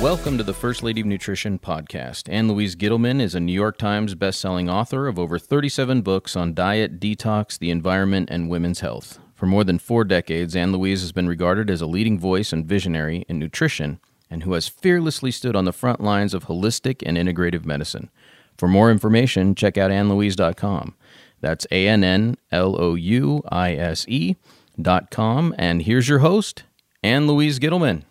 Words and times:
Welcome 0.00 0.38
to 0.38 0.44
the 0.44 0.54
First 0.54 0.82
Lady 0.82 1.02
of 1.02 1.06
Nutrition 1.06 1.58
podcast. 1.58 2.32
Ann 2.32 2.48
Louise 2.48 2.74
Gittleman 2.74 3.20
is 3.20 3.34
a 3.34 3.40
New 3.40 3.52
York 3.52 3.76
Times 3.76 4.14
bestselling 4.14 4.72
author 4.72 5.06
of 5.06 5.18
over 5.18 5.38
37 5.38 6.00
books 6.00 6.34
on 6.34 6.54
diet, 6.54 6.98
detox, 6.98 7.58
the 7.58 7.70
environment, 7.70 8.30
and 8.30 8.48
women's 8.48 8.80
health. 8.80 9.18
For 9.34 9.44
more 9.44 9.62
than 9.62 9.78
four 9.78 10.04
decades, 10.04 10.56
Ann 10.56 10.72
Louise 10.72 11.02
has 11.02 11.12
been 11.12 11.28
regarded 11.28 11.68
as 11.68 11.82
a 11.82 11.86
leading 11.86 12.18
voice 12.18 12.50
and 12.50 12.64
visionary 12.64 13.26
in 13.28 13.38
nutrition 13.38 14.00
and 14.30 14.42
who 14.42 14.54
has 14.54 14.68
fearlessly 14.68 15.30
stood 15.30 15.54
on 15.54 15.66
the 15.66 15.72
front 15.72 16.00
lines 16.00 16.32
of 16.32 16.46
holistic 16.46 17.02
and 17.04 17.18
integrative 17.18 17.66
medicine. 17.66 18.08
For 18.56 18.68
more 18.68 18.90
information, 18.90 19.54
check 19.54 19.76
out 19.76 19.90
annlouise.com. 19.90 20.94
That's 21.42 21.66
A 21.70 21.86
N 21.86 22.02
N 22.02 22.38
L 22.50 22.80
O 22.80 22.94
U 22.94 23.42
I 23.50 23.74
S 23.74 24.06
E 24.08 24.36
dot 24.80 25.10
com. 25.10 25.54
And 25.58 25.82
here's 25.82 26.08
your 26.08 26.20
host, 26.20 26.62
Ann 27.02 27.26
Louise 27.26 27.58
Gittleman. 27.58 28.04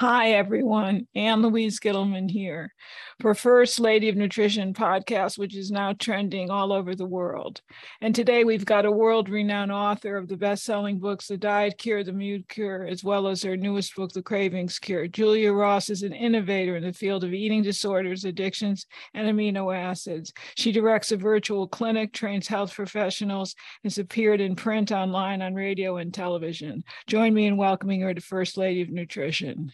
Hi, 0.00 0.32
everyone. 0.32 1.06
Ann 1.14 1.42
Louise 1.42 1.78
Gittleman 1.78 2.28
here 2.28 2.72
for 3.20 3.34
First 3.34 3.80
Lady 3.80 4.08
of 4.08 4.16
Nutrition 4.16 4.74
podcast, 4.74 5.38
which 5.38 5.56
is 5.56 5.70
now 5.70 5.92
trending 5.92 6.50
all 6.50 6.72
over 6.72 6.94
the 6.94 7.06
world. 7.06 7.60
And 8.00 8.14
today 8.14 8.44
we've 8.44 8.64
got 8.64 8.84
a 8.84 8.90
world 8.90 9.28
renowned 9.28 9.72
author 9.72 10.16
of 10.16 10.28
the 10.28 10.36
best 10.36 10.64
selling 10.64 10.98
books, 10.98 11.28
The 11.28 11.36
Diet 11.36 11.78
Cure, 11.78 12.04
The 12.04 12.12
Mood 12.12 12.48
Cure, 12.48 12.86
as 12.86 13.04
well 13.04 13.28
as 13.28 13.42
her 13.42 13.56
newest 13.56 13.94
book, 13.94 14.12
The 14.12 14.22
Cravings 14.22 14.78
Cure. 14.78 15.06
Julia 15.06 15.52
Ross 15.52 15.90
is 15.90 16.02
an 16.02 16.12
innovator 16.12 16.76
in 16.76 16.82
the 16.82 16.92
field 16.92 17.24
of 17.24 17.32
eating 17.32 17.62
disorders, 17.62 18.24
addictions, 18.24 18.86
and 19.14 19.28
amino 19.28 19.74
acids. 19.74 20.32
She 20.56 20.72
directs 20.72 21.12
a 21.12 21.16
virtual 21.16 21.68
clinic, 21.68 22.12
trains 22.12 22.48
health 22.48 22.74
professionals, 22.74 23.54
has 23.84 23.98
appeared 23.98 24.40
in 24.40 24.56
print, 24.56 24.92
online, 24.92 25.42
on 25.42 25.54
radio, 25.54 25.98
and 25.98 26.12
television. 26.12 26.82
Join 27.06 27.34
me 27.34 27.46
in 27.46 27.56
welcoming 27.56 28.00
her 28.00 28.14
to 28.14 28.20
First 28.20 28.56
Lady 28.56 28.82
of 28.82 28.90
Nutrition. 28.90 29.72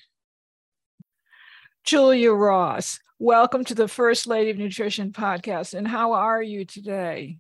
Julia 1.91 2.31
Ross, 2.31 3.01
welcome 3.19 3.65
to 3.65 3.75
the 3.75 3.89
First 3.89 4.29
Lady 4.29 4.51
of 4.51 4.59
Nutrition 4.59 5.11
podcast. 5.11 5.75
And 5.75 5.89
how 5.89 6.13
are 6.13 6.41
you 6.41 6.65
today? 6.65 7.39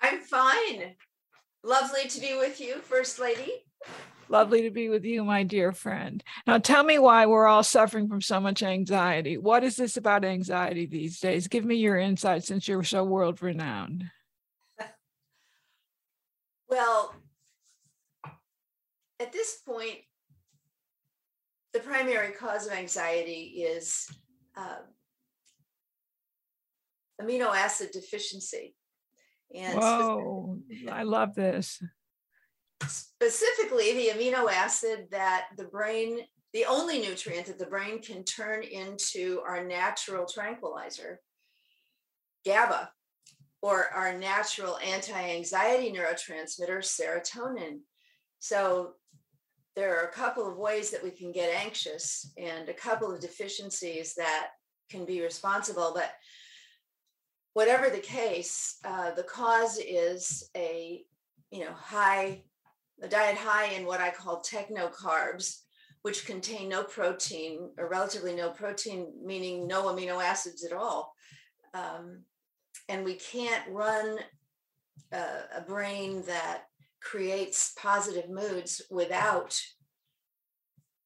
I'm 0.00 0.18
fine. 0.22 0.96
Lovely 1.62 2.08
to 2.08 2.20
be 2.20 2.36
with 2.36 2.60
you, 2.60 2.78
First 2.78 3.20
Lady. 3.20 3.64
Lovely 4.28 4.62
to 4.62 4.70
be 4.70 4.88
with 4.88 5.04
you, 5.04 5.22
my 5.22 5.44
dear 5.44 5.70
friend. 5.70 6.20
Now, 6.48 6.58
tell 6.58 6.82
me 6.82 6.98
why 6.98 7.26
we're 7.26 7.46
all 7.46 7.62
suffering 7.62 8.08
from 8.08 8.22
so 8.22 8.40
much 8.40 8.60
anxiety. 8.60 9.38
What 9.38 9.62
is 9.62 9.76
this 9.76 9.96
about 9.96 10.24
anxiety 10.24 10.86
these 10.86 11.20
days? 11.20 11.46
Give 11.46 11.64
me 11.64 11.76
your 11.76 11.98
insight 11.98 12.42
since 12.42 12.66
you're 12.66 12.82
so 12.82 13.04
world 13.04 13.40
renowned. 13.40 14.02
Well, 16.68 17.14
at 19.20 19.32
this 19.32 19.58
point, 19.64 19.98
the 21.72 21.80
primary 21.80 22.32
cause 22.32 22.66
of 22.66 22.72
anxiety 22.72 23.64
is 23.64 24.06
uh, 24.56 24.78
amino 27.20 27.54
acid 27.54 27.90
deficiency. 27.92 28.74
And 29.54 29.78
Whoa, 29.78 30.58
I 30.90 31.02
love 31.02 31.34
this. 31.34 31.82
Specifically, 32.86 33.92
the 33.92 34.18
amino 34.18 34.50
acid 34.50 35.08
that 35.10 35.46
the 35.56 35.64
brain, 35.64 36.20
the 36.52 36.64
only 36.64 37.00
nutrient 37.00 37.46
that 37.46 37.58
the 37.58 37.66
brain 37.66 38.02
can 38.02 38.24
turn 38.24 38.62
into 38.62 39.40
our 39.46 39.64
natural 39.64 40.26
tranquilizer, 40.26 41.20
GABA, 42.44 42.90
or 43.60 43.88
our 43.90 44.18
natural 44.18 44.78
anti 44.78 45.12
anxiety 45.12 45.92
neurotransmitter, 45.92 46.80
serotonin. 46.80 47.80
So 48.40 48.94
there 49.74 49.98
are 49.98 50.06
a 50.06 50.12
couple 50.12 50.46
of 50.46 50.56
ways 50.56 50.90
that 50.90 51.02
we 51.02 51.10
can 51.10 51.32
get 51.32 51.54
anxious 51.54 52.32
and 52.36 52.68
a 52.68 52.74
couple 52.74 53.12
of 53.12 53.20
deficiencies 53.20 54.14
that 54.14 54.48
can 54.90 55.04
be 55.04 55.22
responsible. 55.22 55.92
But 55.94 56.12
whatever 57.54 57.88
the 57.88 57.98
case, 57.98 58.76
uh, 58.84 59.12
the 59.12 59.22
cause 59.22 59.78
is 59.78 60.48
a 60.56 61.04
you 61.50 61.60
know 61.60 61.72
high 61.74 62.42
a 63.02 63.08
diet 63.08 63.36
high 63.36 63.72
in 63.72 63.84
what 63.84 64.00
I 64.00 64.10
call 64.10 64.40
techno 64.40 64.88
carbs, 64.88 65.62
which 66.02 66.26
contain 66.26 66.68
no 66.68 66.84
protein 66.84 67.70
or 67.78 67.88
relatively 67.88 68.34
no 68.34 68.50
protein, 68.50 69.12
meaning 69.24 69.66
no 69.66 69.84
amino 69.84 70.22
acids 70.22 70.64
at 70.64 70.72
all. 70.72 71.14
Um, 71.74 72.22
and 72.88 73.04
we 73.04 73.14
can't 73.14 73.68
run 73.70 74.18
a, 75.12 75.24
a 75.56 75.60
brain 75.66 76.22
that 76.26 76.64
creates 77.02 77.72
positive 77.76 78.30
moods 78.30 78.82
without 78.90 79.60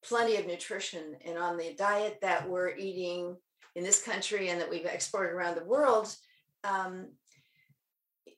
plenty 0.05 0.37
of 0.37 0.47
nutrition. 0.47 1.17
And 1.25 1.39
on 1.39 1.57
the 1.57 1.75
diet 1.77 2.19
that 2.23 2.49
we're 2.49 2.77
eating 2.77 3.37
in 3.75 3.85
this 3.85 4.03
country 4.03 4.49
and 4.49 4.61
that 4.61 4.71
we've 4.71 4.87
exported 4.87 5.33
around 5.33 5.57
the 5.57 5.65
world, 5.65 6.15
um, 6.65 7.09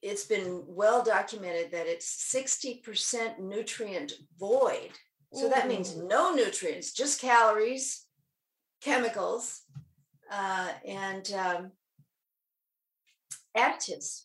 it's 0.03 0.25
been 0.25 0.63
well 0.67 1.03
documented 1.03 1.73
that 1.73 1.87
it's 1.87 2.33
60% 2.35 3.41
nutrient 3.41 4.13
void. 4.39 4.91
So 5.35 5.49
that 5.49 5.69
means 5.69 5.97
no 5.97 6.33
nutrients, 6.33 6.93
just 6.93 7.21
calories, 7.21 8.07
chemicals, 8.81 9.63
uh, 10.33 10.69
and 10.87 11.31
um, 11.33 11.73
additives. 13.57 14.23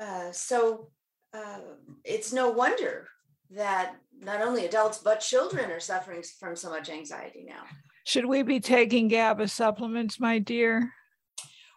Uh, 0.00 0.32
so 0.32 0.90
uh, 1.34 1.58
it's 2.04 2.32
no 2.32 2.50
wonder 2.50 3.08
that 3.50 3.96
not 4.20 4.40
only 4.40 4.66
adults 4.66 4.98
but 4.98 5.20
children 5.20 5.70
are 5.70 5.80
suffering 5.80 6.22
from 6.38 6.56
so 6.56 6.70
much 6.70 6.88
anxiety 6.88 7.44
now. 7.46 7.62
Should 8.04 8.26
we 8.26 8.42
be 8.42 8.60
taking 8.60 9.08
GABA 9.08 9.48
supplements, 9.48 10.20
my 10.20 10.38
dear? 10.38 10.92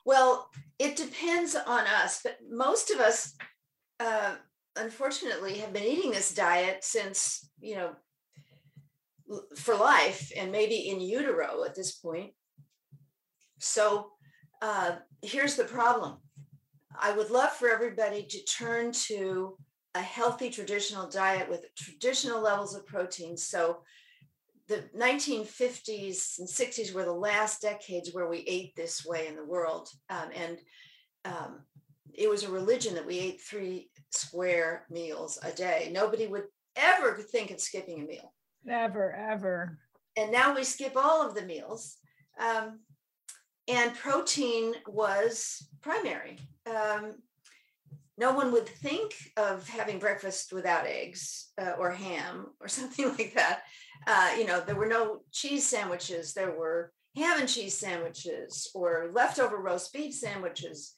Well, 0.06 0.50
it 0.78 0.96
depends 0.96 1.56
on 1.56 1.86
us, 1.88 2.22
but 2.24 2.38
most 2.50 2.92
of 2.92 3.00
us, 3.00 3.36
uh, 4.00 4.36
unfortunately, 4.76 5.58
have 5.60 5.74
been 5.74 5.84
eating 5.84 6.12
this 6.12 6.34
diet 6.34 6.84
since, 6.84 7.50
you 7.60 7.76
know, 7.76 7.92
for 9.56 9.76
life 9.76 10.32
and 10.38 10.52
maybe 10.52 10.90
in 10.90 11.02
utero 11.02 11.64
at 11.66 11.76
this 11.76 11.94
point. 11.94 12.32
So 13.60 14.12
uh, 14.62 14.98
here's 15.22 15.56
the 15.56 15.66
problem 15.66 16.18
I 17.00 17.12
would 17.12 17.30
love 17.30 17.52
for 17.52 17.70
everybody 17.70 18.24
to 18.24 18.44
turn 18.46 18.92
to 19.08 19.58
a 19.96 20.02
healthy 20.02 20.50
traditional 20.50 21.10
diet 21.10 21.50
with 21.50 21.66
traditional 21.76 22.42
levels 22.42 22.76
of 22.76 22.86
protein. 22.86 23.38
So 23.38 23.80
the 24.68 24.84
1950s 24.98 26.40
and 26.40 26.48
60s 26.48 26.94
were 26.94 27.06
the 27.06 27.14
last 27.14 27.62
decades 27.62 28.14
where 28.14 28.28
we 28.28 28.40
ate 28.40 28.76
this 28.76 29.06
way 29.06 29.28
in 29.28 29.36
the 29.36 29.46
world. 29.46 29.90
Um, 30.10 30.30
and 30.36 30.58
um, 31.26 31.60
it 32.14 32.30
was 32.30 32.44
a 32.44 32.52
religion 32.52 32.94
that 32.96 33.06
we 33.06 33.20
ate 33.20 33.42
three 33.42 33.90
square 34.12 34.86
meals 34.90 35.40
a 35.44 35.52
day. 35.52 35.90
Nobody 35.94 36.28
would 36.28 36.46
ever 36.76 37.14
think 37.14 37.52
of 37.52 37.62
skipping 37.62 38.02
a 38.02 38.06
meal. 38.06 38.34
Never, 38.64 39.14
ever. 39.14 39.80
And 40.16 40.32
now 40.32 40.56
we 40.56 40.64
skip 40.64 40.94
all 40.96 41.26
of 41.26 41.36
the 41.36 41.44
meals. 41.44 41.98
Um, 42.40 42.80
and 43.68 43.96
protein 43.96 44.74
was 44.88 45.68
primary. 45.82 46.38
Um, 46.70 47.16
no 48.18 48.34
one 48.34 48.52
would 48.52 48.68
think 48.68 49.14
of 49.38 49.68
having 49.70 50.00
breakfast 50.00 50.52
without 50.52 50.88
eggs 50.88 51.52
uh, 51.62 51.74
or 51.80 51.92
ham 51.92 52.48
or 52.60 52.68
something 52.68 53.10
like 53.10 53.34
that. 53.36 53.64
Uh, 54.06 54.32
you 54.38 54.46
know, 54.46 54.62
there 54.62 54.76
were 54.76 54.88
no 54.88 55.22
cheese 55.32 55.66
sandwiches. 55.66 56.34
There 56.34 56.58
were 56.58 56.92
ham 57.16 57.40
and 57.40 57.50
cheese 57.50 57.78
sandwiches 57.78 58.70
or 58.74 59.12
leftover 59.14 59.58
roast 59.58 59.94
beef 59.94 60.14
sandwiches. 60.14 60.94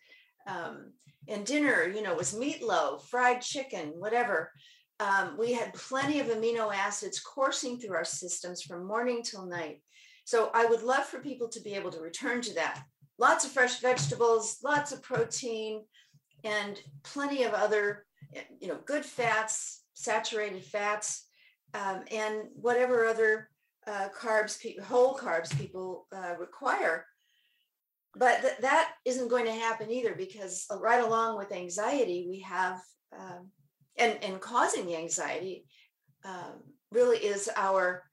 Um, 0.48 0.94
and 1.28 1.46
dinner, 1.46 1.88
you 1.88 2.02
know, 2.02 2.16
was 2.16 2.34
meatloaf, 2.34 3.04
fried 3.04 3.42
chicken, 3.42 3.94
whatever. 3.98 4.52
Um, 5.00 5.38
we 5.38 5.54
had 5.54 5.74
plenty 5.74 6.20
of 6.20 6.28
amino 6.28 6.74
acids 6.74 7.20
coursing 7.20 7.80
through 7.80 7.96
our 7.96 8.06
systems 8.06 8.62
from 8.62 8.88
morning 8.88 9.22
till 9.24 9.46
night. 9.46 9.82
So 10.26 10.52
I 10.54 10.66
would 10.66 10.84
love 10.84 11.06
for 11.06 11.20
people 11.20 11.48
to 11.50 11.62
be 11.62 11.74
able 11.74 11.92
to 11.92 12.02
return 12.02 12.42
to 12.42 12.54
that. 12.56 12.84
Lots 13.20 13.44
of 13.44 13.52
fresh 13.52 13.82
vegetables, 13.82 14.60
lots 14.64 14.92
of 14.94 15.04
protein, 15.04 15.84
and 16.46 16.82
plenty 17.04 17.44
of 17.44 17.54
other, 17.54 18.06
you 18.62 18.70
know, 18.70 18.80
good 18.86 19.04
fats, 19.04 19.84
saturated 19.94 20.64
fats, 20.64 21.28
um, 21.74 22.04
and 22.12 22.44
whatever 22.56 23.06
other 23.06 23.50
uh, 23.86 24.08
carbs, 24.18 24.58
whole 24.84 25.18
carbs 25.18 25.56
people 25.58 26.08
uh, 26.16 26.36
require. 26.40 27.06
But 28.16 28.42
th- 28.42 28.58
that 28.62 28.94
isn't 29.06 29.30
going 29.30 29.46
to 29.46 29.52
happen 29.52 29.92
either 29.92 30.16
because 30.16 30.66
right 30.80 31.04
along 31.04 31.38
with 31.38 31.52
anxiety, 31.52 32.26
we 32.30 32.40
have, 32.40 32.80
um, 33.18 33.50
and, 33.98 34.18
and 34.24 34.40
causing 34.40 34.86
the 34.86 34.96
anxiety 34.96 35.66
um, 36.24 36.64
really 36.92 37.18
is 37.18 37.50
our 37.56 38.04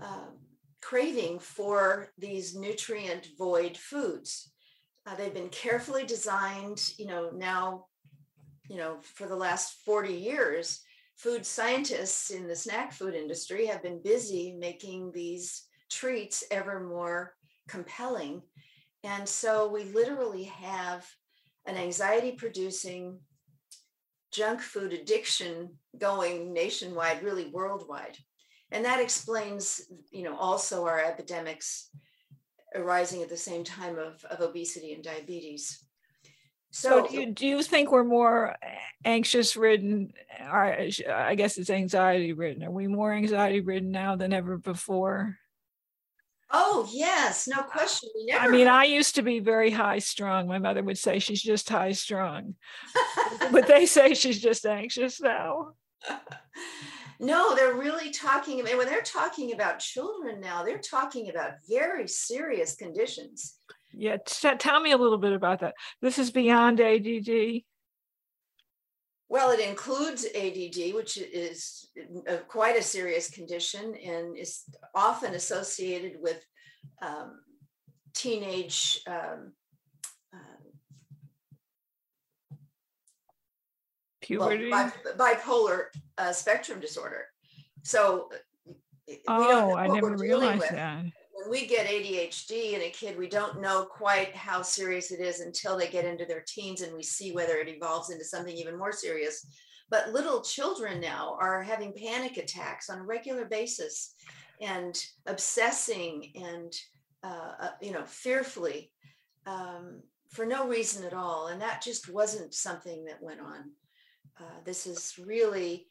um, 0.00 0.38
craving 0.82 1.38
for 1.38 2.08
these 2.18 2.54
nutrient 2.54 3.28
void 3.38 3.76
foods. 3.76 4.52
Uh, 5.06 5.14
they've 5.14 5.34
been 5.34 5.48
carefully 5.48 6.04
designed, 6.04 6.92
you 6.98 7.06
know, 7.06 7.30
now, 7.34 7.86
you 8.68 8.76
know, 8.76 8.98
for 9.02 9.26
the 9.26 9.36
last 9.36 9.84
40 9.84 10.12
years, 10.12 10.82
food 11.16 11.46
scientists 11.46 12.30
in 12.30 12.46
the 12.46 12.56
snack 12.56 12.92
food 12.92 13.14
industry 13.14 13.66
have 13.66 13.82
been 13.82 14.02
busy 14.02 14.56
making 14.58 15.12
these 15.12 15.64
treats 15.90 16.44
ever 16.50 16.80
more 16.80 17.34
compelling. 17.68 18.42
And 19.04 19.28
so 19.28 19.68
we 19.68 19.84
literally 19.84 20.44
have 20.44 21.06
an 21.66 21.76
anxiety 21.76 22.32
producing 22.32 23.18
junk 24.32 24.60
food 24.60 24.92
addiction 24.92 25.70
going 25.98 26.52
nationwide, 26.52 27.22
really 27.22 27.46
worldwide. 27.46 28.18
And 28.72 28.84
that 28.84 29.00
explains, 29.00 29.82
you 30.10 30.22
know, 30.22 30.36
also 30.36 30.86
our 30.86 30.98
epidemics 30.98 31.90
arising 32.74 33.22
at 33.22 33.28
the 33.28 33.36
same 33.36 33.64
time 33.64 33.98
of, 33.98 34.24
of 34.24 34.40
obesity 34.40 34.92
and 34.92 35.02
diabetes. 35.02 35.84
So, 36.70 36.88
so 36.88 37.08
do, 37.08 37.20
you, 37.20 37.32
do 37.32 37.46
you 37.46 37.62
think 37.62 37.90
we're 37.90 38.04
more 38.04 38.56
anxious 39.04 39.56
ridden? 39.56 40.12
Or 40.40 40.88
I 41.08 41.34
guess 41.34 41.58
it's 41.58 41.70
anxiety 41.70 42.32
ridden. 42.32 42.64
Are 42.64 42.70
we 42.70 42.86
more 42.86 43.12
anxiety 43.12 43.60
ridden 43.60 43.90
now 43.90 44.16
than 44.16 44.32
ever 44.32 44.58
before? 44.58 45.36
Oh 46.52 46.88
yes, 46.92 47.48
no 47.48 47.62
question. 47.62 48.08
Never... 48.26 48.44
I 48.44 48.48
mean, 48.48 48.68
I 48.68 48.84
used 48.84 49.16
to 49.16 49.22
be 49.22 49.40
very 49.40 49.70
high 49.70 49.98
strung. 49.98 50.46
My 50.46 50.58
mother 50.58 50.82
would 50.82 50.98
say 50.98 51.18
she's 51.18 51.42
just 51.42 51.68
high 51.68 51.92
strung, 51.92 52.54
but 53.50 53.66
they 53.66 53.86
say 53.86 54.14
she's 54.14 54.40
just 54.40 54.64
anxious 54.66 55.20
now. 55.20 55.72
no, 57.18 57.54
they're 57.54 57.74
really 57.74 58.10
talking. 58.10 58.62
Mean, 58.62 58.76
when 58.76 58.86
they're 58.86 59.02
talking 59.02 59.52
about 59.52 59.78
children 59.78 60.40
now, 60.40 60.64
they're 60.64 60.78
talking 60.78 61.30
about 61.30 61.52
very 61.68 62.08
serious 62.08 62.76
conditions. 62.76 63.58
Yeah, 63.92 64.18
t- 64.24 64.56
tell 64.58 64.80
me 64.80 64.92
a 64.92 64.96
little 64.96 65.18
bit 65.18 65.32
about 65.32 65.60
that. 65.60 65.74
This 66.02 66.18
is 66.18 66.30
beyond 66.30 66.80
ADD. 66.80 67.62
Well, 69.28 69.50
it 69.50 69.60
includes 69.60 70.24
ADD, 70.24 70.94
which 70.94 71.16
is 71.16 71.88
a, 72.26 72.36
quite 72.36 72.76
a 72.76 72.82
serious 72.82 73.28
condition 73.30 73.94
and 73.96 74.36
is 74.36 74.62
often 74.94 75.34
associated 75.34 76.20
with 76.20 76.40
um, 77.02 77.40
teenage 78.14 79.00
um, 79.08 79.52
puberty, 84.26 84.70
well, 84.70 84.92
bipolar 85.16 85.84
uh, 86.18 86.32
spectrum 86.32 86.80
disorder. 86.80 87.26
So, 87.82 88.30
oh, 89.28 89.76
I 89.76 89.86
never 89.86 90.16
realized 90.16 90.70
that 90.70 91.04
when 91.46 91.50
we 91.50 91.66
get 91.66 91.86
ADHD 91.86 92.72
in 92.72 92.82
a 92.82 92.90
kid, 92.90 93.16
we 93.16 93.28
don't 93.28 93.60
know 93.60 93.84
quite 93.84 94.34
how 94.34 94.62
serious 94.62 95.10
it 95.10 95.20
is 95.20 95.40
until 95.40 95.76
they 95.76 95.88
get 95.88 96.04
into 96.04 96.24
their 96.24 96.42
teens 96.46 96.80
and 96.80 96.94
we 96.94 97.02
see 97.02 97.32
whether 97.32 97.56
it 97.56 97.68
evolves 97.68 98.10
into 98.10 98.24
something 98.24 98.56
even 98.56 98.76
more 98.76 98.92
serious. 98.92 99.46
But 99.90 100.12
little 100.12 100.40
children 100.40 101.00
now 101.00 101.36
are 101.40 101.62
having 101.62 101.92
panic 101.92 102.38
attacks 102.38 102.90
on 102.90 102.98
a 102.98 103.04
regular 103.04 103.44
basis 103.44 104.14
and 104.60 104.98
obsessing 105.26 106.32
and, 106.34 106.72
uh, 107.22 107.52
uh, 107.60 107.70
you 107.80 107.92
know, 107.92 108.04
fearfully 108.06 108.90
um, 109.46 110.02
for 110.30 110.46
no 110.46 110.66
reason 110.66 111.04
at 111.04 111.14
all. 111.14 111.48
And 111.48 111.60
that 111.60 111.82
just 111.82 112.10
wasn't 112.10 112.54
something 112.54 113.04
that 113.04 113.22
went 113.22 113.40
on. 113.40 113.70
Uh, 114.40 114.60
this 114.64 114.86
is 114.86 115.18
really 115.24 115.86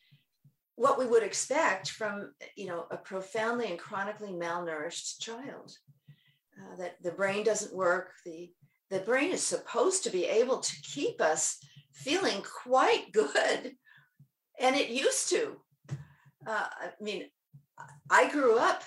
what 0.76 1.00
we 1.00 1.06
would 1.06 1.24
expect 1.24 1.90
from 1.90 2.34
you 2.56 2.68
know 2.68 2.86
a 2.92 2.98
profoundly 2.98 3.68
and 3.68 3.80
chronically 3.80 4.32
malnourished 4.32 5.20
child. 5.20 5.78
Uh, 6.58 6.76
that 6.78 6.96
the 7.04 7.12
brain 7.12 7.44
doesn't 7.44 7.76
work. 7.76 8.12
The 8.26 8.52
the 8.90 9.00
brain 9.00 9.32
is 9.32 9.44
supposed 9.44 10.04
to 10.04 10.10
be 10.10 10.26
able 10.26 10.60
to 10.60 10.82
keep 10.84 11.22
us 11.22 11.60
feeling 11.94 12.44
quite 12.44 13.12
good 13.12 13.76
and 14.60 14.76
it 14.76 14.90
used 14.90 15.30
to. 15.30 15.58
Uh, 16.48 16.68
i 16.80 16.92
mean 17.02 17.26
i 18.12 18.30
grew 18.30 18.58
up 18.58 18.84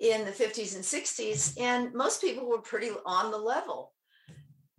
in 0.00 0.24
the 0.24 0.32
50s 0.32 0.74
and 0.74 0.82
60s 0.82 1.60
and 1.60 1.94
most 1.94 2.20
people 2.20 2.48
were 2.48 2.60
pretty 2.60 2.90
on 3.06 3.30
the 3.30 3.38
level 3.38 3.92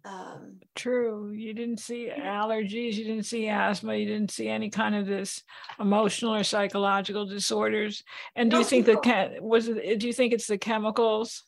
um, 0.04 0.60
True. 0.76 1.32
You 1.32 1.54
didn't 1.54 1.80
see 1.80 2.10
allergies, 2.10 2.94
you 2.94 3.04
didn't 3.04 3.26
see 3.26 3.48
asthma, 3.48 3.96
you 3.96 4.06
didn't 4.06 4.32
see 4.32 4.48
any 4.48 4.70
kind 4.70 4.96
of 4.96 5.06
this 5.06 5.44
emotional 5.80 6.34
or 6.34 6.44
psychological 6.44 7.26
disorders. 7.26 8.04
And 8.36 8.50
do 8.50 8.56
no, 8.56 8.60
you 8.60 8.66
think 8.66 8.86
people. 8.86 9.02
that 9.04 9.42
was 9.42 9.68
it, 9.68 10.00
do 10.00 10.08
you 10.08 10.14
think 10.14 10.34
it's 10.34 10.48
the 10.48 10.58
chemicals? 10.58 11.44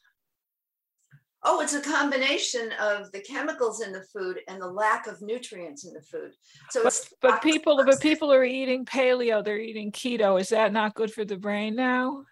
Oh, 1.45 1.59
it's 1.61 1.73
a 1.73 1.81
combination 1.81 2.71
of 2.79 3.11
the 3.11 3.19
chemicals 3.19 3.81
in 3.81 3.91
the 3.91 4.03
food 4.13 4.39
and 4.47 4.61
the 4.61 4.67
lack 4.67 5.07
of 5.07 5.21
nutrients 5.21 5.85
in 5.85 5.93
the 5.93 6.01
food. 6.01 6.31
So 6.69 6.83
but, 6.83 7.09
but 7.21 7.41
people 7.41 7.83
but 7.85 7.99
people 8.01 8.31
are 8.31 8.45
eating 8.45 8.85
paleo, 8.85 9.43
they're 9.43 9.59
eating 9.59 9.91
keto. 9.91 10.39
Is 10.39 10.49
that 10.49 10.71
not 10.71 10.95
good 10.95 11.11
for 11.11 11.25
the 11.25 11.37
brain 11.37 11.75
now? 11.75 12.23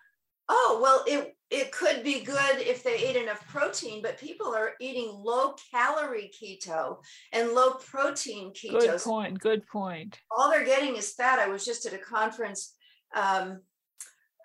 Oh, 0.48 0.80
well, 0.82 1.04
it 1.08 1.36
it 1.52 1.74
could 1.74 2.02
be 2.02 2.22
good 2.22 2.60
if 2.60 2.82
they 2.82 2.96
ate 2.96 3.18
enough 3.18 3.46
protein, 3.46 4.02
but 4.02 4.18
people 4.18 4.56
are 4.56 4.72
eating 4.80 5.12
low 5.14 5.54
calorie 5.70 6.32
keto 6.34 7.00
and 7.34 7.52
low 7.52 7.72
protein 7.74 8.54
keto. 8.54 8.80
Good 8.80 9.02
point. 9.02 9.40
Good 9.40 9.68
point. 9.68 10.18
All 10.32 10.50
they're 10.50 10.64
getting 10.64 10.96
is 10.96 11.14
fat. 11.14 11.40
I 11.40 11.50
was 11.50 11.66
just 11.66 11.86
at 11.86 11.94
a 11.94 11.98
conference, 11.98 12.74
um, 13.14 13.60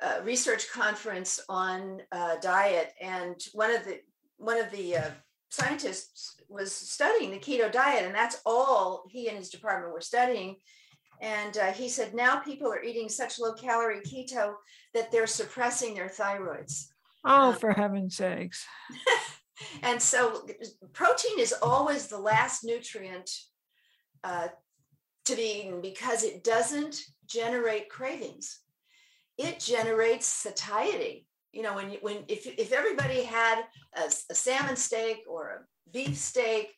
a 0.03 0.20
research 0.25 0.69
conference 0.73 1.38
on 1.49 2.03
uh, 2.11 2.37
diet, 2.43 2.93
and 3.00 3.41
one 3.53 3.70
of 3.70 3.85
the 3.85 4.00
one 4.38 4.58
of 4.58 4.70
the 4.73 4.97
uh, 4.97 5.11
scientists 5.50 6.35
was 6.49 6.73
studying 6.73 7.31
the 7.31 7.38
keto 7.38 7.70
diet, 7.70 8.05
and 8.05 8.14
that's 8.14 8.41
all 8.44 9.05
he 9.08 9.29
and 9.29 9.38
his 9.38 9.50
department 9.50 9.93
were 9.93 10.00
studying. 10.00 10.56
And 11.23 11.56
uh, 11.56 11.73
he 11.73 11.88
said 11.88 12.14
now 12.14 12.41
people 12.41 12.70
are 12.70 12.82
eating 12.82 13.08
such 13.08 13.38
low 13.38 13.55
calorie 13.55 14.00
keto 14.00 14.55
that 14.93 15.12
they're 15.12 15.29
suppressing 15.29 15.94
their 15.94 16.08
thyroids. 16.08 16.88
Oh, 17.26 17.50
um, 17.50 17.55
for 17.56 17.73
heaven's 17.73 18.17
sakes. 18.17 18.64
and 19.82 20.00
so 20.00 20.46
protein 20.93 21.40
is 21.40 21.52
always 21.61 22.06
the 22.06 22.19
last 22.19 22.64
nutrient 22.64 23.31
uh, 24.23 24.49
to 25.25 25.37
be 25.37 25.61
eaten 25.61 25.81
because 25.81 26.23
it 26.23 26.44
doesn't 26.44 27.00
generate 27.26 27.88
cravings. 27.88 28.61
It 29.37 29.58
generates 29.58 30.26
satiety. 30.26 31.26
You 31.52 31.62
know, 31.62 31.75
when 31.75 31.90
you, 31.90 31.99
when 32.00 32.19
if 32.28 32.46
if 32.46 32.73
everybody 32.73 33.25
had 33.25 33.62
a, 33.96 34.05
a 34.31 34.34
salmon 34.34 34.76
steak 34.76 35.25
or 35.29 35.49
a 35.49 35.90
beef 35.90 36.17
steak 36.17 36.69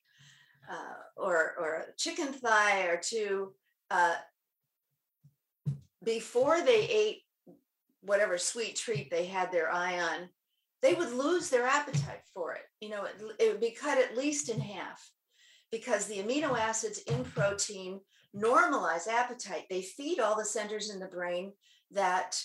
uh, 0.71 0.95
or 1.17 1.55
or 1.59 1.75
a 1.75 1.97
chicken 1.97 2.29
thigh 2.29 2.85
or 2.85 2.97
two, 2.97 3.53
uh, 3.91 4.15
before 6.03 6.63
they 6.63 6.89
ate 6.89 7.19
whatever 8.01 8.39
sweet 8.39 8.77
treat 8.77 9.11
they 9.11 9.27
had 9.27 9.53
their 9.53 9.71
eye 9.71 10.01
on, 10.01 10.29
they 10.83 10.95
would 10.95 11.13
lose 11.13 11.51
their 11.51 11.67
appetite 11.67 12.23
for 12.33 12.55
it. 12.55 12.63
You 12.81 12.91
know, 12.91 13.05
it, 13.05 13.23
it 13.39 13.53
would 13.53 13.61
be 13.61 13.71
cut 13.71 13.99
at 13.99 14.17
least 14.17 14.49
in 14.49 14.61
half 14.61 15.11
because 15.71 16.07
the 16.07 16.19
amino 16.19 16.59
acids 16.59 16.99
in 16.99 17.25
protein 17.25 18.01
normalize 18.37 19.09
appetite. 19.09 19.65
They 19.69 19.83
feed 19.83 20.21
all 20.21 20.37
the 20.37 20.45
centers 20.45 20.91
in 20.91 21.01
the 21.01 21.07
brain 21.07 21.53
that 21.91 22.41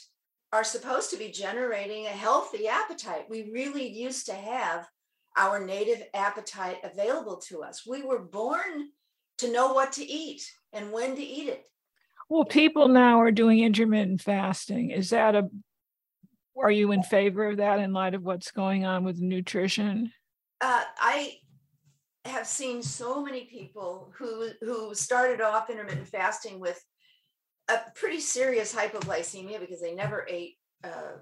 are 0.52 0.64
supposed 0.64 1.10
to 1.12 1.18
be 1.18 1.30
generating 1.30 2.06
a 2.06 2.10
healthy 2.10 2.68
appetite. 2.68 3.26
We 3.30 3.50
really 3.52 3.88
used 3.88 4.28
to 4.28 4.34
have 4.34 4.88
our 5.36 5.64
native 5.64 6.04
appetite 6.14 6.78
available 6.84 7.38
to 7.48 7.64
us. 7.64 7.84
We 7.88 8.04
were 8.04 8.20
born 8.20 8.90
to 9.40 9.52
know 9.52 9.74
what 9.74 9.94
to 9.94 10.06
eat 10.06 10.44
and 10.72 10.92
when 10.92 11.16
to 11.16 11.24
eat 11.24 11.50
it. 11.50 11.68
Well, 12.30 12.46
people 12.46 12.88
now 12.88 13.20
are 13.20 13.32
doing 13.32 13.60
intermittent 13.60 14.22
fasting. 14.22 14.92
Is 14.92 15.10
that 15.10 15.36
a 15.36 15.50
are 16.62 16.72
you 16.72 16.92
in 16.92 17.04
favor 17.04 17.50
of 17.50 17.58
that 17.58 17.80
in 17.80 17.94
light 17.94 18.14
of 18.14 18.24
what's 18.24 18.52
going 18.52 18.86
on 18.86 19.04
with 19.04 19.20
nutrition? 19.20 20.12
Uh, 20.62 20.84
I 21.00 21.38
have 22.26 22.48
seen 22.48 22.82
so 22.82 23.22
many 23.22 23.46
people 23.46 24.12
who 24.16 24.50
who 24.62 24.96
started 24.96 25.42
off 25.42 25.70
intermittent 25.70 26.08
fasting 26.08 26.60
with 26.60 26.84
a 27.70 27.78
pretty 27.96 28.20
serious 28.20 28.74
hypoglycemia 28.74 29.60
because 29.60 29.82
they 29.82 29.94
never 29.94 30.26
ate 30.30 30.56
uh, 30.84 31.18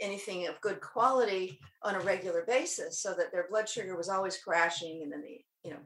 anything 0.00 0.46
of 0.46 0.60
good 0.60 0.80
quality 0.80 1.60
on 1.82 1.94
a 1.94 2.00
regular 2.00 2.44
basis, 2.46 3.00
so 3.00 3.14
that 3.14 3.32
their 3.32 3.46
blood 3.48 3.68
sugar 3.68 3.96
was 3.96 4.08
always 4.08 4.38
crashing, 4.38 5.02
and 5.02 5.12
then 5.12 5.22
they, 5.22 5.44
you 5.64 5.70
know, 5.70 5.80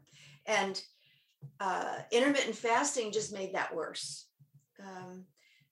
and 0.47 0.83
uh, 1.61 1.99
intermittent 2.11 2.55
fasting 2.55 3.13
just 3.13 3.33
made 3.33 3.55
that 3.55 3.75
worse. 3.75 4.27
Um, 4.81 5.25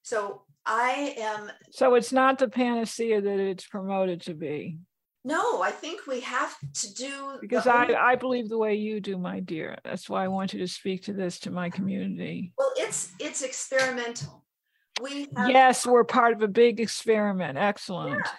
so 0.05 0.43
I 0.67 1.15
am. 1.17 1.51
So 1.71 1.95
it's 1.95 2.13
not 2.13 2.37
the 2.37 2.47
panacea 2.47 3.21
that 3.21 3.39
it's 3.39 3.65
promoted 3.65 4.21
to 4.21 4.35
be. 4.35 4.77
No, 5.23 5.63
I 5.63 5.71
think 5.71 6.05
we 6.05 6.19
have 6.19 6.55
to 6.73 6.93
do 6.93 7.37
because 7.41 7.65
I 7.65 7.87
I 7.95 8.13
believe 8.13 8.47
the 8.47 8.59
way 8.59 8.75
you 8.75 9.01
do, 9.01 9.17
my 9.17 9.39
dear. 9.39 9.79
That's 9.83 10.07
why 10.07 10.23
I 10.23 10.27
want 10.27 10.53
you 10.53 10.59
to 10.59 10.67
speak 10.67 11.05
to 11.05 11.13
this 11.13 11.39
to 11.39 11.51
my 11.51 11.71
community. 11.71 12.53
Well, 12.55 12.71
it's 12.77 13.13
it's 13.19 13.41
experimental. 13.41 14.45
We 15.01 15.27
have, 15.35 15.49
yes, 15.49 15.87
we're 15.87 16.03
part 16.03 16.33
of 16.33 16.43
a 16.43 16.47
big 16.47 16.79
experiment. 16.79 17.57
Excellent. 17.57 18.21
Yeah. 18.23 18.31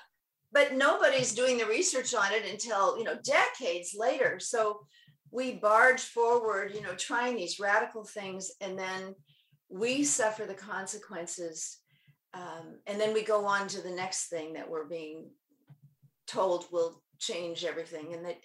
But 0.53 0.75
nobody's 0.77 1.35
doing 1.35 1.59
the 1.59 1.67
research 1.67 2.15
on 2.15 2.33
it 2.33 2.49
until 2.49 2.97
you 2.97 3.03
know 3.03 3.19
decades 3.25 3.97
later. 3.99 4.39
So 4.39 4.87
we 5.33 5.55
barge 5.55 6.03
forward, 6.03 6.73
you 6.73 6.83
know, 6.83 6.95
trying 6.95 7.35
these 7.35 7.59
radical 7.59 8.05
things, 8.05 8.53
and 8.61 8.79
then 8.79 9.17
we 9.69 10.05
suffer 10.05 10.45
the 10.45 10.55
consequences 10.55 11.79
um, 12.37 12.79
and 12.87 13.01
then 13.01 13.15
we 13.15 13.23
go 13.23 13.47
on 13.47 13.67
to 13.69 13.81
the 13.81 13.91
next 13.91 14.29
thing 14.29 14.53
that 14.55 14.69
we're 14.69 14.87
being 14.87 15.31
told 16.27 16.67
will 16.71 17.03
change 17.19 17.65
everything. 17.65 18.13
And 18.13 18.27
that 18.27 18.41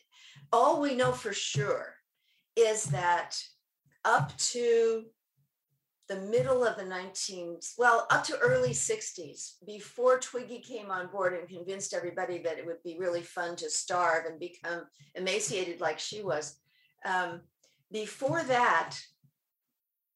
all 0.51 0.79
we 0.79 0.95
know 0.95 1.11
for 1.11 1.33
sure 1.33 1.95
is 2.55 2.85
that 2.85 3.37
up 4.05 4.35
to 4.37 5.03
the 6.07 6.21
middle 6.21 6.65
of 6.65 6.77
the 6.77 6.83
19th, 6.83 7.73
well, 7.77 8.07
up 8.09 8.23
to 8.25 8.37
early 8.39 8.71
60s, 8.71 9.53
before 9.65 10.19
Twiggy 10.19 10.59
came 10.59 10.89
on 10.89 11.07
board 11.07 11.33
and 11.33 11.47
convinced 11.47 11.93
everybody 11.93 12.37
that 12.39 12.57
it 12.57 12.65
would 12.65 12.83
be 12.83 12.97
really 12.97 13.21
fun 13.21 13.55
to 13.57 13.69
starve 13.69 14.25
and 14.25 14.39
become 14.39 14.83
emaciated 15.15 15.81
like 15.81 15.99
she 15.99 16.21
was. 16.21 16.57
Um, 17.05 17.41
before 17.91 18.43
that, 18.43 18.97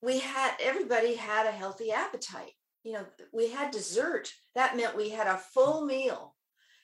we 0.06 0.20
had 0.20 0.52
everybody 0.62 1.16
had 1.16 1.48
a 1.48 1.52
healthy 1.52 1.92
appetite. 1.92 2.52
You 2.84 2.94
know, 2.94 3.06
we 3.34 3.50
had 3.50 3.72
dessert. 3.72 4.32
That 4.54 4.78
meant 4.78 4.96
we 4.96 5.10
had 5.10 5.26
a 5.26 5.38
full 5.38 5.86
meal 5.86 6.36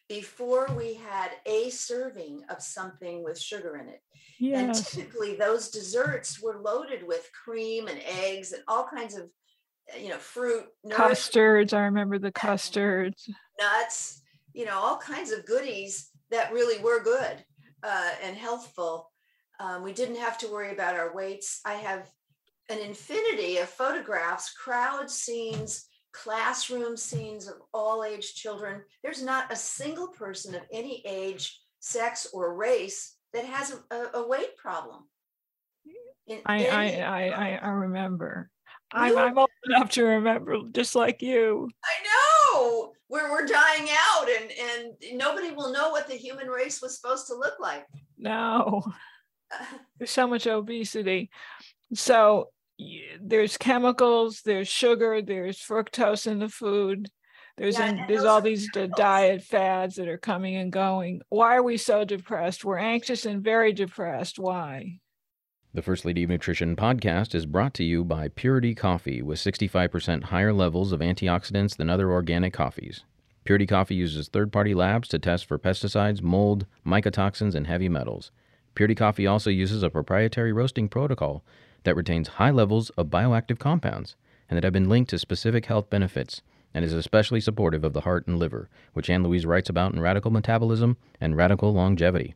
before 0.10 0.68
we 0.76 0.96
had 0.96 1.30
a 1.46 1.70
serving 1.70 2.44
of 2.50 2.62
something 2.62 3.24
with 3.24 3.40
sugar 3.40 3.78
in 3.78 3.88
it. 3.88 4.02
And 4.42 4.74
typically 4.74 5.36
those 5.36 5.70
desserts 5.70 6.42
were 6.42 6.60
loaded 6.60 7.08
with 7.08 7.30
cream 7.46 7.88
and 7.88 8.02
eggs 8.06 8.52
and 8.52 8.64
all 8.68 8.88
kinds 8.88 9.16
of, 9.16 9.30
you 9.98 10.10
know, 10.10 10.18
fruit, 10.18 10.66
custards. 10.90 11.74
I 11.74 11.82
remember 11.82 12.18
the 12.18 12.32
custards, 12.32 13.30
nuts, 13.60 14.24
you 14.54 14.66
know, 14.66 14.78
all 14.78 14.98
kinds 14.98 15.32
of 15.32 15.46
goodies 15.46 16.10
that 16.32 16.52
really 16.52 16.82
were 16.84 17.04
good 17.04 17.46
uh, 17.84 18.10
and 18.24 18.36
healthful. 18.36 19.12
Um, 19.60 19.84
we 19.84 19.94
didn't 19.94 20.18
have 20.18 20.40
to 20.40 20.52
worry 20.52 20.74
about 20.74 20.96
our 20.96 21.14
weights. 21.14 21.62
I 21.64 21.76
have 21.76 22.10
an 22.72 22.80
infinity 22.80 23.58
of 23.58 23.70
photographs, 23.70 24.54
crowd 24.54 25.10
scenes, 25.10 25.88
classroom 26.14 26.96
scenes 26.96 27.48
of 27.48 27.56
all 27.74 28.04
age 28.04 28.34
children. 28.34 28.82
There's 29.04 29.24
not 29.24 29.52
a 29.52 29.56
single 29.56 30.08
person 30.08 30.56
of 30.56 30.62
any 30.72 31.04
age, 31.06 31.60
sex, 31.80 32.28
or 32.34 32.56
race 32.56 33.16
that 33.34 33.46
has 33.46 33.76
a, 33.92 34.18
a 34.18 34.28
weight 34.28 34.58
problem. 34.58 35.04
I, 36.46 36.68
I, 36.68 36.86
I, 37.02 37.60
I 37.62 37.70
remember. 37.70 38.50
I'm, 38.94 39.18
I'm 39.18 39.38
old 39.38 39.50
enough 39.66 39.90
to 39.92 40.04
remember, 40.04 40.58
just 40.72 40.96
like 40.96 41.22
you. 41.22 41.70
I 41.84 42.56
know. 42.56 42.94
We're, 43.10 43.30
we're 43.32 43.46
dying 43.46 43.90
out, 43.90 44.28
and, 44.30 44.52
and 44.52 45.18
nobody 45.18 45.52
will 45.52 45.74
know 45.74 45.90
what 45.90 46.08
the 46.08 46.16
human 46.16 46.48
race 46.48 46.82
was 46.82 46.96
supposed 46.96 47.28
to 47.28 47.36
look 47.36 47.60
like. 47.60 47.86
No. 48.18 48.84
There's 49.98 50.12
so 50.12 50.28
much 50.28 50.48
obesity. 50.48 51.30
So 51.94 52.50
there's 53.22 53.58
chemicals, 53.58 54.42
there's 54.44 54.68
sugar, 54.68 55.22
there's 55.22 55.60
fructose 55.60 56.28
in 56.28 56.40
the 56.40 56.50
food. 56.50 57.10
There's 57.58 57.78
yeah, 57.78 57.90
in, 57.90 58.06
there's 58.08 58.24
all 58.24 58.42
these 58.42 58.70
diet 58.96 59.44
fads 59.44 59.96
that 59.96 60.08
are 60.08 60.18
coming 60.18 60.56
and 60.56 60.72
going. 60.72 61.22
Why 61.30 61.56
are 61.56 61.64
we 61.64 61.78
so 61.78 62.06
depressed? 62.06 62.66
We're 62.66 62.78
anxious 62.78 63.26
and 63.26 63.44
very 63.44 63.74
depressed. 63.74 64.40
Why? 64.40 65.00
The 65.74 65.82
First 65.82 66.04
Lady 66.04 66.24
of 66.24 66.30
Nutrition 66.30 66.76
podcast 66.76 67.34
is 67.34 67.46
brought 67.46 67.74
to 67.76 67.84
you 67.84 68.04
by 68.04 68.30
Purity 68.30 68.76
Coffee 68.76 69.22
with 69.22 69.40
65% 69.40 70.24
higher 70.24 70.52
levels 70.52 70.92
of 70.92 71.00
antioxidants 71.00 71.78
than 71.78 71.90
other 71.90 72.12
organic 72.12 72.54
coffees. 72.54 73.06
Purity 73.44 73.66
Coffee 73.66 73.96
uses 73.96 74.28
third 74.28 74.52
party 74.52 74.74
labs 74.74 75.08
to 75.10 75.20
test 75.20 75.46
for 75.46 75.58
pesticides, 75.58 76.22
mold, 76.22 76.66
mycotoxins, 76.86 77.56
and 77.56 77.68
heavy 77.68 77.90
metals. 77.90 78.32
Purity 78.76 78.96
Coffee 78.96 79.28
also 79.28 79.50
uses 79.50 79.82
a 79.84 79.90
proprietary 79.90 80.52
roasting 80.52 80.90
protocol 80.90 81.44
that 81.84 81.96
retains 81.96 82.28
high 82.28 82.52
levels 82.52 82.90
of 82.92 83.08
bioactive 83.08 83.60
compounds 83.60 84.16
and 84.50 84.58
that 84.58 84.64
have 84.64 84.74
been 84.74 84.90
linked 84.90 85.10
to 85.10 85.20
specific 85.20 85.66
health 85.66 85.90
benefits 85.90 86.42
and 86.74 86.86
is 86.86 86.94
especially 86.94 87.42
supportive 87.42 87.84
of 87.84 87.94
the 87.94 88.02
heart 88.02 88.28
and 88.28 88.40
liver, 88.40 88.70
which 88.94 89.10
Ann 89.10 89.24
Louise 89.24 89.46
writes 89.46 89.70
about 89.70 89.94
in 89.94 90.00
Radical 90.00 90.32
Metabolism 90.32 90.98
and 91.20 91.36
Radical 91.36 91.74
Longevity. 91.74 92.36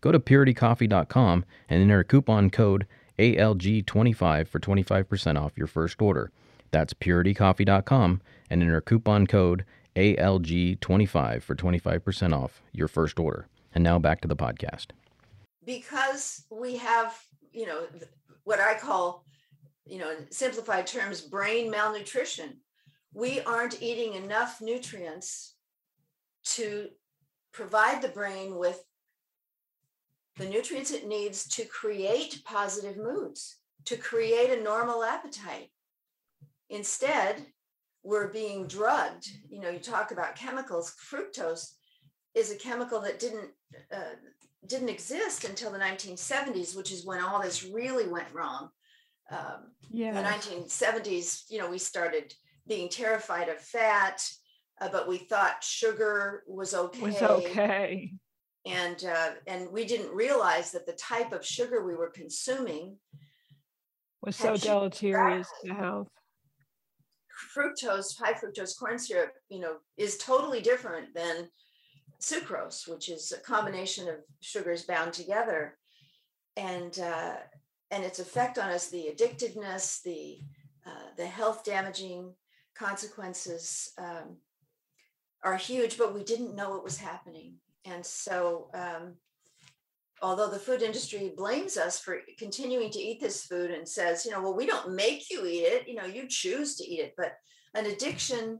Go 0.00 0.12
to 0.12 0.20
puritycoffee.com 0.20 1.44
and 1.68 1.82
enter 1.82 2.04
coupon 2.04 2.50
code 2.50 2.86
ALG25 3.18 4.48
for 4.48 4.60
25% 4.60 5.40
off 5.40 5.56
your 5.56 5.66
first 5.66 6.00
order. 6.02 6.30
That's 6.70 6.94
puritycoffee.com 6.94 8.20
and 8.50 8.62
enter 8.62 8.80
coupon 8.80 9.26
code 9.26 9.64
ALG25 9.96 11.42
for 11.42 11.54
25% 11.54 12.32
off 12.34 12.62
your 12.72 12.88
first 12.88 13.18
order. 13.18 13.48
And 13.74 13.82
now 13.82 13.98
back 13.98 14.20
to 14.22 14.28
the 14.28 14.36
podcast. 14.36 14.88
Because 15.64 16.44
we 16.50 16.76
have, 16.76 17.18
you 17.52 17.66
know, 17.66 17.86
what 18.46 18.60
I 18.60 18.78
call, 18.78 19.24
you 19.84 19.98
know, 19.98 20.12
in 20.12 20.30
simplified 20.30 20.86
terms, 20.86 21.20
brain 21.20 21.68
malnutrition. 21.68 22.60
We 23.12 23.40
aren't 23.40 23.82
eating 23.82 24.14
enough 24.14 24.60
nutrients 24.60 25.56
to 26.54 26.88
provide 27.52 28.00
the 28.00 28.08
brain 28.08 28.54
with 28.56 28.80
the 30.36 30.46
nutrients 30.46 30.92
it 30.92 31.08
needs 31.08 31.48
to 31.48 31.64
create 31.64 32.42
positive 32.44 32.96
moods, 32.96 33.56
to 33.86 33.96
create 33.96 34.56
a 34.56 34.62
normal 34.62 35.02
appetite. 35.02 35.70
Instead, 36.70 37.46
we're 38.04 38.28
being 38.28 38.68
drugged. 38.68 39.26
You 39.50 39.60
know, 39.60 39.70
you 39.70 39.80
talk 39.80 40.12
about 40.12 40.36
chemicals. 40.36 40.94
Fructose 41.10 41.72
is 42.36 42.52
a 42.52 42.56
chemical 42.56 43.00
that 43.00 43.18
didn't 43.18 43.50
uh, 43.92 44.14
didn't 44.68 44.88
exist 44.88 45.44
until 45.44 45.70
the 45.70 45.78
1970s, 45.78 46.76
which 46.76 46.92
is 46.92 47.04
when 47.04 47.20
all 47.20 47.42
this 47.42 47.64
really 47.64 48.08
went 48.08 48.32
wrong. 48.32 48.70
Um, 49.30 49.72
yeah. 49.90 50.12
The 50.12 50.28
1970s, 50.28 51.44
you 51.48 51.58
know, 51.58 51.70
we 51.70 51.78
started 51.78 52.32
being 52.66 52.88
terrified 52.88 53.48
of 53.48 53.60
fat, 53.60 54.22
uh, 54.80 54.88
but 54.90 55.08
we 55.08 55.18
thought 55.18 55.62
sugar 55.62 56.42
was 56.46 56.74
okay. 56.74 57.00
Was 57.00 57.22
okay. 57.22 58.12
And 58.64 59.04
uh, 59.04 59.30
and 59.46 59.70
we 59.70 59.84
didn't 59.84 60.12
realize 60.12 60.72
that 60.72 60.86
the 60.86 60.92
type 60.94 61.32
of 61.32 61.46
sugar 61.46 61.84
we 61.84 61.94
were 61.94 62.10
consuming 62.10 62.96
was 64.22 64.34
so 64.34 64.56
deleterious 64.56 65.48
to 65.64 65.72
health. 65.72 66.08
Fructose, 67.56 68.18
high 68.18 68.32
fructose 68.32 68.76
corn 68.76 68.98
syrup, 68.98 69.32
you 69.48 69.60
know, 69.60 69.76
is 69.96 70.18
totally 70.18 70.60
different 70.60 71.14
than 71.14 71.48
sucrose, 72.20 72.88
which 72.88 73.08
is 73.08 73.32
a 73.32 73.40
combination 73.40 74.08
of 74.08 74.16
sugars 74.40 74.82
bound 74.82 75.12
together, 75.12 75.76
and 76.56 76.98
uh, 76.98 77.36
and 77.90 78.04
its 78.04 78.18
effect 78.18 78.58
on 78.58 78.70
us, 78.70 78.88
the 78.88 79.10
addictiveness, 79.14 80.02
the 80.02 80.38
uh, 80.86 81.10
the 81.16 81.26
health 81.26 81.64
damaging 81.64 82.32
consequences 82.76 83.92
um, 83.98 84.36
are 85.42 85.56
huge. 85.56 85.98
But 85.98 86.14
we 86.14 86.24
didn't 86.24 86.56
know 86.56 86.76
it 86.76 86.84
was 86.84 86.98
happening, 86.98 87.54
and 87.84 88.04
so. 88.04 88.70
Um, 88.74 89.14
although 90.22 90.48
the 90.48 90.58
food 90.58 90.80
industry 90.80 91.34
blames 91.36 91.76
us 91.76 92.00
for 92.00 92.20
continuing 92.38 92.90
to 92.90 92.98
eat 92.98 93.20
this 93.20 93.44
food 93.44 93.70
and 93.70 93.86
says, 93.86 94.24
you 94.24 94.30
know, 94.30 94.40
well, 94.40 94.56
we 94.56 94.64
don't 94.64 94.94
make 94.94 95.30
you 95.30 95.44
eat 95.44 95.60
it, 95.60 95.86
you 95.86 95.94
know, 95.94 96.06
you 96.06 96.26
choose 96.26 96.74
to 96.76 96.84
eat 96.84 97.00
it. 97.00 97.14
But 97.18 97.34
an 97.74 97.84
addiction 97.84 98.58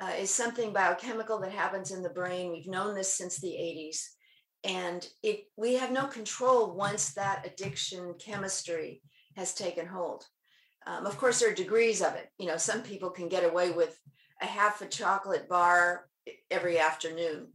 uh, 0.00 0.12
is 0.18 0.30
something 0.30 0.72
biochemical 0.72 1.38
that 1.40 1.52
happens 1.52 1.90
in 1.90 2.02
the 2.02 2.10
brain. 2.10 2.52
We've 2.52 2.66
known 2.66 2.94
this 2.94 3.14
since 3.14 3.38
the 3.38 3.48
80s. 3.48 4.00
And 4.64 5.06
it, 5.22 5.44
we 5.56 5.74
have 5.74 5.92
no 5.92 6.06
control 6.06 6.74
once 6.74 7.12
that 7.14 7.46
addiction 7.46 8.14
chemistry 8.18 9.02
has 9.36 9.54
taken 9.54 9.86
hold. 9.86 10.24
Um, 10.86 11.06
of 11.06 11.18
course, 11.18 11.40
there 11.40 11.50
are 11.50 11.54
degrees 11.54 12.02
of 12.02 12.14
it. 12.14 12.28
You 12.38 12.46
know, 12.46 12.56
some 12.56 12.82
people 12.82 13.10
can 13.10 13.28
get 13.28 13.44
away 13.44 13.70
with 13.70 13.98
a 14.40 14.46
half 14.46 14.80
a 14.80 14.86
chocolate 14.86 15.48
bar 15.48 16.08
every 16.50 16.78
afternoon, 16.78 17.48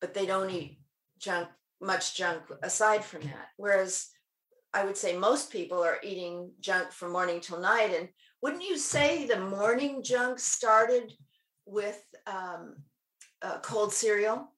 but 0.00 0.14
they 0.14 0.26
don't 0.26 0.50
eat 0.50 0.78
junk, 1.18 1.48
much 1.80 2.16
junk 2.16 2.42
aside 2.62 3.04
from 3.04 3.22
that. 3.22 3.48
Whereas 3.56 4.08
I 4.72 4.84
would 4.84 4.96
say 4.96 5.16
most 5.16 5.52
people 5.52 5.82
are 5.82 5.98
eating 6.02 6.50
junk 6.60 6.90
from 6.90 7.12
morning 7.12 7.40
till 7.40 7.60
night. 7.60 7.94
And 7.96 8.08
wouldn't 8.42 8.64
you 8.64 8.76
say 8.76 9.26
the 9.26 9.40
morning 9.40 10.02
junk 10.02 10.38
started 10.38 11.12
with 11.66 12.02
um, 12.26 12.76
uh, 13.42 13.58
cold 13.60 13.92
cereal. 13.92 14.48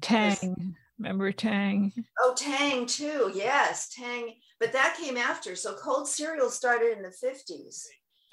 Tang. 0.00 0.74
Remember 0.98 1.32
Tang? 1.32 1.92
Oh, 2.20 2.34
Tang 2.36 2.86
too. 2.86 3.32
Yes, 3.34 3.88
Tang. 3.88 4.34
But 4.58 4.72
that 4.72 4.98
came 5.00 5.16
after. 5.16 5.56
So 5.56 5.74
cold 5.74 6.06
cereal 6.06 6.50
started 6.50 6.96
in 6.96 7.02
the 7.02 7.08
50s. 7.08 7.86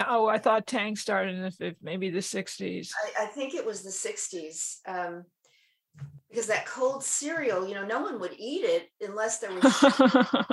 Oh, 0.06 0.28
I 0.28 0.38
thought 0.38 0.68
Tang 0.68 0.96
started 0.96 1.36
in 1.36 1.42
the 1.42 1.50
50s, 1.50 1.76
maybe 1.82 2.10
the 2.10 2.20
60s. 2.20 2.90
I, 3.18 3.24
I 3.24 3.26
think 3.28 3.56
it 3.56 3.66
was 3.66 3.84
the 3.84 3.90
60s. 3.90 4.78
Um, 4.86 5.26
because 6.30 6.48
that 6.48 6.66
cold 6.66 7.04
cereal, 7.04 7.68
you 7.68 7.74
know, 7.74 7.86
no 7.86 8.02
one 8.02 8.20
would 8.20 8.34
eat 8.38 8.64
it 8.64 8.90
unless 9.02 9.40
there 9.40 9.52
was. 9.52 9.76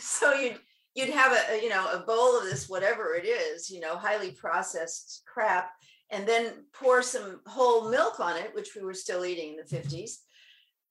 so 0.00 0.32
you'd 0.34 0.58
you'd 0.94 1.10
have 1.10 1.32
a 1.32 1.60
you 1.60 1.68
know 1.68 1.90
a 1.92 1.98
bowl 2.00 2.38
of 2.38 2.44
this 2.44 2.68
whatever 2.68 3.14
it 3.14 3.24
is, 3.24 3.70
you 3.70 3.80
know, 3.80 3.96
highly 3.96 4.30
processed 4.32 5.22
crap, 5.26 5.70
and 6.14 6.28
then 6.28 6.52
pour 6.72 7.02
some 7.02 7.40
whole 7.44 7.90
milk 7.90 8.20
on 8.20 8.36
it, 8.36 8.54
which 8.54 8.76
we 8.76 8.82
were 8.82 8.94
still 8.94 9.24
eating 9.24 9.50
in 9.50 9.56
the 9.56 9.76
50s. 9.76 10.18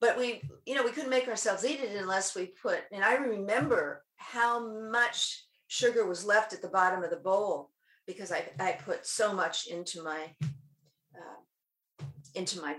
But 0.02 0.18
we, 0.18 0.42
you 0.66 0.76
know, 0.76 0.84
we 0.84 0.92
couldn't 0.92 1.10
make 1.10 1.30
ourselves 1.30 1.64
eat 1.64 1.80
it 1.80 1.96
unless 1.96 2.36
we 2.36 2.48
put, 2.62 2.82
and 2.92 3.06
I 3.06 3.16
remember 3.16 4.04
how 4.18 4.70
much 4.92 5.46
sugar 5.68 6.06
was 6.06 6.26
left 6.26 6.52
at 6.52 6.62
the 6.62 6.68
bottom 6.68 7.04
of 7.06 7.10
the 7.10 7.16
bowl 7.16 7.72
because 8.06 8.34
I, 8.34 8.44
I 8.60 8.74
put 8.74 9.08
so 9.08 9.34
much 9.34 9.68
into 9.68 10.04
my 10.04 10.28
uh, 10.42 12.06
into 12.36 12.60
my 12.60 12.76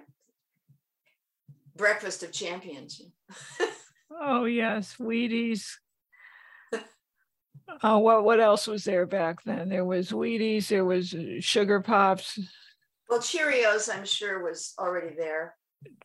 breakfast 1.75 2.23
of 2.23 2.31
champions. 2.31 3.01
oh 4.21 4.45
yes, 4.45 4.97
Wheaties. 5.01 5.77
Oh, 7.83 7.99
what 7.99 8.25
what 8.25 8.40
else 8.40 8.66
was 8.66 8.85
there 8.85 9.06
back 9.06 9.42
then? 9.44 9.68
There 9.68 9.85
was 9.85 10.11
Wheaties. 10.11 10.68
There 10.68 10.85
was 10.85 11.14
uh, 11.14 11.40
Sugar 11.40 11.80
Pops. 11.80 12.38
Well, 13.09 13.21
Cheerios, 13.21 13.94
I'm 13.94 14.04
sure, 14.04 14.42
was 14.42 14.75
already 14.78 15.14
there. 15.16 15.56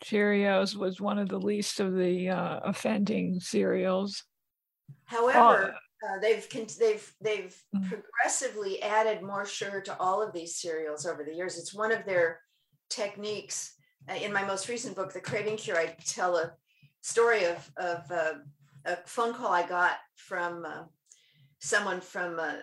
Cheerios 0.03 0.75
was 0.75 0.99
one 0.99 1.17
of 1.19 1.29
the 1.29 1.39
least 1.39 1.79
of 1.79 1.95
the 1.95 2.29
uh, 2.29 2.59
offending 2.63 3.39
cereals. 3.39 4.23
However, 5.05 5.75
uh, 6.07 6.19
they've 6.19 6.47
they've 6.79 7.13
they've 7.21 7.63
mm. 7.75 7.87
progressively 7.87 8.81
added 8.81 9.21
more 9.21 9.45
sugar 9.45 9.81
to 9.81 9.97
all 9.99 10.21
of 10.21 10.33
these 10.33 10.55
cereals 10.55 11.05
over 11.05 11.23
the 11.23 11.33
years. 11.33 11.57
It's 11.57 11.73
one 11.73 11.91
of 11.91 12.05
their 12.05 12.41
techniques. 12.89 13.75
Uh, 14.09 14.15
in 14.15 14.31
my 14.33 14.43
most 14.43 14.69
recent 14.69 14.95
book, 14.95 15.13
The 15.13 15.19
Craving 15.19 15.57
Cure, 15.57 15.77
I 15.77 15.95
tell 16.05 16.37
a 16.37 16.53
story 17.01 17.45
of 17.45 17.71
of 17.77 18.11
uh, 18.11 18.33
a 18.85 18.97
phone 19.05 19.33
call 19.33 19.51
I 19.51 19.67
got 19.67 19.97
from 20.15 20.65
uh, 20.65 20.83
someone 21.59 22.01
from 22.01 22.39
a, 22.39 22.61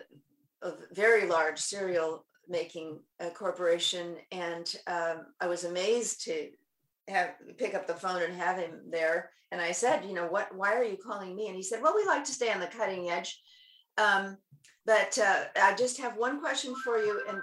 a, 0.61 0.73
very 0.91 1.27
large 1.27 1.59
cereal 1.59 2.25
making 2.47 2.99
uh, 3.19 3.29
corporation, 3.29 4.15
and 4.31 4.75
um, 4.87 5.27
I 5.39 5.47
was 5.47 5.63
amazed 5.63 6.23
to 6.25 6.49
have 7.07 7.35
pick 7.57 7.73
up 7.73 7.87
the 7.87 7.93
phone 7.93 8.21
and 8.21 8.33
have 8.35 8.57
him 8.57 8.81
there. 8.89 9.31
And 9.51 9.61
I 9.61 9.71
said, 9.71 10.03
you 10.03 10.13
know, 10.13 10.27
what? 10.27 10.53
Why 10.55 10.73
are 10.73 10.83
you 10.83 10.97
calling 10.97 11.35
me? 11.35 11.47
And 11.47 11.55
he 11.55 11.63
said, 11.63 11.81
well, 11.81 11.95
we 11.95 12.05
like 12.05 12.25
to 12.25 12.31
stay 12.31 12.51
on 12.51 12.59
the 12.59 12.67
cutting 12.67 13.09
edge. 13.09 13.39
Um, 13.97 14.37
but 14.85 15.17
uh, 15.17 15.45
I 15.61 15.75
just 15.75 15.97
have 15.99 16.17
one 16.17 16.39
question 16.39 16.73
for 16.83 16.97
you. 16.97 17.21
And 17.29 17.39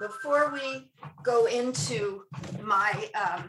before 0.00 0.52
we 0.52 0.90
go 1.22 1.46
into 1.46 2.22
my 2.62 2.92
um, 3.14 3.48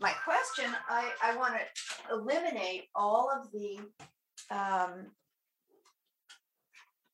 my 0.00 0.12
question, 0.24 0.70
I, 0.88 1.10
I 1.22 1.36
want 1.36 1.54
to 1.54 2.14
eliminate 2.14 2.84
all 2.94 3.30
of 3.30 3.50
the 3.50 3.78
um, 4.54 5.06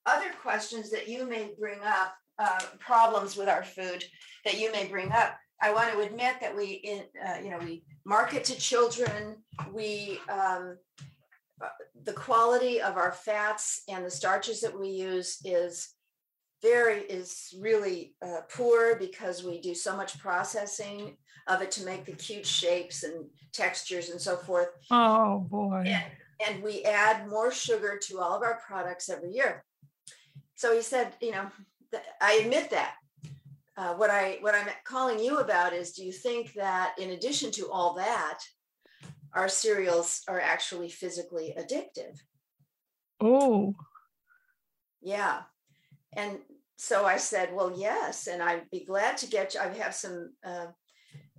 other 0.07 0.31
questions 0.43 0.91
that 0.91 1.09
you 1.09 1.29
may 1.29 1.51
bring 1.59 1.81
up, 1.85 2.15
uh, 2.39 2.61
problems 2.79 3.37
with 3.37 3.49
our 3.49 3.65
food 3.65 4.05
that 4.45 4.59
you 4.59 4.73
may 4.73 4.87
bring 4.87 5.13
up. 5.13 5.37
I 5.61 5.73
want 5.73 5.93
to 5.93 6.01
admit 6.01 6.37
that 6.41 6.57
we, 6.57 6.67
in, 6.67 7.05
uh, 7.25 7.39
you 7.43 7.51
know, 7.51 7.59
we 7.59 7.85
market 8.05 8.43
to 8.45 8.57
children. 8.57 9.37
We, 9.73 10.21
um, 10.29 10.77
uh, 11.63 11.69
the 12.05 12.13
quality 12.13 12.81
of 12.81 12.97
our 12.97 13.13
fats 13.13 13.83
and 13.89 14.05
the 14.05 14.11
starches 14.11 14.61
that 14.63 14.79
we 14.79 14.89
use 14.89 15.39
is 15.45 15.95
very 16.63 17.01
is 17.03 17.55
really 17.61 18.15
uh, 18.25 18.41
poor 18.53 18.97
because 18.97 19.45
we 19.45 19.61
do 19.61 19.75
so 19.75 19.97
much 19.97 20.19
processing 20.19 21.17
of 21.49 21.61
it 21.61 21.71
to 21.73 21.85
make 21.85 22.05
the 22.05 22.13
cute 22.13 22.47
shapes 22.47 23.03
and 23.03 23.27
textures 23.53 24.11
and 24.11 24.21
so 24.21 24.37
forth. 24.37 24.69
Oh 24.91 25.41
boy! 25.51 25.85
And, 25.87 26.05
and 26.49 26.63
we 26.63 26.83
add 26.85 27.29
more 27.29 27.53
sugar 27.53 27.99
to 28.03 28.21
all 28.21 28.37
of 28.37 28.43
our 28.43 28.61
products 28.67 29.09
every 29.09 29.33
year. 29.33 29.65
So 30.62 30.73
he 30.73 30.81
said, 30.81 31.14
you 31.21 31.33
know, 31.33 31.49
I 32.21 32.35
admit 32.35 32.71
that 32.71 32.95
uh, 33.76 33.95
what 33.95 34.11
I 34.11 34.38
what 34.42 34.54
I'm 34.54 34.69
calling 34.85 35.19
you 35.19 35.38
about 35.38 35.73
is 35.73 35.90
do 35.90 36.04
you 36.04 36.12
think 36.12 36.52
that 36.52 36.95
in 37.00 37.11
addition 37.11 37.50
to 37.59 37.69
all 37.69 37.95
that, 37.95 38.38
our 39.35 39.49
cereals 39.49 40.23
are 40.28 40.38
actually 40.38 40.88
physically 40.88 41.52
addictive? 41.59 42.16
Oh. 43.21 43.75
Yeah. 45.00 45.40
And 46.12 46.38
so 46.77 47.07
I 47.07 47.16
said, 47.16 47.53
well, 47.53 47.75
yes. 47.77 48.29
And 48.29 48.40
I'd 48.40 48.70
be 48.70 48.85
glad 48.85 49.16
to 49.16 49.27
get 49.27 49.55
you, 49.55 49.61
I 49.61 49.66
have 49.79 49.96
some 49.96 50.31
uh, 50.44 50.66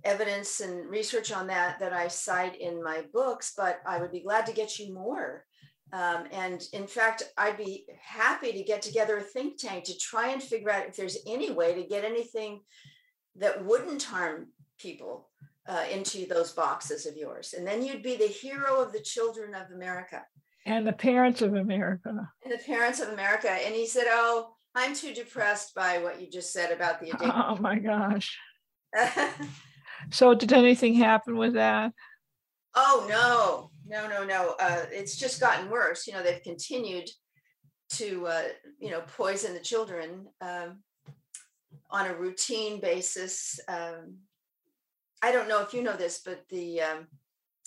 evidence 0.04 0.60
and 0.60 0.90
research 0.90 1.32
on 1.32 1.46
that 1.46 1.78
that 1.78 1.94
I 1.94 2.08
cite 2.08 2.60
in 2.60 2.84
my 2.84 3.04
books, 3.10 3.54
but 3.56 3.80
I 3.86 4.02
would 4.02 4.12
be 4.12 4.20
glad 4.20 4.44
to 4.44 4.52
get 4.52 4.78
you 4.78 4.92
more. 4.92 5.46
Um, 5.94 6.24
and 6.32 6.60
in 6.72 6.88
fact, 6.88 7.22
I'd 7.38 7.56
be 7.56 7.86
happy 8.02 8.50
to 8.50 8.64
get 8.64 8.82
together 8.82 9.18
a 9.18 9.22
think 9.22 9.58
tank 9.58 9.84
to 9.84 9.96
try 9.96 10.30
and 10.30 10.42
figure 10.42 10.70
out 10.70 10.88
if 10.88 10.96
there's 10.96 11.18
any 11.24 11.52
way 11.52 11.72
to 11.72 11.84
get 11.84 12.04
anything 12.04 12.62
that 13.36 13.64
wouldn't 13.64 14.02
harm 14.02 14.48
people 14.76 15.30
uh, 15.68 15.84
into 15.92 16.26
those 16.26 16.50
boxes 16.50 17.06
of 17.06 17.16
yours. 17.16 17.54
And 17.56 17.64
then 17.64 17.80
you'd 17.80 18.02
be 18.02 18.16
the 18.16 18.26
hero 18.26 18.82
of 18.82 18.92
the 18.92 18.98
children 18.98 19.54
of 19.54 19.70
America. 19.70 20.24
And 20.66 20.84
the 20.84 20.92
parents 20.92 21.42
of 21.42 21.54
America. 21.54 22.28
And 22.42 22.52
the 22.52 22.64
parents 22.64 22.98
of 22.98 23.10
America. 23.10 23.50
And 23.50 23.72
he 23.72 23.86
said, 23.86 24.06
Oh, 24.08 24.56
I'm 24.74 24.96
too 24.96 25.14
depressed 25.14 25.76
by 25.76 25.98
what 25.98 26.20
you 26.20 26.28
just 26.28 26.52
said 26.52 26.72
about 26.72 26.98
the 26.98 27.10
addiction. 27.10 27.30
Oh 27.32 27.56
my 27.60 27.78
gosh. 27.78 28.36
so, 30.10 30.34
did 30.34 30.52
anything 30.52 30.94
happen 30.94 31.36
with 31.36 31.54
that? 31.54 31.92
Oh, 32.74 33.06
no 33.08 33.70
no, 33.86 34.08
no, 34.08 34.24
no. 34.24 34.54
Uh, 34.60 34.84
it's 34.90 35.16
just 35.16 35.40
gotten 35.40 35.70
worse. 35.70 36.06
You 36.06 36.14
know, 36.14 36.22
they've 36.22 36.42
continued 36.42 37.08
to, 37.90 38.26
uh, 38.26 38.42
you 38.78 38.90
know, 38.90 39.02
poison 39.16 39.54
the 39.54 39.60
children 39.60 40.26
um, 40.40 40.82
on 41.90 42.06
a 42.06 42.14
routine 42.14 42.80
basis. 42.80 43.60
Um, 43.68 44.18
I 45.22 45.32
don't 45.32 45.48
know 45.48 45.62
if 45.62 45.72
you 45.72 45.82
know 45.82 45.96
this, 45.96 46.20
but 46.24 46.42
the 46.50 46.82
um, 46.82 47.06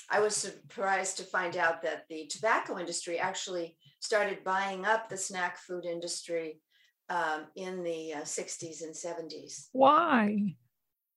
I 0.10 0.20
was 0.20 0.36
surprised 0.36 1.18
to 1.18 1.24
find 1.24 1.58
out 1.58 1.82
that 1.82 2.06
the 2.10 2.28
tobacco 2.28 2.80
industry 2.80 3.20
actually 3.20 3.78
started 4.00 4.44
buying 4.44 4.86
up 4.86 5.10
the 5.10 5.18
snack 5.18 5.58
food 5.58 5.86
industry 5.86 6.62
um, 7.10 7.46
in 7.56 7.84
the 7.84 8.14
uh, 8.14 8.22
60s 8.22 8.84
and 8.84 8.94
70s. 8.94 9.68
Why? 9.72 10.56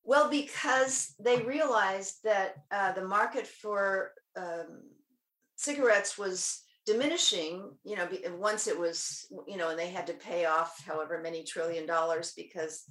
Well, 0.02 0.30
because 0.30 1.14
they 1.20 1.42
realized 1.42 2.18
that 2.24 2.54
uh, 2.70 2.92
the 2.92 3.06
market 3.06 3.46
for 3.46 4.12
um, 4.36 4.82
cigarettes 5.60 6.16
was 6.16 6.62
diminishing 6.86 7.70
you 7.84 7.94
know 7.94 8.08
once 8.38 8.66
it 8.66 8.78
was 8.78 9.26
you 9.46 9.58
know 9.58 9.68
and 9.68 9.78
they 9.78 9.90
had 9.90 10.06
to 10.06 10.14
pay 10.14 10.46
off 10.46 10.82
however 10.86 11.20
many 11.22 11.44
trillion 11.44 11.86
dollars 11.86 12.32
because 12.34 12.84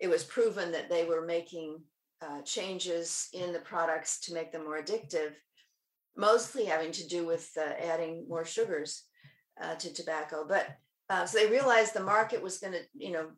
it 0.00 0.08
was 0.08 0.24
proven 0.24 0.72
that 0.72 0.90
they 0.90 1.04
were 1.04 1.24
making 1.24 1.78
uh, 2.22 2.42
changes 2.42 3.28
in 3.32 3.52
the 3.52 3.60
products 3.60 4.20
to 4.20 4.34
make 4.34 4.50
them 4.50 4.64
more 4.64 4.82
addictive 4.82 5.32
mostly 6.16 6.64
having 6.64 6.92
to 6.92 7.06
do 7.06 7.26
with 7.26 7.48
uh, 7.56 7.72
adding 7.82 8.26
more 8.28 8.44
sugars 8.44 9.04
uh, 9.62 9.74
to 9.76 9.92
tobacco. 9.92 10.44
But 10.46 10.66
uh, 11.08 11.26
so 11.26 11.38
they 11.38 11.50
realized 11.50 11.94
the 11.94 12.02
market 12.02 12.42
was 12.42 12.58
going 12.58 12.74
to 12.74 12.82
you 12.96 13.12
know 13.12 13.28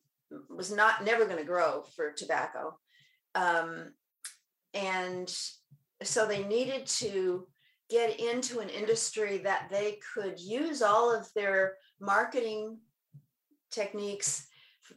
was 0.49 0.73
not 0.73 1.05
never 1.05 1.25
going 1.25 1.39
to 1.39 1.45
grow 1.45 1.85
for 1.95 2.13
tobacco. 2.13 2.79
Um, 3.35 3.93
and 4.75 5.33
so 6.03 6.27
they 6.27 6.43
needed 6.45 6.87
to 6.87 7.47
get 7.93 8.19
into 8.19 8.61
an 8.61 8.71
industry 8.71 9.37
that 9.39 9.69
they 9.71 9.99
could 10.15 10.41
use 10.41 10.81
all 10.81 11.15
of 11.15 11.29
their 11.35 11.75
marketing 12.01 12.79
techniques 13.71 14.47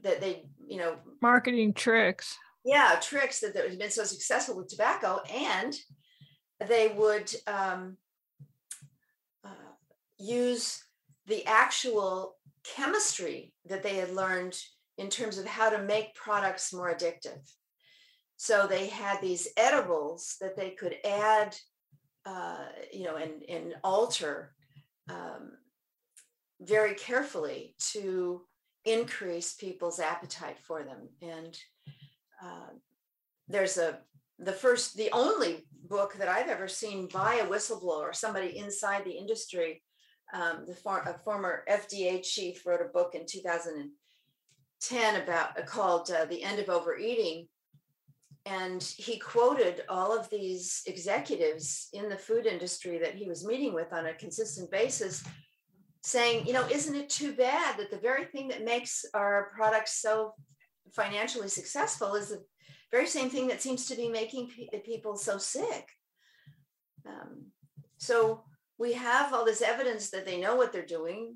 that 0.02 0.22
they, 0.22 0.46
you 0.66 0.78
know, 0.78 0.96
marketing 1.22 1.74
tricks. 1.74 2.38
Yeah, 2.64 2.98
tricks 3.02 3.42
that, 3.42 3.54
that 3.54 3.70
have 3.70 3.78
been 3.78 3.92
so 3.92 4.06
successful 4.06 4.56
with 4.56 4.70
tobacco, 4.70 5.20
and 5.30 5.76
they 6.68 6.88
would 6.88 7.30
um, 7.48 7.98
uh, 9.44 9.74
use 10.18 10.82
the 11.28 11.46
actual 11.46 12.38
chemistry 12.64 13.54
that 13.66 13.84
they 13.84 13.96
had 13.96 14.12
learned 14.12 14.58
in 14.98 15.10
terms 15.10 15.38
of 15.38 15.46
how 15.46 15.70
to 15.70 15.84
make 15.84 16.16
products 16.16 16.74
more 16.74 16.94
addictive. 16.96 17.42
So 18.38 18.68
they 18.68 18.88
had 18.88 19.22
these 19.22 19.50
edibles 19.58 20.38
that 20.40 20.56
they 20.56 20.72
could 20.72 20.96
add 21.06 21.56
uh, 22.26 22.66
you 22.92 23.04
know, 23.04 23.18
and, 23.18 23.44
and 23.48 23.76
alter 23.84 24.54
um, 25.10 25.52
very 26.62 26.96
carefully 26.96 27.76
to 27.92 28.42
increase 28.86 29.54
people's 29.54 30.00
appetite 30.00 30.58
for 30.60 30.84
them. 30.84 31.10
And 31.22 31.58
uh, 32.44 32.74
there's 33.48 33.78
a, 33.78 34.00
the 34.40 34.52
first, 34.52 34.98
the 34.98 35.12
only 35.12 35.66
book 35.88 36.16
that 36.16 36.28
I've 36.28 36.50
ever 36.50 36.68
seen 36.68 37.08
by 37.08 37.36
a 37.36 37.48
whistleblower, 37.48 38.14
somebody 38.16 38.58
inside 38.58 39.06
the 39.06 39.12
industry. 39.12 39.84
Um, 40.34 40.66
the 40.68 40.74
for, 40.74 41.04
a 41.08 41.20
former 41.24 41.64
FDA 41.70 42.24
chief 42.24 42.66
wrote 42.66 42.82
a 42.82 42.92
book 42.92 43.14
in 43.14 43.28
2010 43.28 45.22
about 45.22 45.60
uh, 45.60 45.64
called 45.64 46.10
uh, 46.10 46.26
"The 46.26 46.44
End 46.44 46.60
of 46.60 46.70
Overeating," 46.70 47.48
and 48.46 48.84
he 48.98 49.18
quoted 49.18 49.82
all 49.90 50.18
of 50.18 50.30
these 50.30 50.84
executives 50.86 51.90
in 51.94 52.10
the 52.10 52.18
food 52.18 52.46
industry 52.46 53.00
that 53.00 53.16
he 53.16 53.28
was 53.28 53.46
meeting 53.46 53.74
with 53.74 53.92
on 53.92 54.06
a 54.06 54.14
consistent 54.14 54.70
basis 54.70 55.24
saying 56.04 56.46
you 56.46 56.54
know 56.54 56.66
isn't 56.68 56.96
it 56.96 57.10
too 57.10 57.34
bad 57.34 57.78
that 57.78 57.90
the 57.90 57.98
very 57.98 58.26
thing 58.26 58.48
that 58.48 58.64
makes 58.64 59.06
our 59.16 59.52
products 59.56 60.00
so 60.00 60.34
financially 60.94 61.48
successful 61.48 62.14
is 62.14 62.30
the 62.30 62.44
very 62.92 63.08
same 63.08 63.30
thing 63.30 63.48
that 63.48 63.62
seems 63.62 63.88
to 63.88 63.96
be 63.96 64.08
making 64.08 64.48
pe- 64.48 64.80
people 64.82 65.18
so 65.18 65.38
sick? 65.38 65.90
Um, 67.06 67.48
so 67.98 68.44
we 68.78 68.94
have 68.94 69.34
all 69.34 69.44
this 69.44 69.62
evidence 69.62 70.12
that 70.12 70.26
they 70.26 70.40
know 70.40 70.56
what 70.56 70.72
they're 70.72 70.86
doing 70.86 71.36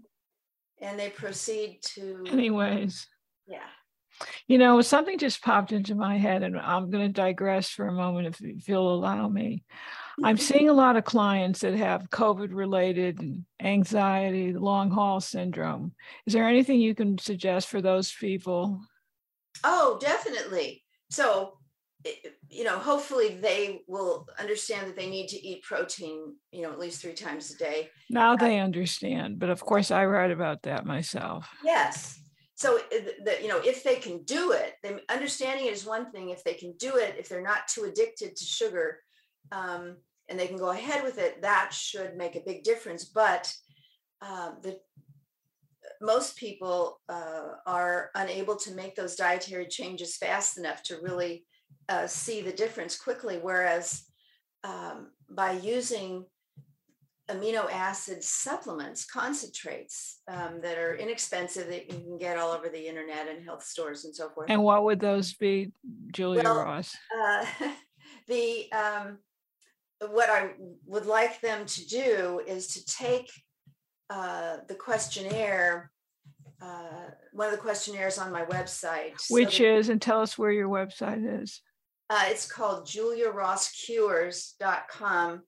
and 0.81 0.97
they 0.97 1.09
proceed 1.09 1.79
to 1.95 2.23
anyways. 2.29 3.07
Yeah 3.47 3.67
You 4.47 4.57
know, 4.57 4.81
something 4.81 5.17
just 5.17 5.41
popped 5.41 5.71
into 5.71 5.95
my 5.95 6.17
head, 6.17 6.43
and 6.43 6.59
I'm 6.59 6.89
going 6.89 7.07
to 7.07 7.13
digress 7.13 7.69
for 7.69 7.87
a 7.87 7.93
moment 7.93 8.27
if, 8.27 8.41
if 8.41 8.67
you'll 8.67 8.93
allow 8.93 9.27
me. 9.27 9.63
I'm 10.23 10.35
mm-hmm. 10.35 10.43
seeing 10.43 10.69
a 10.69 10.73
lot 10.73 10.97
of 10.97 11.05
clients 11.05 11.61
that 11.61 11.75
have 11.75 12.09
COVID 12.09 12.49
related 12.51 13.43
anxiety, 13.61 14.53
long 14.53 14.91
haul 14.91 15.21
syndrome. 15.21 15.93
Is 16.25 16.33
there 16.33 16.47
anything 16.47 16.81
you 16.81 16.93
can 16.93 17.17
suggest 17.17 17.69
for 17.69 17.81
those 17.81 18.11
people? 18.11 18.81
Oh, 19.63 19.97
definitely. 20.01 20.83
So, 21.09 21.57
you 22.49 22.63
know, 22.63 22.77
hopefully 22.77 23.39
they 23.41 23.81
will 23.87 24.27
understand 24.39 24.87
that 24.87 24.95
they 24.95 25.09
need 25.09 25.27
to 25.29 25.47
eat 25.47 25.63
protein, 25.63 26.35
you 26.51 26.61
know, 26.61 26.71
at 26.71 26.79
least 26.79 27.01
three 27.01 27.13
times 27.13 27.51
a 27.51 27.57
day. 27.57 27.89
Now 28.09 28.35
they 28.35 28.59
understand, 28.59 29.39
but 29.39 29.49
of 29.49 29.61
course 29.61 29.91
I 29.91 30.05
write 30.05 30.31
about 30.31 30.63
that 30.63 30.85
myself. 30.85 31.49
Yes. 31.63 32.19
So, 32.59 32.77
the, 32.91 33.37
you 33.41 33.47
know, 33.47 33.61
if 33.63 33.85
they 33.85 33.95
can 33.95 34.23
do 34.23 34.51
it, 34.51 34.73
then 34.83 34.99
understanding 35.07 35.67
it 35.67 35.71
is 35.71 35.85
one 35.85 36.11
thing. 36.11 36.29
If 36.29 36.43
they 36.43 36.55
can 36.55 36.73
do 36.73 36.97
it, 36.97 37.15
if 37.17 37.29
they're 37.29 37.41
not 37.41 37.69
too 37.69 37.85
addicted 37.85 38.35
to 38.35 38.43
sugar, 38.43 38.99
um, 39.53 39.95
and 40.27 40.37
they 40.37 40.45
can 40.45 40.57
go 40.57 40.71
ahead 40.71 41.05
with 41.05 41.19
it, 41.19 41.41
that 41.41 41.69
should 41.71 42.17
make 42.17 42.35
a 42.35 42.43
big 42.45 42.65
difference. 42.65 43.05
But 43.05 43.49
uh, 44.21 44.51
the 44.61 44.77
most 46.01 46.35
people 46.35 46.99
uh, 47.07 47.53
are 47.65 48.09
unable 48.15 48.57
to 48.57 48.75
make 48.75 48.93
those 48.93 49.15
dietary 49.15 49.67
changes 49.67 50.17
fast 50.17 50.57
enough 50.57 50.83
to 50.83 50.99
really 51.01 51.45
uh, 51.87 52.07
see 52.07 52.41
the 52.41 52.51
difference 52.51 52.99
quickly. 52.99 53.39
Whereas 53.41 54.03
um, 54.65 55.11
by 55.29 55.53
using 55.53 56.25
amino 57.29 57.71
acid 57.71 58.23
supplements, 58.23 59.05
concentrates 59.05 60.21
um, 60.27 60.59
that 60.61 60.77
are 60.77 60.95
inexpensive 60.95 61.67
that 61.67 61.91
you 61.91 61.99
can 61.99 62.17
get 62.17 62.37
all 62.37 62.51
over 62.51 62.69
the 62.69 62.87
internet 62.87 63.27
and 63.27 63.43
health 63.43 63.63
stores 63.63 64.05
and 64.05 64.15
so 64.15 64.29
forth. 64.29 64.49
And 64.49 64.63
what 64.63 64.83
would 64.83 64.99
those 64.99 65.33
be, 65.33 65.71
Julia 66.11 66.43
well, 66.43 66.63
Ross? 66.63 66.95
Uh, 67.15 67.45
the 68.27 68.71
um, 68.71 69.17
what 70.11 70.29
I 70.29 70.51
would 70.85 71.05
like 71.05 71.41
them 71.41 71.65
to 71.65 71.87
do 71.87 72.41
is 72.47 72.67
to 72.73 72.85
take 72.85 73.29
uh, 74.09 74.57
the 74.67 74.75
questionnaire, 74.75 75.91
uh, 76.61 77.09
one 77.33 77.47
of 77.47 77.53
the 77.53 77.59
questionnaires 77.59 78.17
on 78.17 78.31
my 78.31 78.45
website. 78.45 79.13
Which 79.29 79.57
so 79.57 79.63
is, 79.63 79.89
and 79.89 80.01
tell 80.01 80.21
us 80.21 80.37
where 80.37 80.51
your 80.51 80.69
website 80.69 81.41
is. 81.41 81.61
Uh, 82.09 82.23
it's 82.27 82.49
called 82.51 82.87
juliarosscures.com. 82.87 85.43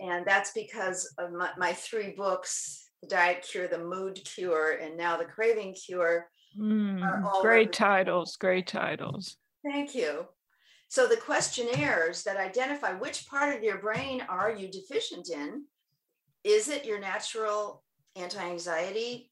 And 0.00 0.26
that's 0.26 0.52
because 0.52 1.12
of 1.18 1.32
my, 1.32 1.50
my, 1.56 1.72
three 1.72 2.12
books 2.16 2.90
The 3.02 3.08
Diet 3.08 3.46
Cure, 3.50 3.68
The 3.68 3.78
Mood 3.78 4.20
Cure, 4.24 4.72
and 4.72 4.96
now 4.96 5.16
The 5.16 5.24
Craving 5.24 5.74
Cure. 5.74 6.28
Mm, 6.58 7.42
great 7.42 7.72
titles, 7.72 8.36
great 8.36 8.66
titles. 8.66 9.36
Thank 9.64 9.94
you. 9.94 10.26
So 10.88 11.06
the 11.06 11.16
questionnaires 11.16 12.22
that 12.22 12.36
identify 12.36 12.92
which 12.92 13.26
part 13.26 13.56
of 13.56 13.62
your 13.62 13.78
brain 13.78 14.22
are 14.28 14.54
you 14.54 14.68
deficient 14.68 15.28
in? 15.30 15.64
Is 16.44 16.68
it 16.68 16.84
your 16.84 17.00
natural 17.00 17.82
anti-anxiety 18.14 19.30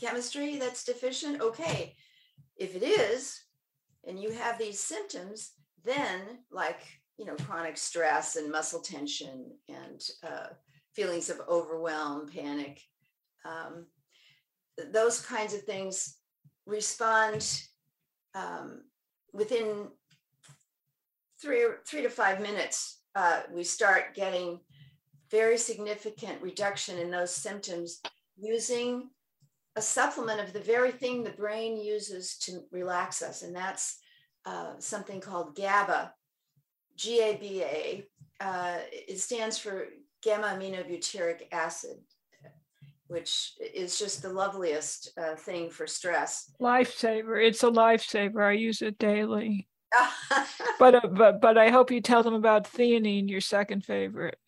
chemistry 0.00 0.56
that's 0.56 0.84
deficient? 0.84 1.40
Okay. 1.40 1.94
If 2.56 2.74
it 2.74 2.82
is, 2.82 3.40
and 4.06 4.20
you 4.20 4.32
have 4.32 4.58
these 4.58 4.80
symptoms, 4.80 5.52
then 5.84 6.20
like, 6.50 6.80
you 7.18 7.24
know, 7.24 7.34
chronic 7.46 7.76
stress 7.76 8.36
and 8.36 8.50
muscle 8.50 8.80
tension 8.80 9.50
and 9.68 10.02
uh, 10.22 10.48
feelings 10.94 11.30
of 11.30 11.40
overwhelm, 11.48 12.28
panic, 12.28 12.80
um, 13.44 13.86
those 14.92 15.20
kinds 15.20 15.54
of 15.54 15.62
things 15.62 16.16
respond 16.66 17.60
um, 18.34 18.82
within 19.32 19.88
three 21.40 21.64
three 21.86 22.02
to 22.02 22.08
five 22.08 22.40
minutes, 22.40 23.02
uh, 23.14 23.42
we 23.52 23.62
start 23.62 24.14
getting 24.14 24.60
very 25.30 25.58
significant 25.58 26.40
reduction 26.42 26.98
in 26.98 27.10
those 27.10 27.34
symptoms 27.34 28.00
using 28.36 29.10
a 29.76 29.82
supplement 29.82 30.40
of 30.40 30.52
the 30.52 30.60
very 30.60 30.92
thing 30.92 31.22
the 31.22 31.30
brain 31.30 31.76
uses 31.76 32.38
to 32.38 32.62
relax 32.70 33.22
us, 33.22 33.42
and 33.42 33.54
that's 33.54 33.98
uh, 34.46 34.74
something 34.78 35.20
called 35.20 35.56
GABA, 35.56 36.12
G-A-B-A. 36.96 38.06
Uh, 38.40 38.78
it 38.90 39.18
stands 39.18 39.58
for 39.58 39.86
gamma 40.22 40.56
aminobutyric 40.58 41.42
acid, 41.52 41.98
which 43.06 43.52
is 43.74 43.98
just 43.98 44.22
the 44.22 44.32
loveliest 44.32 45.10
uh, 45.18 45.34
thing 45.34 45.70
for 45.70 45.86
stress. 45.86 46.52
Lifesaver. 46.60 47.44
It's 47.44 47.62
a 47.62 47.70
lifesaver. 47.70 48.44
I 48.44 48.52
use 48.52 48.82
it 48.82 48.98
daily. 48.98 49.68
but 50.78 50.96
uh, 50.96 51.06
but 51.06 51.40
but 51.40 51.56
I 51.56 51.70
hope 51.70 51.92
you 51.92 52.00
tell 52.00 52.24
them 52.24 52.34
about 52.34 52.64
theanine, 52.64 53.28
your 53.28 53.40
second 53.40 53.84
favorite. 53.84 54.38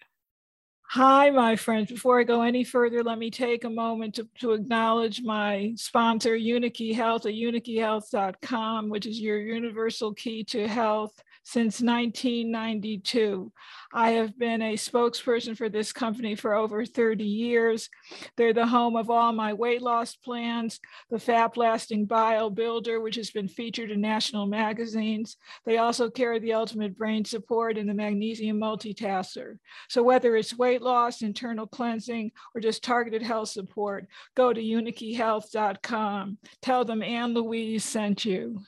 Hi, 0.90 1.30
my 1.30 1.56
friends. 1.56 1.90
Before 1.90 2.20
I 2.20 2.24
go 2.24 2.42
any 2.42 2.62
further, 2.62 3.02
let 3.02 3.18
me 3.18 3.28
take 3.28 3.64
a 3.64 3.70
moment 3.70 4.14
to, 4.14 4.28
to 4.38 4.52
acknowledge 4.52 5.20
my 5.20 5.72
sponsor, 5.76 6.36
Unikey 6.36 6.94
Health 6.94 7.26
at 7.26 7.34
unikeyhealth.com, 7.34 8.88
which 8.88 9.04
is 9.04 9.20
your 9.20 9.38
universal 9.38 10.14
key 10.14 10.44
to 10.44 10.68
health 10.68 11.20
since 11.46 11.80
1992. 11.80 13.52
I 13.92 14.10
have 14.10 14.36
been 14.36 14.60
a 14.62 14.74
spokesperson 14.74 15.56
for 15.56 15.68
this 15.68 15.92
company 15.92 16.34
for 16.34 16.54
over 16.54 16.84
30 16.84 17.22
years. 17.22 17.88
They're 18.36 18.52
the 18.52 18.66
home 18.66 18.96
of 18.96 19.10
all 19.10 19.32
my 19.32 19.52
weight 19.52 19.80
loss 19.80 20.16
plans, 20.16 20.80
the 21.08 21.20
Fat 21.20 21.56
Lasting 21.56 22.06
Bio 22.06 22.50
Builder, 22.50 23.00
which 23.00 23.14
has 23.14 23.30
been 23.30 23.46
featured 23.46 23.92
in 23.92 24.00
national 24.00 24.46
magazines. 24.46 25.36
They 25.64 25.78
also 25.78 26.10
carry 26.10 26.40
the 26.40 26.54
Ultimate 26.54 26.98
Brain 26.98 27.24
Support 27.24 27.78
and 27.78 27.88
the 27.88 27.94
Magnesium 27.94 28.58
Multitasker. 28.58 29.58
So 29.88 30.02
whether 30.02 30.34
it's 30.34 30.58
weight 30.58 30.82
loss, 30.82 31.22
internal 31.22 31.68
cleansing, 31.68 32.32
or 32.56 32.60
just 32.60 32.82
targeted 32.82 33.22
health 33.22 33.50
support, 33.50 34.08
go 34.34 34.52
to 34.52 34.60
unikeyhealth.com. 34.60 36.38
Tell 36.60 36.84
them 36.84 37.04
Ann 37.04 37.34
Louise 37.34 37.84
sent 37.84 38.24
you. 38.24 38.62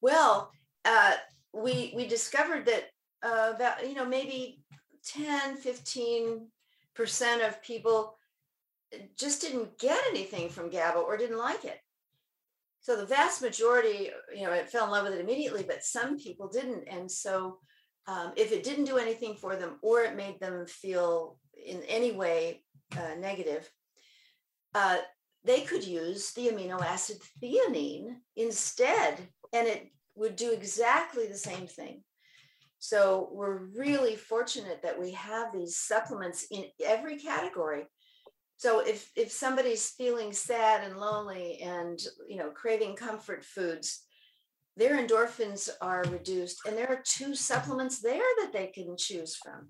Well, 0.00 0.52
uh, 0.84 1.14
we 1.52 1.92
we 1.94 2.06
discovered 2.06 2.66
that 2.66 2.84
uh, 3.22 3.52
about 3.54 3.88
you 3.88 3.94
know 3.94 4.06
maybe 4.06 4.62
10 5.04 5.56
15 5.56 6.48
percent 6.94 7.42
of 7.42 7.62
people 7.62 8.16
just 9.18 9.40
didn't 9.40 9.78
get 9.78 9.98
anything 10.10 10.48
from 10.48 10.70
GABA 10.70 10.98
or 10.98 11.16
didn't 11.16 11.38
like 11.38 11.64
it. 11.64 11.78
So 12.80 12.96
the 12.96 13.06
vast 13.06 13.40
majority, 13.40 14.10
you 14.34 14.44
know, 14.44 14.52
it 14.52 14.68
fell 14.68 14.86
in 14.86 14.90
love 14.90 15.04
with 15.04 15.14
it 15.14 15.20
immediately, 15.20 15.64
but 15.66 15.84
some 15.84 16.18
people 16.18 16.48
didn't. 16.48 16.84
And 16.88 17.10
so 17.10 17.58
um, 18.06 18.32
if 18.36 18.52
it 18.52 18.64
didn't 18.64 18.86
do 18.86 18.98
anything 18.98 19.36
for 19.36 19.56
them 19.56 19.78
or 19.82 20.02
it 20.02 20.16
made 20.16 20.40
them 20.40 20.66
feel 20.66 21.38
in 21.64 21.82
any 21.84 22.12
way 22.12 22.64
uh, 22.96 23.14
negative, 23.18 23.70
uh, 24.74 24.98
they 25.44 25.60
could 25.60 25.86
use 25.86 26.32
the 26.32 26.48
amino 26.48 26.80
acid 26.82 27.18
theanine 27.42 28.16
instead. 28.36 29.16
And 29.52 29.68
it 29.68 29.92
would 30.14 30.36
do 30.36 30.52
exactly 30.52 31.26
the 31.26 31.36
same 31.36 31.66
thing. 31.66 32.02
So 32.78 33.28
we're 33.32 33.58
really 33.76 34.16
fortunate 34.16 34.82
that 34.82 35.00
we 35.00 35.12
have 35.12 35.52
these 35.52 35.76
supplements 35.76 36.46
in 36.50 36.64
every 36.84 37.16
category. 37.16 37.84
So 38.56 38.80
if 38.80 39.10
if 39.16 39.30
somebody's 39.30 39.90
feeling 39.90 40.32
sad 40.32 40.84
and 40.84 40.98
lonely 40.98 41.60
and 41.60 41.98
you 42.28 42.36
know 42.36 42.50
craving 42.50 42.96
comfort 42.96 43.44
foods, 43.44 44.02
their 44.76 44.96
endorphins 44.96 45.68
are 45.80 46.04
reduced 46.10 46.66
and 46.66 46.76
there 46.76 46.88
are 46.88 47.02
two 47.04 47.34
supplements 47.34 48.00
there 48.00 48.30
that 48.40 48.52
they 48.52 48.68
can 48.68 48.96
choose 48.96 49.36
from. 49.36 49.68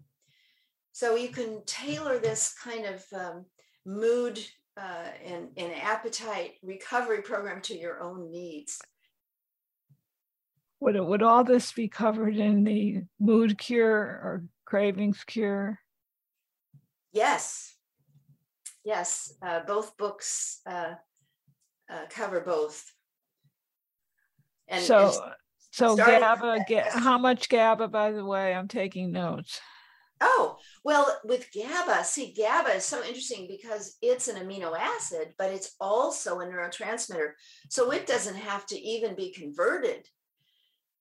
So 0.93 1.17
you 1.17 1.29
can 1.29 1.65
tailor 1.65 2.19
this 2.19 2.55
kind 2.63 2.85
of 2.85 3.05
um, 3.15 3.45
mood 3.87 4.39
uh, 4.77 5.09
and, 5.25 5.49
and 5.57 5.73
appetite 5.75 6.53
recovery 6.63 7.23
program 7.23 7.61
to 7.63 7.79
your 7.79 8.03
own 8.03 8.31
needs. 8.31 8.79
Would, 10.83 10.97
it, 10.97 11.05
would 11.07 11.23
all 11.23 11.45
this 11.45 11.71
be 11.71 11.87
covered 11.87 12.37
in 12.37 12.65
the 12.65 13.03
mood 13.21 13.57
cure 13.57 13.95
or 13.95 14.45
cravings 14.65 15.23
cure? 15.23 15.79
Yes. 17.13 17.77
Yes. 18.85 19.33
Uh, 19.41 19.61
both 19.61 19.97
books 19.97 20.61
uh, 20.67 20.95
uh, 21.89 22.07
cover 22.11 22.41
both. 22.41 22.85
And, 24.67 24.83
so, 24.83 25.05
and 25.05 25.35
so 25.71 25.95
GABA, 25.95 26.65
ga- 26.69 26.91
how 26.91 27.17
much 27.17 27.49
GABA, 27.49 27.87
by 27.87 28.11
the 28.11 28.25
way? 28.25 28.53
I'm 28.53 28.67
taking 28.67 29.13
notes. 29.13 29.61
Oh, 30.21 30.57
well, 30.83 31.17
with 31.25 31.49
GABA, 31.53 32.03
see, 32.03 32.35
GABA 32.37 32.75
is 32.75 32.85
so 32.85 33.05
interesting 33.05 33.47
because 33.49 33.99
it's 34.03 34.27
an 34.27 34.45
amino 34.45 34.77
acid, 34.77 35.35
but 35.39 35.53
it's 35.53 35.77
also 35.81 36.41
a 36.41 36.47
neurotransmitter. 36.47 37.35
So 37.69 37.93
it 37.93 38.09
doesn't 38.09 38.37
have 38.37 38.67
to 38.67 38.81
even 38.81 39.15
be 39.15 39.33
converted 39.33 40.09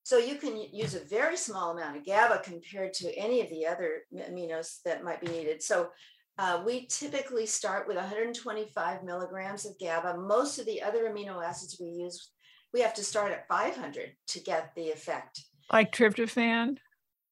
so 0.02 0.18
you 0.18 0.36
can 0.36 0.56
use 0.72 0.94
a 0.94 1.00
very 1.00 1.36
small 1.36 1.70
amount 1.70 1.96
of 1.96 2.04
GABA 2.04 2.42
compared 2.44 2.92
to 2.94 3.14
any 3.16 3.40
of 3.40 3.48
the 3.50 3.66
other 3.66 4.02
aminos 4.14 4.82
that 4.84 5.04
might 5.04 5.20
be 5.20 5.28
needed. 5.28 5.62
So 5.62 5.90
Uh, 6.38 6.62
we 6.64 6.86
typically 6.86 7.44
start 7.44 7.86
with 7.86 7.96
125 7.96 9.04
milligrams 9.04 9.66
of 9.66 9.78
GABA. 9.78 10.16
Most 10.16 10.58
of 10.58 10.64
the 10.64 10.80
other 10.82 11.04
amino 11.04 11.44
acids 11.44 11.76
we 11.78 11.88
use, 11.88 12.32
we 12.72 12.80
have 12.80 12.94
to 12.94 13.04
start 13.04 13.32
at 13.32 13.46
500 13.48 14.16
to 14.28 14.40
get 14.40 14.74
the 14.74 14.90
effect. 14.90 15.42
Like 15.70 15.92
tryptophan? 15.92 16.78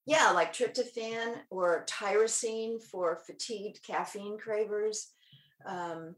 Yeah, 0.04 0.30
like 0.32 0.52
tryptophan 0.52 1.36
or 1.48 1.86
tyrosine 1.88 2.82
for 2.82 3.20
fatigued 3.26 3.82
caffeine 3.86 4.38
cravers. 4.38 5.12
Um, 5.64 6.14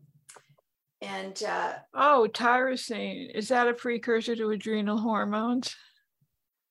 and 1.01 1.41
uh, 1.45 1.75
oh, 1.95 2.29
tyrosine 2.33 3.31
is 3.33 3.49
that 3.49 3.69
a 3.69 3.75
precursor 3.75 4.35
to 4.35 4.51
adrenal 4.51 4.99
hormones? 4.99 5.77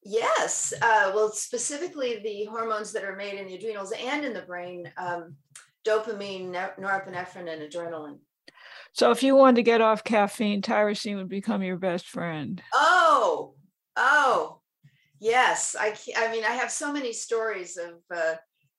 Yes, 0.04 0.74
uh, 0.82 1.12
well, 1.14 1.32
specifically 1.32 2.20
the 2.24 2.46
hormones 2.46 2.92
that 2.94 3.04
are 3.04 3.16
made 3.16 3.36
in 3.36 3.48
the 3.48 3.56
adrenals 3.56 3.92
and 3.92 4.26
in 4.26 4.34
the 4.34 4.42
brain, 4.42 4.92
um, 4.98 5.36
dopamine, 5.86 6.52
norepinephrine, 6.80 7.52
and 7.52 7.62
adrenaline. 7.62 8.18
So, 8.94 9.12
if 9.12 9.22
you 9.22 9.36
wanted 9.36 9.58
to 9.58 9.64
get 9.64 9.80
off 9.80 10.04
caffeine, 10.04 10.62
tyrosine 10.62 11.18
would 11.18 11.30
become 11.30 11.62
your 11.62 11.78
best 11.78 12.08
friend. 12.08 12.62
Oh, 12.74 13.54
oh, 13.96 14.62
yes. 15.20 15.76
I, 15.80 15.96
I 16.18 16.32
mean, 16.32 16.44
I 16.44 16.52
have 16.52 16.72
so 16.72 16.92
many 16.92 17.14
stories 17.14 17.78
of 17.78 18.02
uh, 18.14 18.36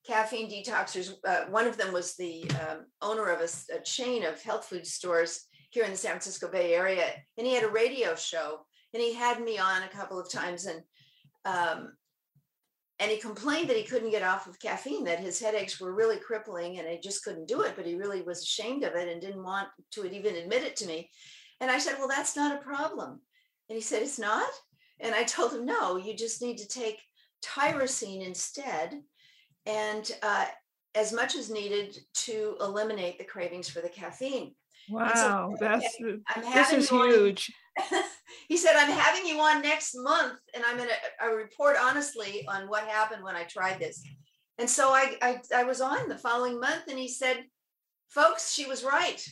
caffeine 0.07 0.51
detoxers. 0.51 1.15
Uh, 1.27 1.45
one 1.51 1.67
of 1.67 1.77
them 1.77 1.93
was 1.93 2.17
the 2.17 2.45
um, 2.69 2.87
owner 3.01 3.29
of 3.29 3.41
a, 3.41 3.77
a, 3.77 3.81
chain 3.83 4.25
of 4.25 4.43
health 4.43 4.67
food 4.67 4.87
stores 4.87 5.47
here 5.71 5.85
in 5.85 5.93
the 5.93 5.97
San 5.97 6.11
Francisco 6.11 6.49
Bay 6.51 6.75
Area, 6.75 7.07
and 7.39 7.47
he 7.47 7.55
had 7.55 7.65
a 7.65 7.69
radio 7.69 8.15
show, 8.15 8.67
and 8.93 9.03
he 9.03 9.15
had 9.15 9.41
me 9.41 9.59
on 9.59 9.83
a 9.83 9.89
couple 9.89 10.21
of 10.21 10.31
times, 10.31 10.67
and 10.67 10.83
um, 11.45 11.93
and 12.99 13.11
he 13.11 13.17
complained 13.17 13.69
that 13.69 13.77
he 13.77 13.83
couldn't 13.83 14.11
get 14.11 14.23
off 14.23 14.47
of 14.47 14.61
caffeine, 14.61 15.05
that 15.05 15.19
his 15.19 15.41
headaches 15.41 15.81
were 15.81 15.95
really 15.95 16.19
crippling, 16.19 16.79
and 16.79 16.87
he 16.87 16.99
just 16.99 17.25
couldn't 17.25 17.49
do 17.49 17.63
it. 17.63 17.75
But 17.75 17.87
he 17.87 17.97
really 17.97 18.23
was 18.23 18.43
ashamed 18.43 18.85
of 18.85 18.95
it 18.95 19.09
and 19.09 19.21
didn't 19.21 19.43
want 19.43 19.69
to 19.93 20.05
even 20.05 20.37
admit 20.37 20.63
it 20.63 20.77
to 20.77 20.87
me. 20.87 21.11
And 21.61 21.71
I 21.71 21.79
said, 21.79 21.97
"Well, 21.99 22.09
that's 22.09 22.37
not 22.37 22.57
a 22.57 22.63
problem." 22.63 23.21
And 23.69 23.77
he 23.77 23.83
said, 23.83 24.03
"It's 24.03 24.19
not." 24.19 24.51
And 25.01 25.15
I 25.15 25.25
told 25.25 25.53
him, 25.53 25.65
"No, 25.65 25.97
you 25.97 26.15
just 26.15 26.43
need 26.43 26.59
to 26.59 26.69
take 26.69 27.01
tyrosine 27.43 28.25
instead." 28.25 29.03
and 29.67 30.11
uh, 30.23 30.47
as 30.95 31.13
much 31.13 31.35
as 31.35 31.51
needed 31.51 31.99
to 32.15 32.57
eliminate 32.61 33.19
the 33.19 33.25
cravings 33.25 33.69
for 33.69 33.81
the 33.81 33.89
caffeine. 33.89 34.55
Wow, 34.91 35.13
so, 35.15 35.57
that's 35.61 35.97
this 36.53 36.73
is 36.73 36.91
huge. 36.91 37.53
He 38.49 38.57
said, 38.57 38.77
"I'm 38.77 38.91
having 38.91 39.27
you 39.27 39.41
on 39.41 39.63
next 39.63 39.95
month, 39.95 40.39
and 40.55 40.63
I'm 40.65 40.77
going 40.77 40.89
to 40.89 41.27
report 41.29 41.77
honestly 41.81 42.47
on 42.47 42.69
what 42.69 42.85
happened 42.85 43.23
when 43.23 43.37
I 43.37 43.45
tried 43.45 43.79
this." 43.79 44.03
And 44.59 44.69
so 44.69 44.91
I, 44.91 45.17
I 45.23 45.41
I 45.55 45.65
was 45.65 45.81
on 45.81 46.09
the 46.09 46.19
following 46.19 46.61
month, 46.61 46.89
and 46.89 46.99
he 46.99 47.09
said, 47.09 47.45
"Folks, 48.09 48.53
she 48.53 48.67
was 48.67 48.85
right. 48.85 49.25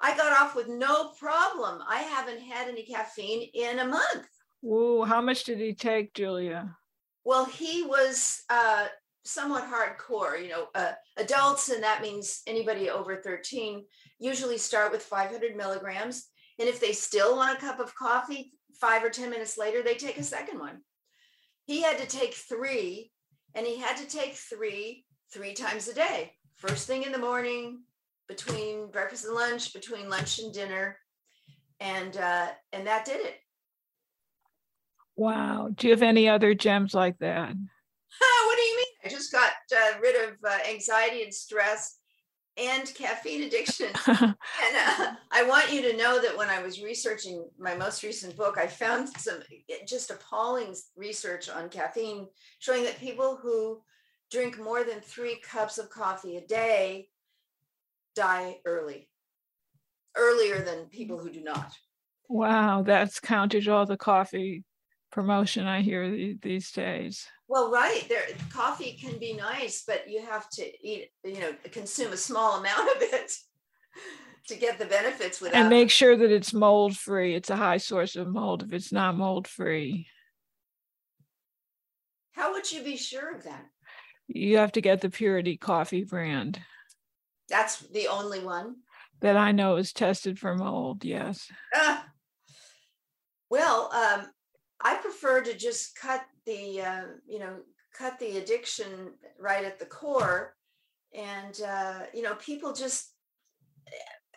I 0.00 0.16
got 0.16 0.38
off 0.40 0.54
with 0.54 0.68
no 0.68 1.10
problem. 1.18 1.82
I 1.88 1.98
haven't 1.98 2.40
had 2.40 2.68
any 2.68 2.84
caffeine 2.84 3.50
in 3.52 3.78
a 3.80 3.84
month." 3.84 4.26
Whoa, 4.62 5.04
how 5.04 5.20
much 5.20 5.44
did 5.44 5.58
he 5.58 5.74
take, 5.74 6.14
Julia? 6.14 6.76
Well, 7.24 7.44
he 7.44 7.82
was 7.82 8.42
uh, 8.48 8.86
somewhat 9.24 9.68
hardcore. 9.70 10.42
You 10.42 10.48
know, 10.48 10.66
uh, 10.74 10.92
adults, 11.16 11.68
and 11.68 11.82
that 11.82 12.00
means 12.00 12.42
anybody 12.46 12.88
over 12.88 13.16
13, 13.16 13.84
usually 14.18 14.58
start 14.58 14.92
with 14.92 15.02
500 15.02 15.56
milligrams. 15.56 16.28
And 16.58 16.68
if 16.68 16.80
they 16.80 16.92
still 16.92 17.36
want 17.36 17.56
a 17.56 17.60
cup 17.60 17.80
of 17.80 17.94
coffee, 17.94 18.52
five 18.74 19.04
or 19.04 19.10
10 19.10 19.30
minutes 19.30 19.58
later, 19.58 19.82
they 19.82 19.94
take 19.94 20.18
a 20.18 20.22
second 20.22 20.58
one. 20.58 20.80
He 21.64 21.82
had 21.82 21.98
to 21.98 22.06
take 22.06 22.34
three, 22.34 23.10
and 23.54 23.66
he 23.66 23.78
had 23.78 23.96
to 23.96 24.06
take 24.06 24.34
three 24.34 25.04
three 25.32 25.54
times 25.54 25.88
a 25.88 25.94
day. 25.94 26.32
First 26.56 26.86
thing 26.86 27.02
in 27.02 27.12
the 27.12 27.18
morning, 27.18 27.82
between 28.28 28.90
breakfast 28.90 29.24
and 29.24 29.34
lunch, 29.34 29.72
between 29.72 30.08
lunch 30.08 30.38
and 30.38 30.52
dinner, 30.52 30.98
and 31.80 32.16
uh, 32.16 32.48
and 32.72 32.86
that 32.86 33.04
did 33.04 33.20
it. 33.20 33.34
Wow. 35.16 35.70
Do 35.74 35.88
you 35.88 35.94
have 35.94 36.02
any 36.02 36.28
other 36.28 36.54
gems 36.54 36.94
like 36.94 37.18
that? 37.18 37.48
what 38.18 38.56
do 38.56 38.62
you 38.62 38.76
mean? 38.76 38.86
I 39.04 39.08
just 39.08 39.32
got 39.32 39.52
uh, 39.74 39.98
rid 40.00 40.28
of 40.28 40.36
uh, 40.44 40.58
anxiety 40.68 41.22
and 41.22 41.32
stress 41.32 41.96
and 42.56 42.92
caffeine 42.94 43.42
addiction. 43.42 43.88
and 44.06 44.34
uh, 44.76 45.14
I 45.30 45.44
want 45.46 45.72
you 45.72 45.82
to 45.82 45.96
know 45.96 46.20
that 46.20 46.36
when 46.36 46.48
I 46.48 46.62
was 46.62 46.82
researching 46.82 47.46
my 47.58 47.76
most 47.76 48.02
recent 48.02 48.36
book, 48.36 48.56
I 48.58 48.66
found 48.66 49.08
some 49.08 49.40
eh, 49.70 49.84
just 49.86 50.10
appalling 50.10 50.74
research 50.96 51.48
on 51.48 51.68
caffeine 51.68 52.28
showing 52.58 52.84
that 52.84 52.98
people 52.98 53.36
who 53.36 53.82
drink 54.30 54.58
more 54.58 54.84
than 54.84 55.00
three 55.00 55.40
cups 55.40 55.78
of 55.78 55.90
coffee 55.90 56.36
a 56.36 56.46
day 56.46 57.08
die 58.14 58.56
early, 58.64 59.08
earlier 60.16 60.62
than 60.62 60.86
people 60.86 61.18
who 61.18 61.30
do 61.30 61.42
not. 61.42 61.72
Wow, 62.28 62.82
that's 62.82 63.20
counted 63.20 63.68
all 63.68 63.86
the 63.86 63.96
coffee 63.96 64.64
promotion 65.10 65.66
I 65.66 65.82
hear 65.82 66.36
these 66.42 66.70
days. 66.72 67.26
Well, 67.48 67.70
right. 67.70 68.04
There, 68.08 68.22
coffee 68.50 68.98
can 69.00 69.18
be 69.18 69.34
nice, 69.34 69.84
but 69.86 70.08
you 70.08 70.24
have 70.24 70.48
to 70.50 70.86
eat, 70.86 71.10
you 71.24 71.40
know, 71.40 71.52
consume 71.70 72.12
a 72.12 72.16
small 72.16 72.58
amount 72.58 72.96
of 72.96 73.02
it 73.02 73.32
to 74.48 74.56
get 74.56 74.78
the 74.78 74.86
benefits 74.86 75.40
without. 75.40 75.60
And 75.60 75.70
make 75.70 75.90
sure 75.90 76.16
that 76.16 76.30
it's 76.30 76.52
mold 76.52 76.96
free. 76.96 77.34
It's 77.34 77.50
a 77.50 77.56
high 77.56 77.78
source 77.78 78.16
of 78.16 78.28
mold 78.28 78.62
if 78.62 78.72
it's 78.72 78.92
not 78.92 79.16
mold 79.16 79.46
free. 79.46 80.06
How 82.32 82.52
would 82.52 82.70
you 82.70 82.82
be 82.82 82.96
sure 82.96 83.34
of 83.34 83.44
that? 83.44 83.64
You 84.28 84.58
have 84.58 84.72
to 84.72 84.80
get 84.80 85.00
the 85.00 85.08
Purity 85.08 85.56
Coffee 85.56 86.04
brand. 86.04 86.60
That's 87.48 87.78
the 87.78 88.08
only 88.08 88.40
one 88.40 88.76
that 89.20 89.36
I 89.36 89.52
know 89.52 89.76
is 89.76 89.92
tested 89.92 90.38
for 90.38 90.54
mold. 90.54 91.04
Yes. 91.04 91.48
Uh, 91.74 92.00
well, 93.48 93.90
um, 93.92 94.26
I 94.86 94.94
prefer 94.98 95.42
to 95.42 95.54
just 95.56 95.96
cut 95.96 96.22
the 96.46 96.80
uh, 96.80 97.06
you 97.26 97.40
know 97.40 97.56
cut 97.98 98.18
the 98.20 98.38
addiction 98.38 99.14
right 99.38 99.64
at 99.64 99.80
the 99.80 99.86
core, 99.86 100.54
and 101.12 101.60
uh, 101.66 102.00
you 102.14 102.22
know 102.22 102.36
people 102.36 102.72
just 102.72 103.12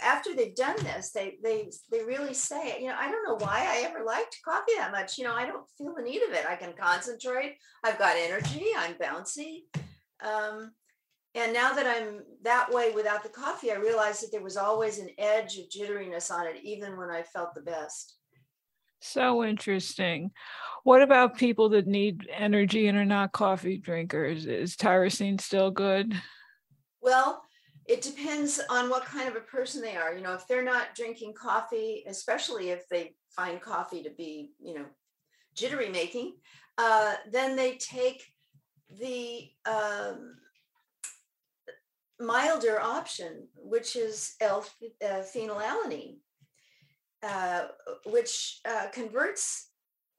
after 0.01 0.33
they've 0.33 0.55
done 0.55 0.77
this, 0.77 1.11
they 1.11 1.37
they 1.43 1.69
they 1.91 2.03
really 2.03 2.33
say, 2.33 2.81
you 2.81 2.87
know, 2.87 2.95
I 2.97 3.11
don't 3.11 3.27
know 3.27 3.45
why 3.45 3.59
I 3.67 3.87
ever 3.87 4.03
liked 4.03 4.39
coffee 4.43 4.77
that 4.77 4.91
much. 4.91 5.19
You 5.19 5.25
know, 5.25 5.35
I 5.35 5.45
don't 5.45 5.69
feel 5.77 5.93
the 5.95 6.01
need 6.01 6.23
of 6.23 6.33
it. 6.33 6.45
I 6.49 6.55
can 6.55 6.73
concentrate. 6.79 7.57
I've 7.83 7.99
got 7.99 8.15
energy. 8.17 8.65
I'm 8.75 8.95
bouncy. 8.95 9.65
Um, 10.25 10.71
and 11.35 11.53
now 11.53 11.73
that 11.73 11.85
I'm 11.85 12.21
that 12.43 12.71
way 12.71 12.91
without 12.91 13.21
the 13.21 13.29
coffee, 13.29 13.71
I 13.71 13.75
realized 13.75 14.23
that 14.23 14.31
there 14.31 14.43
was 14.43 14.57
always 14.57 14.97
an 14.97 15.09
edge 15.19 15.59
of 15.59 15.69
jitteriness 15.69 16.31
on 16.31 16.47
it, 16.47 16.57
even 16.63 16.97
when 16.97 17.11
I 17.11 17.21
felt 17.21 17.53
the 17.53 17.61
best. 17.61 18.18
So 19.01 19.43
interesting. 19.43 20.31
What 20.83 21.01
about 21.01 21.37
people 21.37 21.69
that 21.69 21.87
need 21.87 22.29
energy 22.35 22.87
and 22.87 22.97
are 22.97 23.05
not 23.05 23.31
coffee 23.31 23.77
drinkers? 23.77 24.45
Is 24.45 24.75
tyrosine 24.75 25.39
still 25.39 25.71
good? 25.71 26.13
Well, 27.01 27.43
it 27.85 28.01
depends 28.01 28.61
on 28.69 28.89
what 28.89 29.05
kind 29.05 29.27
of 29.27 29.35
a 29.35 29.41
person 29.41 29.81
they 29.81 29.95
are. 29.95 30.13
You 30.13 30.21
know, 30.21 30.33
if 30.33 30.47
they're 30.47 30.63
not 30.63 30.95
drinking 30.95 31.33
coffee, 31.33 32.03
especially 32.07 32.69
if 32.69 32.87
they 32.89 33.15
find 33.35 33.59
coffee 33.61 34.03
to 34.03 34.11
be, 34.11 34.51
you 34.59 34.75
know, 34.75 34.85
jittery 35.55 35.89
making, 35.89 36.35
uh, 36.77 37.15
then 37.31 37.55
they 37.55 37.77
take 37.77 38.23
the 38.99 39.49
um, 39.65 40.35
milder 42.19 42.79
option, 42.79 43.47
which 43.55 43.95
is 43.95 44.35
L-phenylalanine. 44.41 46.17
Uh, 47.21 47.67
which 48.05 48.61
uh, 48.65 48.87
converts, 48.93 49.71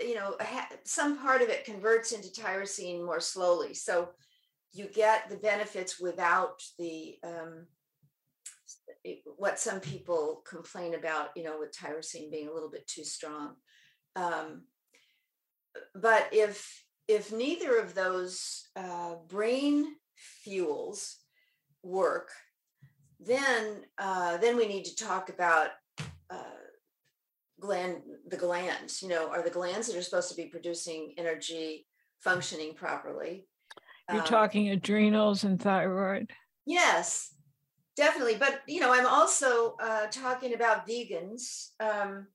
you 0.03 0.15
know, 0.15 0.37
some 0.85 1.17
part 1.17 1.41
of 1.41 1.49
it 1.49 1.65
converts 1.65 2.13
into 2.13 2.29
tyrosine 2.29 3.03
more 3.03 3.21
slowly. 3.21 3.73
So 3.73 4.11
you 4.75 4.87
get 4.87 5.31
the 5.31 5.37
benefits 5.37 5.99
without 5.99 6.63
the 6.79 7.17
um, 7.25 7.67
what 9.37 9.59
some 9.59 9.81
people 9.81 10.43
complain 10.47 10.95
about, 10.95 11.31
you 11.35 11.43
know, 11.43 11.59
with 11.59 11.73
tyrosine 11.73 12.31
being 12.31 12.49
a 12.49 12.53
little 12.53 12.71
bit 12.71 12.87
too 12.87 13.05
strong. 13.05 13.55
Um, 14.15 14.65
but 15.95 16.29
if 16.33 16.85
if 17.09 17.33
neither 17.33 17.79
of 17.79 17.95
those 17.95 18.69
uh, 18.77 19.15
brain 19.27 19.87
fuels 20.17 21.17
work, 21.83 22.31
then 23.19 23.85
uh, 23.99 24.37
then 24.37 24.57
we 24.57 24.67
need 24.67 24.85
to 24.85 24.97
talk 24.97 25.31
about 25.31 25.71
gland 27.61 28.03
the 28.29 28.37
glands 28.37 29.03
you 29.03 29.09
know 29.09 29.29
are 29.29 29.43
the 29.43 29.51
glands 29.51 29.87
that 29.87 29.97
are 29.97 30.03
supposed 30.03 30.31
to 30.31 30.37
be 30.37 30.47
producing 30.47 31.15
energy 31.17 31.87
functioning 32.21 32.75
properly. 32.75 33.47
You're 34.11 34.21
um, 34.21 34.27
talking 34.27 34.71
adrenals 34.71 35.45
and 35.45 35.61
thyroid. 35.61 36.31
Yes 36.67 37.35
definitely 37.97 38.37
but 38.37 38.61
you 38.67 38.81
know 38.81 38.95
i'm 38.95 39.07
also 39.07 39.77
uh, 39.83 40.07
talking 40.07 40.55
about 40.55 40.87
vegans. 40.89 41.71
Um, 41.81 42.29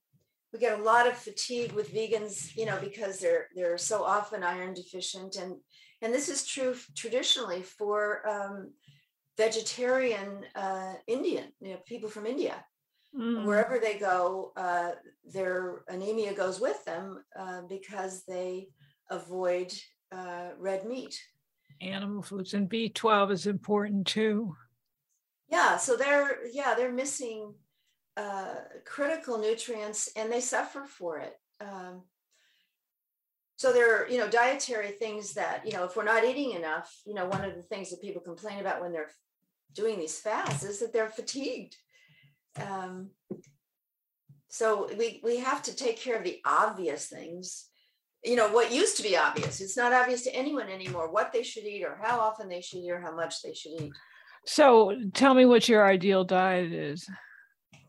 we 0.52 0.60
get 0.60 0.80
a 0.80 0.84
lot 0.84 1.08
of 1.08 1.18
fatigue 1.18 1.72
with 1.72 1.94
vegans 1.94 2.56
you 2.56 2.66
know 2.66 2.78
because 2.80 3.20
they're 3.20 3.48
they're 3.56 3.78
so 3.78 4.04
often 4.04 4.44
iron 4.44 4.74
deficient 4.74 5.38
and 5.38 5.56
and 6.02 6.14
this 6.14 6.30
is 6.30 6.46
true 6.46 6.76
traditionally 6.96 7.62
for 7.62 8.28
um, 8.30 8.72
vegetarian 9.38 10.46
uh, 10.56 10.94
Indian, 11.08 11.46
you 11.60 11.72
know, 11.72 11.80
people 11.86 12.10
from 12.10 12.26
India. 12.26 12.64
Mm. 13.18 13.46
Wherever 13.46 13.80
they 13.80 13.98
go, 13.98 14.52
uh, 14.58 14.92
their 15.24 15.84
anemia 15.88 16.34
goes 16.34 16.60
with 16.60 16.84
them 16.84 17.24
uh, 17.38 17.62
because 17.70 18.24
they 18.28 18.68
avoid 19.10 19.72
uh, 20.12 20.50
red 20.58 20.86
meat. 20.86 21.20
Animal 21.82 22.22
foods 22.22 22.54
and 22.54 22.70
B12 22.70 23.32
is 23.32 23.48
important 23.48 24.08
too. 24.08 24.56
Yeah, 25.50 25.78
so 25.78 25.96
they're 25.96 26.40
yeah 26.52 26.74
they're 26.76 26.92
missing 26.92 27.54
uh, 28.18 28.56
critical 28.86 29.38
nutrients 29.38 30.10
and 30.16 30.32
they 30.32 30.42
suffer 30.42 30.86
for 30.86 31.20
it. 31.20 31.34
Um, 31.62 32.04
so 33.58 33.72
there 33.72 33.96
are 34.04 34.10
you 34.10 34.18
know 34.18 34.28
dietary 34.28 34.92
things 34.92 35.34
that 35.34 35.66
you 35.66 35.74
know 35.74 35.86
if 35.86 35.96
we're 35.96 36.04
not 36.04 36.26
eating 36.26 36.52
enough, 36.52 36.94
you 37.06 37.14
know 37.14 37.28
one 37.28 37.46
of 37.46 37.56
the 37.56 37.62
things 37.62 37.90
that 37.92 38.02
people 38.02 38.22
complain 38.22 38.60
about 38.60 38.82
when 38.82 38.92
they're 38.92 39.12
doing 39.74 40.00
these 40.00 40.20
fasts 40.20 40.64
is 40.64 40.80
that 40.80 40.92
they're 40.92 41.10
fatigued. 41.10 41.76
Um, 42.62 43.10
so 44.50 44.90
we 44.98 45.20
we 45.24 45.38
have 45.38 45.62
to 45.64 45.76
take 45.76 46.00
care 46.00 46.18
of 46.18 46.24
the 46.24 46.40
obvious 46.46 47.08
things. 47.08 47.68
You 48.24 48.36
know 48.36 48.50
what 48.50 48.72
used 48.72 48.98
to 48.98 49.04
be 49.04 49.18
obvious 49.18 49.62
it's 49.62 49.78
not 49.78 49.94
obvious 49.94 50.24
to 50.24 50.36
anyone 50.36 50.68
anymore 50.70 51.12
what 51.12 51.32
they 51.32 51.44
should 51.44 51.66
eat 51.66 51.84
or 51.84 52.00
how 52.02 52.20
often 52.20 52.50
they 52.50 52.62
should 52.62 52.80
eat 52.80 52.90
or 52.90 53.00
how 53.00 53.16
much 53.16 53.42
they 53.44 53.54
should 53.54 53.74
eat. 53.80 53.92
So 54.46 54.96
tell 55.14 55.34
me 55.34 55.46
what 55.46 55.68
your 55.68 55.86
ideal 55.86 56.24
diet 56.24 56.72
is. 56.72 57.08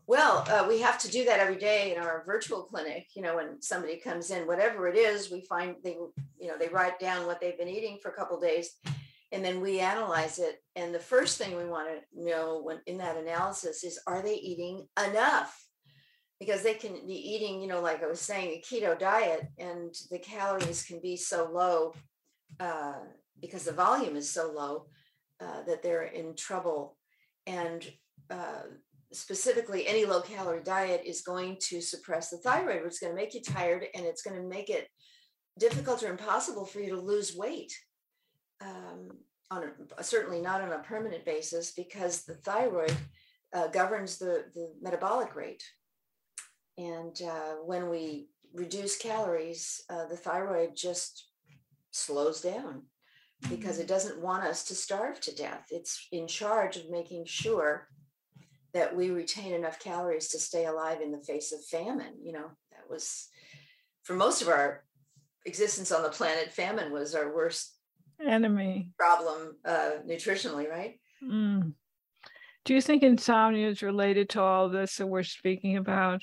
well 0.05 0.45
uh, 0.49 0.65
we 0.67 0.79
have 0.79 0.97
to 0.99 1.09
do 1.09 1.25
that 1.25 1.39
every 1.39 1.57
day 1.57 1.95
in 1.95 2.01
our 2.01 2.23
virtual 2.25 2.63
clinic 2.63 3.07
you 3.15 3.21
know 3.21 3.35
when 3.35 3.61
somebody 3.61 3.97
comes 3.97 4.31
in 4.31 4.47
whatever 4.47 4.87
it 4.87 4.95
is 4.95 5.31
we 5.31 5.41
find 5.45 5.75
they 5.83 5.95
you 6.39 6.47
know 6.47 6.57
they 6.57 6.69
write 6.69 6.99
down 6.99 7.25
what 7.25 7.39
they've 7.39 7.57
been 7.57 7.67
eating 7.67 7.97
for 8.01 8.09
a 8.09 8.15
couple 8.15 8.39
days 8.39 8.75
and 9.31 9.43
then 9.43 9.61
we 9.61 9.79
analyze 9.79 10.39
it 10.39 10.55
and 10.75 10.93
the 10.93 10.99
first 10.99 11.37
thing 11.37 11.55
we 11.55 11.65
want 11.65 11.87
to 11.89 12.23
know 12.23 12.61
when 12.63 12.79
in 12.85 12.97
that 12.97 13.17
analysis 13.17 13.83
is 13.83 13.99
are 14.07 14.21
they 14.21 14.35
eating 14.35 14.87
enough 15.05 15.67
because 16.39 16.61
they 16.61 16.75
can 16.75 16.93
be 17.07 17.15
eating, 17.15 17.61
you 17.61 17.67
know, 17.67 17.81
like 17.81 18.03
I 18.03 18.07
was 18.07 18.21
saying, 18.21 18.49
a 18.49 18.61
keto 18.61 18.97
diet, 18.97 19.47
and 19.57 19.93
the 20.11 20.19
calories 20.19 20.83
can 20.83 20.99
be 21.01 21.17
so 21.17 21.49
low 21.51 21.93
uh, 22.59 22.99
because 23.41 23.63
the 23.63 23.71
volume 23.71 24.15
is 24.15 24.29
so 24.29 24.51
low 24.51 24.85
uh, 25.41 25.63
that 25.67 25.81
they're 25.81 26.03
in 26.03 26.35
trouble. 26.35 26.95
And 27.47 27.89
uh, 28.29 28.63
specifically, 29.11 29.87
any 29.87 30.05
low 30.05 30.21
calorie 30.21 30.63
diet 30.63 31.01
is 31.05 31.21
going 31.21 31.57
to 31.69 31.81
suppress 31.81 32.29
the 32.29 32.37
thyroid, 32.37 32.83
which 32.83 32.93
is 32.93 32.99
going 32.99 33.15
to 33.15 33.21
make 33.21 33.33
you 33.33 33.41
tired 33.41 33.85
and 33.95 34.05
it's 34.05 34.21
going 34.21 34.39
to 34.39 34.47
make 34.47 34.69
it 34.69 34.87
difficult 35.57 36.03
or 36.03 36.11
impossible 36.11 36.65
for 36.65 36.79
you 36.79 36.89
to 36.91 37.01
lose 37.01 37.35
weight. 37.35 37.73
Um, 38.61 39.11
on 39.49 39.71
a, 39.97 40.03
certainly 40.03 40.41
not 40.41 40.61
on 40.61 40.73
a 40.73 40.79
permanent 40.79 41.23
basis 41.23 41.71
because 41.71 42.23
the 42.23 42.33
thyroid 42.33 42.95
uh, 43.53 43.67
governs 43.67 44.17
the, 44.17 44.45
the 44.53 44.73
metabolic 44.81 45.35
rate 45.35 45.63
and 46.77 47.19
uh, 47.23 47.55
when 47.65 47.89
we 47.89 48.29
reduce 48.53 48.97
calories, 48.97 49.83
uh, 49.89 50.05
the 50.05 50.17
thyroid 50.17 50.75
just 50.75 51.29
slows 51.91 52.41
down 52.41 52.83
because 53.49 53.79
it 53.79 53.87
doesn't 53.87 54.21
want 54.21 54.43
us 54.43 54.63
to 54.65 54.75
starve 54.75 55.19
to 55.21 55.35
death. 55.35 55.65
It's 55.69 56.07
in 56.11 56.27
charge 56.27 56.77
of 56.77 56.89
making 56.89 57.25
sure 57.25 57.87
that 58.73 58.95
we 58.95 59.09
retain 59.09 59.53
enough 59.53 59.79
calories 59.79 60.27
to 60.29 60.39
stay 60.39 60.65
alive 60.65 61.01
in 61.01 61.11
the 61.11 61.23
face 61.23 61.51
of 61.51 61.65
famine. 61.65 62.13
You 62.21 62.33
know, 62.33 62.51
that 62.71 62.89
was 62.89 63.27
for 64.03 64.13
most 64.13 64.41
of 64.41 64.49
our 64.49 64.83
existence 65.45 65.91
on 65.91 66.03
the 66.03 66.09
planet, 66.09 66.53
famine 66.53 66.91
was 66.91 67.15
our 67.15 67.33
worst 67.33 67.76
Enemy. 68.25 68.91
problem 68.97 69.55
uh, 69.65 69.91
nutritionally, 70.05 70.69
right? 70.69 70.99
Mm. 71.23 71.73
Do 72.65 72.73
you 72.73 72.81
think 72.81 73.03
insomnia 73.03 73.69
is 73.69 73.81
related 73.81 74.29
to 74.29 74.41
all 74.41 74.69
this 74.69 74.97
that 74.97 75.07
we're 75.07 75.23
speaking 75.23 75.77
about? 75.77 76.21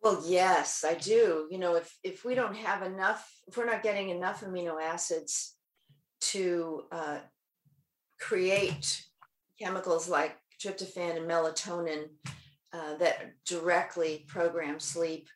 Well, 0.00 0.22
yes, 0.24 0.84
I 0.86 0.94
do. 0.94 1.48
You 1.50 1.58
know, 1.58 1.74
if 1.74 1.98
if 2.04 2.24
we 2.24 2.34
don't 2.34 2.56
have 2.56 2.82
enough, 2.82 3.28
if 3.48 3.56
we're 3.56 3.66
not 3.66 3.82
getting 3.82 4.10
enough 4.10 4.42
amino 4.42 4.80
acids 4.80 5.56
to 6.20 6.84
uh, 6.92 7.18
create 8.20 9.02
chemicals 9.60 10.08
like 10.08 10.36
tryptophan 10.62 11.16
and 11.16 11.28
melatonin 11.28 12.04
uh, 12.72 12.96
that 12.98 13.32
directly 13.44 14.24
program 14.28 14.78
sleep, 14.78 15.28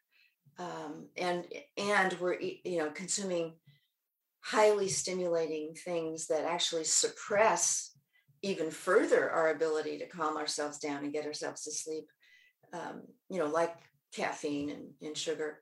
um, 0.59 1.07
and 1.17 1.45
and 1.77 2.17
we're 2.21 2.39
you 2.41 2.79
know 2.79 2.91
consuming 2.91 3.55
highly 4.41 4.89
stimulating 4.89 5.75
things 5.75 6.27
that 6.29 6.45
actually 6.45 6.85
suppress 6.85 7.95
even 8.43 8.71
further 8.71 9.31
our 9.31 9.51
ability 9.51 9.99
to 9.99 10.07
calm 10.07 10.37
ourselves 10.37 10.79
down 10.79 11.05
and 11.05 11.13
get 11.13 11.27
ourselves 11.27 11.63
to 11.63 11.71
sleep. 11.71 12.05
Um, 12.73 13.03
you 13.29 13.39
know, 13.39 13.47
like 13.47 13.75
caffeine 14.15 14.71
and, 14.71 14.91
and 15.03 15.17
sugar. 15.17 15.61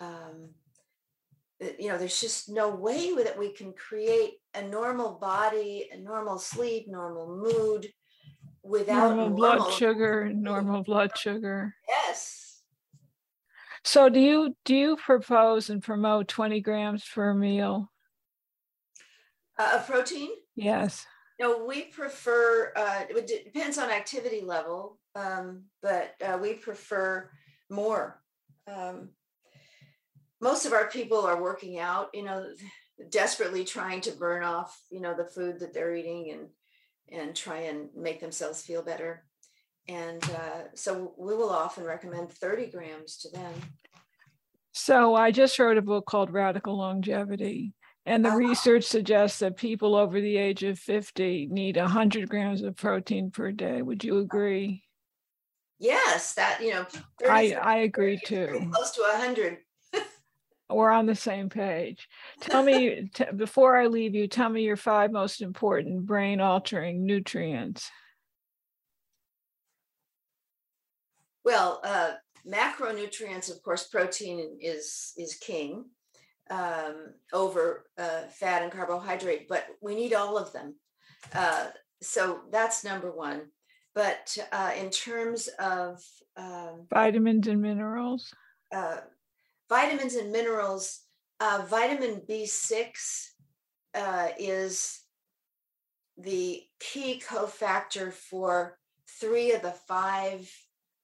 Um, 0.00 0.50
you 1.78 1.88
know, 1.88 1.98
there's 1.98 2.20
just 2.20 2.48
no 2.48 2.70
way 2.70 3.14
that 3.16 3.38
we 3.38 3.52
can 3.52 3.72
create 3.72 4.34
a 4.54 4.62
normal 4.62 5.18
body, 5.18 5.88
a 5.92 5.98
normal 5.98 6.38
sleep, 6.38 6.86
normal 6.88 7.36
mood 7.36 7.88
without 8.62 9.16
normal 9.16 9.30
blood 9.30 9.72
sugar, 9.72 10.30
normal 10.32 10.82
blood 10.82 11.16
sugar. 11.16 11.74
Yes. 11.88 12.62
So 13.84 14.08
do 14.08 14.20
you 14.20 14.56
do 14.64 14.74
you 14.74 14.96
propose 14.96 15.70
and 15.70 15.82
promote 15.82 16.28
20 16.28 16.60
grams 16.60 17.04
for 17.04 17.30
a 17.30 17.34
meal? 17.34 17.90
Uh, 19.58 19.72
of 19.74 19.86
protein? 19.86 20.30
Yes. 20.54 21.04
No, 21.40 21.64
we 21.64 21.84
prefer, 21.84 22.72
uh, 22.76 23.02
it 23.08 23.44
depends 23.44 23.78
on 23.78 23.90
activity 23.90 24.40
level, 24.40 24.98
um, 25.14 25.64
but 25.82 26.14
uh, 26.24 26.38
we 26.40 26.54
prefer 26.54 27.30
more. 27.70 28.20
Um, 28.66 29.10
most 30.40 30.66
of 30.66 30.72
our 30.72 30.88
people 30.88 31.20
are 31.20 31.40
working 31.40 31.78
out, 31.78 32.08
you 32.14 32.24
know, 32.24 32.46
desperately 33.10 33.64
trying 33.64 34.00
to 34.02 34.12
burn 34.12 34.42
off, 34.42 34.80
you 34.90 35.00
know, 35.00 35.14
the 35.14 35.24
food 35.24 35.60
that 35.60 35.72
they're 35.72 35.94
eating 35.94 36.30
and 36.30 36.48
and 37.10 37.34
try 37.34 37.60
and 37.60 37.88
make 37.96 38.20
themselves 38.20 38.60
feel 38.60 38.82
better. 38.82 39.24
And 39.88 40.22
uh, 40.24 40.64
so 40.74 41.14
we 41.16 41.34
will 41.34 41.48
often 41.48 41.84
recommend 41.84 42.30
30 42.30 42.66
grams 42.66 43.16
to 43.18 43.30
them. 43.30 43.54
So 44.72 45.14
I 45.14 45.30
just 45.30 45.58
wrote 45.58 45.78
a 45.78 45.82
book 45.82 46.04
called 46.04 46.30
Radical 46.30 46.76
Longevity. 46.76 47.72
And 48.08 48.24
the 48.24 48.30
uh-huh. 48.30 48.38
research 48.38 48.84
suggests 48.84 49.40
that 49.40 49.58
people 49.58 49.94
over 49.94 50.18
the 50.18 50.38
age 50.38 50.62
of 50.62 50.78
50 50.78 51.48
need 51.50 51.76
100 51.76 52.26
grams 52.30 52.62
of 52.62 52.74
protein 52.74 53.30
per 53.30 53.52
day. 53.52 53.82
Would 53.82 54.02
you 54.02 54.18
agree? 54.18 54.82
Yes, 55.78 56.32
that 56.32 56.62
you 56.62 56.70
know. 56.70 56.86
I 57.28 57.52
I 57.52 57.76
agree 57.80 58.18
too. 58.24 58.70
Close 58.72 58.92
to 58.92 59.02
a 59.02 59.16
hundred. 59.18 59.58
We're 60.70 60.90
on 60.90 61.04
the 61.04 61.14
same 61.14 61.50
page. 61.50 62.08
Tell 62.40 62.62
me 62.62 63.10
t- 63.14 63.24
before 63.36 63.76
I 63.76 63.86
leave 63.86 64.14
you. 64.14 64.26
Tell 64.26 64.48
me 64.48 64.62
your 64.62 64.76
five 64.76 65.12
most 65.12 65.42
important 65.42 66.06
brain 66.06 66.40
altering 66.40 67.04
nutrients. 67.04 67.90
Well, 71.44 71.80
uh, 71.84 72.12
macronutrients, 72.46 73.50
of 73.54 73.62
course, 73.62 73.86
protein 73.86 74.58
is 74.60 75.12
is 75.18 75.34
king 75.34 75.84
um, 76.50 77.14
over 77.32 77.86
uh, 77.98 78.22
fat 78.30 78.62
and 78.62 78.72
carbohydrate, 78.72 79.48
but 79.48 79.66
we 79.80 79.94
need 79.94 80.14
all 80.14 80.38
of 80.38 80.52
them. 80.52 80.74
Uh, 81.34 81.66
so 82.02 82.40
that's 82.50 82.84
number 82.84 83.10
one. 83.10 83.42
But 83.94 84.36
uh, 84.52 84.72
in 84.78 84.90
terms 84.90 85.48
of 85.58 86.02
um, 86.36 86.86
vitamins 86.92 87.48
and 87.48 87.60
minerals, 87.60 88.32
uh, 88.72 88.98
vitamins 89.68 90.14
and 90.14 90.30
minerals, 90.30 91.00
uh, 91.40 91.64
vitamin 91.68 92.22
B6 92.28 93.28
uh, 93.94 94.28
is 94.38 95.00
the 96.16 96.62
key 96.80 97.22
cofactor 97.26 98.12
for 98.12 98.78
three 99.20 99.52
of 99.52 99.62
the 99.62 99.72
five 99.72 100.50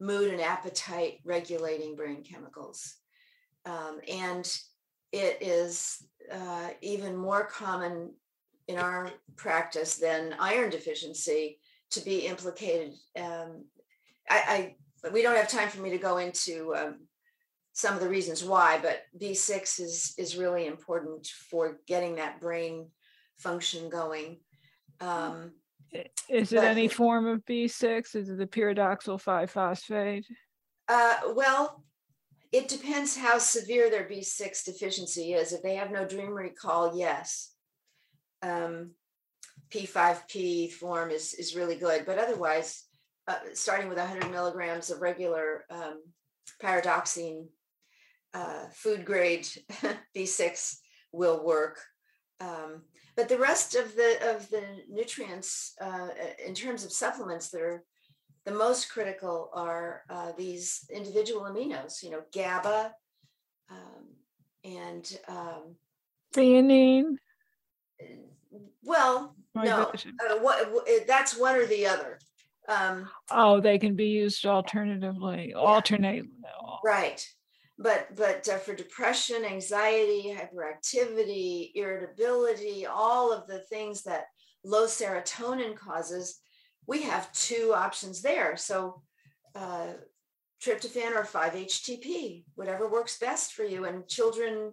mood 0.01 0.31
and 0.31 0.41
appetite 0.41 1.21
regulating 1.25 1.97
brain 1.97 2.23
chemicals. 2.23 2.97
Um, 3.65 4.01
and 4.09 4.47
it 5.15 5.39
is 5.41 6.05
uh, 6.33 6.71
even 6.83 7.17
more 7.17 7.45
common 7.45 8.13
in 8.67 8.79
our 8.79 9.11
practice 9.37 9.97
than 9.97 10.35
iron 10.41 10.71
deficiency 10.71 11.61
to 11.93 12.01
be 12.01 12.27
implicated. 12.27 12.95
Um, 13.17 13.67
I, 14.29 14.75
I, 15.05 15.11
we 15.13 15.23
don't 15.23 15.37
have 15.37 15.49
time 15.49 15.69
for 15.69 15.81
me 15.81 15.91
to 15.91 15.99
go 15.99 16.17
into 16.17 16.75
um, 16.75 17.07
some 17.75 17.95
of 17.95 18.01
the 18.01 18.09
reasons 18.09 18.43
why, 18.43 18.81
but 18.83 19.03
B6 19.21 19.81
is 19.81 20.15
is 20.19 20.37
really 20.37 20.67
important 20.67 21.29
for 21.29 21.79
getting 21.87 22.17
that 22.17 22.41
brain 22.41 22.89
function 23.39 23.89
going. 23.89 24.39
Um, 25.01 25.53
is 26.29 26.53
it 26.53 26.57
but, 26.57 26.65
any 26.65 26.89
form 26.89 27.27
of 27.27 27.45
B6? 27.45 28.17
Is 28.17 28.31
it 28.31 28.39
the 28.39 28.47
pyridoxal 28.47 29.21
5 29.21 29.51
phosphate? 29.51 30.27
Uh, 30.89 31.17
well, 31.35 31.85
it 32.55 32.69
depends 32.69 33.17
how 33.17 33.39
severe 33.39 33.91
their 33.91 34.09
B6 34.09 34.65
deficiency 34.65 35.33
is. 35.33 35.53
If 35.53 35.61
they 35.63 35.75
have 35.75 35.91
no 35.91 36.07
dream 36.07 36.31
recall, 36.31 36.97
yes. 36.97 37.53
Um, 38.43 38.93
P5P 39.73 40.71
form 40.71 41.11
is, 41.11 41.35
is 41.35 41.57
really 41.57 41.75
good. 41.75 42.07
But 42.07 42.19
otherwise, 42.19 42.85
uh, 43.27 43.41
starting 43.55 43.89
with 43.89 43.99
100 43.99 44.31
milligrams 44.31 44.91
of 44.91 45.01
regular 45.01 45.65
um, 45.69 46.01
pyridoxine 46.63 47.47
uh, 48.35 48.67
food 48.73 49.05
grade 49.05 49.49
B6 50.17 50.77
will 51.11 51.45
work. 51.45 51.81
Um, 52.39 52.83
but 53.17 53.29
the 53.29 53.39
rest 53.39 53.75
of 53.75 53.97
the 53.97 54.35
of 54.35 54.49
the 54.51 54.63
nutrients 54.89 55.75
uh, 55.81 56.09
in 56.45 56.55
terms 56.55 56.85
of 56.85 56.93
supplements 56.93 57.51
that 57.51 57.63
are 57.63 57.85
the 58.45 58.53
most 58.53 58.91
critical 58.91 59.51
are 59.55 60.03
uh, 60.11 60.33
these 60.37 60.87
individual 60.93 61.43
aminos, 61.43 62.03
you 62.03 62.11
know, 62.11 62.23
GABA 62.33 62.93
um, 63.71 64.09
and 64.65 65.19
um, 65.29 65.77
theanine. 66.35 67.17
Well, 68.83 69.35
no, 69.55 69.93
uh, 69.93 70.39
what, 70.41 70.87
that's 71.07 71.39
one 71.39 71.57
or 71.57 71.67
the 71.67 71.87
other. 71.87 72.19
Um, 72.69 73.09
oh, 73.31 73.61
they 73.61 73.79
can 73.79 73.95
be 73.95 74.07
used 74.07 74.45
alternatively, 74.47 75.49
yeah. 75.51 75.57
alternate. 75.57 76.25
Right. 76.85 77.27
But 77.79 78.15
but 78.15 78.49
uh, 78.49 78.59
for 78.59 78.75
depression, 78.75 79.45
anxiety, 79.45 80.37
hyperactivity, 80.37 81.73
irritability, 81.75 82.87
all 82.87 83.33
of 83.33 83.47
the 83.47 83.61
things 83.61 84.03
that 84.05 84.27
low 84.65 84.87
serotonin 84.87 85.77
causes, 85.77 86.41
we 86.87 87.03
have 87.03 87.33
two 87.33 87.73
options 87.75 88.23
there. 88.23 88.57
So 88.57 89.03
uh, 89.55 89.95
tryptophan 90.63 91.15
or 91.15 91.25
5-HTP, 91.25 92.45
whatever 92.55 92.89
works 92.89 93.19
best 93.19 93.53
for 93.53 93.65
you. 93.65 93.85
And 93.85 94.07
children, 94.09 94.73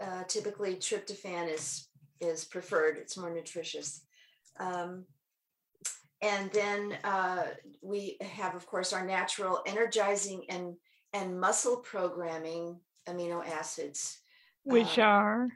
uh, 0.00 0.24
typically 0.24 0.76
tryptophan 0.76 1.52
is 1.52 1.88
is 2.20 2.44
preferred. 2.44 2.98
It's 2.98 3.16
more 3.16 3.34
nutritious. 3.34 4.02
Um, 4.58 5.04
and 6.22 6.52
then 6.52 6.96
uh, 7.02 7.44
we 7.82 8.16
have, 8.20 8.54
of 8.54 8.64
course, 8.66 8.92
our 8.92 9.04
natural 9.04 9.60
energizing 9.66 10.44
and, 10.48 10.76
and 11.12 11.38
muscle 11.38 11.78
programming 11.78 12.78
amino 13.08 13.44
acids. 13.44 14.18
Which 14.62 14.98
uh, 14.98 15.02
are? 15.02 15.48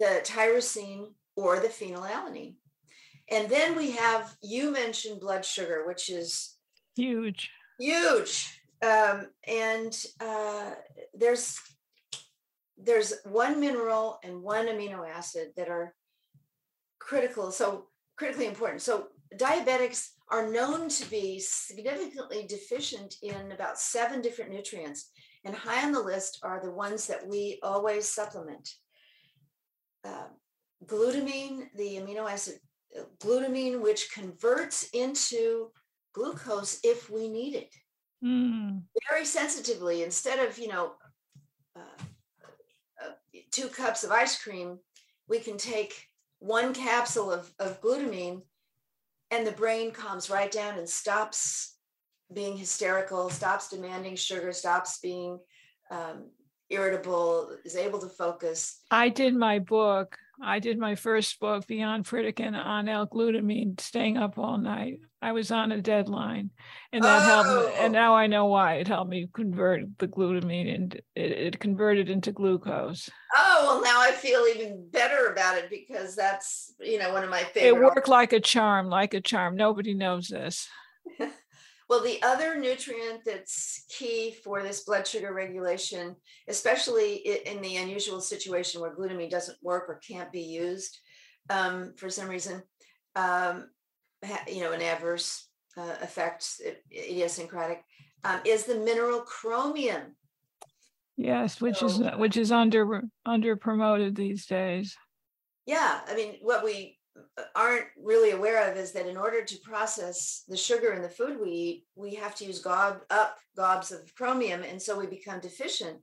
The 0.00 0.20
tyrosine 0.24 1.12
or 1.36 1.60
the 1.60 1.68
phenylalanine. 1.68 2.54
And 3.30 3.48
then 3.48 3.76
we 3.76 3.92
have, 3.92 4.34
you 4.42 4.72
mentioned 4.72 5.20
blood 5.20 5.44
sugar, 5.44 5.84
which 5.86 6.10
is 6.10 6.56
huge. 6.96 7.50
Huge. 7.78 8.60
Um, 8.82 9.28
and 9.46 9.96
uh, 10.20 10.72
there's 11.14 11.58
there's 12.82 13.12
one 13.24 13.60
mineral 13.60 14.18
and 14.24 14.42
one 14.42 14.66
amino 14.66 15.06
acid 15.06 15.48
that 15.56 15.68
are 15.68 15.94
critical. 16.98 17.52
So 17.52 17.88
critically 18.16 18.46
important. 18.46 18.80
So 18.82 19.08
diabetics 19.36 20.08
are 20.30 20.50
known 20.50 20.88
to 20.88 21.10
be 21.10 21.38
significantly 21.40 22.46
deficient 22.48 23.16
in 23.22 23.52
about 23.52 23.78
seven 23.78 24.22
different 24.22 24.50
nutrients, 24.50 25.10
and 25.44 25.54
high 25.54 25.84
on 25.84 25.92
the 25.92 26.00
list 26.00 26.38
are 26.42 26.60
the 26.62 26.70
ones 26.70 27.06
that 27.06 27.26
we 27.26 27.58
always 27.62 28.06
supplement. 28.08 28.68
Uh, 30.04 30.28
glutamine, 30.86 31.64
the 31.76 31.96
amino 31.96 32.30
acid 32.30 32.58
glutamine, 33.18 33.80
which 33.80 34.12
converts 34.12 34.88
into 34.92 35.70
glucose 36.12 36.80
if 36.82 37.10
we 37.10 37.28
need 37.28 37.54
it. 37.54 37.74
Mm. 38.24 38.82
Very 39.08 39.24
sensitively, 39.24 40.02
instead 40.02 40.46
of, 40.46 40.58
you 40.58 40.68
know, 40.68 40.92
uh, 41.76 42.02
uh, 43.02 43.12
two 43.50 43.68
cups 43.68 44.04
of 44.04 44.10
ice 44.10 44.42
cream, 44.42 44.78
we 45.28 45.38
can 45.38 45.56
take 45.56 46.06
one 46.40 46.74
capsule 46.74 47.30
of, 47.30 47.52
of 47.58 47.80
glutamine 47.80 48.42
and 49.30 49.46
the 49.46 49.52
brain 49.52 49.92
calms 49.92 50.28
right 50.28 50.50
down 50.50 50.78
and 50.78 50.88
stops 50.88 51.76
being 52.32 52.56
hysterical, 52.56 53.30
stops 53.30 53.68
demanding 53.68 54.16
sugar, 54.16 54.52
stops 54.52 54.98
being 55.00 55.38
um, 55.90 56.30
irritable, 56.68 57.56
is 57.64 57.76
able 57.76 57.98
to 58.00 58.08
focus. 58.08 58.82
I 58.90 59.08
did 59.08 59.34
my 59.34 59.58
book. 59.58 60.16
I 60.42 60.58
did 60.58 60.78
my 60.78 60.94
first 60.94 61.38
book, 61.38 61.66
Beyond 61.66 62.06
Pritikin, 62.06 62.54
on 62.54 62.88
L-glutamine, 62.88 63.80
staying 63.80 64.16
up 64.16 64.38
all 64.38 64.58
night. 64.58 65.00
I 65.20 65.32
was 65.32 65.50
on 65.50 65.70
a 65.70 65.82
deadline, 65.82 66.50
and 66.92 67.04
that 67.04 67.22
oh. 67.22 67.42
helped. 67.44 67.78
And 67.78 67.92
now 67.92 68.14
I 68.14 68.26
know 68.26 68.46
why 68.46 68.76
it 68.76 68.88
helped 68.88 69.10
me 69.10 69.28
convert 69.34 69.98
the 69.98 70.08
glutamine, 70.08 70.74
and 70.74 70.94
it, 71.14 71.32
it 71.32 71.60
converted 71.60 72.08
into 72.08 72.32
glucose. 72.32 73.10
Oh 73.34 73.58
well, 73.62 73.82
now 73.82 74.00
I 74.00 74.12
feel 74.12 74.46
even 74.54 74.88
better 74.90 75.26
about 75.26 75.58
it 75.58 75.68
because 75.68 76.16
that's 76.16 76.72
you 76.80 76.98
know 76.98 77.12
one 77.12 77.22
of 77.22 77.28
my 77.28 77.44
favorite. 77.44 77.68
It 77.68 77.82
worked 77.82 78.08
like 78.08 78.32
a 78.32 78.40
charm, 78.40 78.88
like 78.88 79.12
a 79.12 79.20
charm. 79.20 79.56
Nobody 79.56 79.92
knows 79.92 80.28
this. 80.28 80.68
Well, 81.90 82.00
the 82.00 82.22
other 82.22 82.56
nutrient 82.56 83.24
that's 83.26 83.84
key 83.88 84.36
for 84.44 84.62
this 84.62 84.84
blood 84.84 85.08
sugar 85.08 85.34
regulation, 85.34 86.14
especially 86.46 87.16
in 87.16 87.60
the 87.62 87.78
unusual 87.78 88.20
situation 88.20 88.80
where 88.80 88.94
glutamine 88.94 89.28
doesn't 89.28 89.58
work 89.60 89.86
or 89.88 90.00
can't 90.08 90.30
be 90.30 90.42
used 90.42 91.00
um, 91.50 91.92
for 91.96 92.08
some 92.08 92.28
reason, 92.28 92.62
um, 93.16 93.70
you 94.46 94.60
know, 94.60 94.70
an 94.70 94.82
adverse 94.82 95.48
uh, 95.76 95.96
effect, 96.00 96.60
idiosyncratic, 96.92 97.82
um, 98.22 98.38
is 98.44 98.66
the 98.66 98.76
mineral 98.76 99.22
chromium. 99.22 100.14
Yes, 101.16 101.60
which 101.60 101.78
so, 101.78 101.86
is 101.86 101.98
which 102.18 102.36
is 102.36 102.52
under 102.52 103.02
under 103.26 103.56
promoted 103.56 104.14
these 104.14 104.46
days. 104.46 104.96
Yeah, 105.66 106.02
I 106.06 106.14
mean, 106.14 106.36
what 106.40 106.64
we 106.64 106.99
aren't 107.54 107.86
really 108.02 108.30
aware 108.30 108.70
of 108.70 108.76
is 108.76 108.92
that 108.92 109.06
in 109.06 109.16
order 109.16 109.42
to 109.44 109.58
process 109.58 110.44
the 110.48 110.56
sugar 110.56 110.92
in 110.92 111.02
the 111.02 111.08
food 111.08 111.38
we 111.40 111.50
eat, 111.50 111.86
we 111.94 112.14
have 112.14 112.34
to 112.36 112.44
use 112.44 112.58
gob 112.60 113.00
up 113.10 113.38
gobs 113.56 113.92
of 113.92 114.14
chromium, 114.14 114.62
and 114.62 114.80
so 114.80 114.98
we 114.98 115.06
become 115.06 115.40
deficient. 115.40 115.98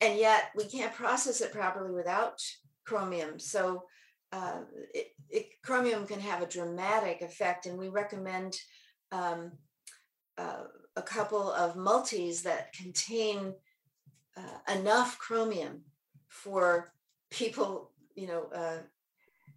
And 0.00 0.18
yet 0.18 0.50
we 0.56 0.64
can't 0.64 0.94
process 0.94 1.40
it 1.40 1.52
properly 1.52 1.92
without 1.92 2.42
chromium. 2.84 3.38
So 3.38 3.84
uh, 4.32 4.60
it, 4.94 5.08
it, 5.30 5.46
chromium 5.62 6.06
can 6.06 6.20
have 6.20 6.42
a 6.42 6.46
dramatic 6.46 7.20
effect, 7.20 7.66
and 7.66 7.78
we 7.78 7.88
recommend 7.88 8.56
um, 9.12 9.52
uh, 10.38 10.64
a 10.96 11.02
couple 11.02 11.52
of 11.52 11.76
multis 11.76 12.42
that 12.42 12.72
contain 12.72 13.54
uh, 14.36 14.74
enough 14.74 15.18
chromium 15.18 15.82
for 16.28 16.92
people, 17.30 17.90
you 18.14 18.26
know, 18.26 18.46
uh, 18.54 18.78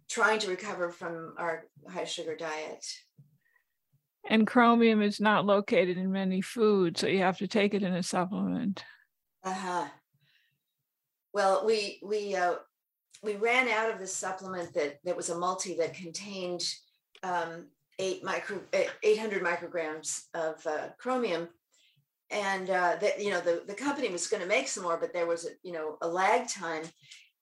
trying 0.08 0.38
to 0.40 0.50
recover 0.50 0.90
from 0.90 1.34
our 1.38 1.64
high 1.88 2.04
sugar 2.04 2.36
diet. 2.36 2.84
And 4.28 4.46
chromium 4.46 5.02
is 5.02 5.20
not 5.20 5.46
located 5.46 5.98
in 5.98 6.10
many 6.10 6.40
foods, 6.40 7.00
so 7.00 7.06
you 7.06 7.20
have 7.20 7.38
to 7.38 7.46
take 7.46 7.74
it 7.74 7.82
in 7.82 7.94
a 7.94 8.02
supplement. 8.02 8.84
Uh 9.44 9.54
huh. 9.54 9.86
Well, 11.32 11.64
we 11.64 12.00
we 12.02 12.34
uh, 12.34 12.56
we 13.22 13.36
ran 13.36 13.68
out 13.68 13.92
of 13.92 14.00
the 14.00 14.06
supplement 14.06 14.74
that 14.74 14.98
that 15.04 15.16
was 15.16 15.30
a 15.30 15.38
multi 15.38 15.76
that 15.76 15.94
contained 15.94 16.62
um, 17.22 17.66
eight 17.98 18.24
micro 18.24 18.60
eight 19.02 19.18
hundred 19.18 19.42
micrograms 19.44 20.22
of 20.34 20.66
uh, 20.66 20.88
chromium, 20.98 21.48
and 22.30 22.68
uh, 22.68 22.96
that 23.00 23.22
you 23.22 23.30
know 23.30 23.40
the 23.40 23.62
the 23.66 23.74
company 23.74 24.08
was 24.08 24.26
going 24.26 24.42
to 24.42 24.48
make 24.48 24.66
some 24.66 24.82
more, 24.82 24.96
but 24.96 25.12
there 25.12 25.26
was 25.26 25.46
a, 25.46 25.50
you 25.62 25.72
know 25.72 25.98
a 26.02 26.08
lag 26.08 26.48
time, 26.48 26.82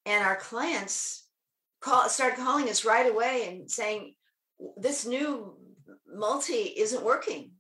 and 0.05 0.23
our 0.23 0.37
clients 0.37 1.24
call 1.85 2.09
started 2.09 2.39
calling 2.39 2.69
us 2.71 2.85
right 2.85 3.11
away 3.11 3.47
and 3.49 3.71
saying 3.71 4.15
this 4.79 5.05
new 5.05 5.55
multi 6.09 6.73
isn't 6.77 7.05
working. 7.05 7.51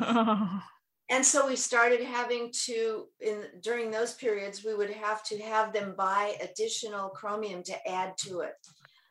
Oh. 0.00 0.62
and 1.10 1.24
so 1.24 1.46
we 1.46 1.56
started 1.56 2.02
having 2.02 2.52
to 2.66 3.06
in 3.20 3.44
during 3.62 3.90
those 3.90 4.14
periods 4.14 4.64
we 4.64 4.74
would 4.74 4.90
have 4.90 5.24
to 5.24 5.38
have 5.38 5.72
them 5.72 5.94
buy 5.96 6.36
additional 6.42 7.08
chromium 7.08 7.62
to 7.62 7.88
add 7.88 8.16
to 8.18 8.40
it 8.40 8.54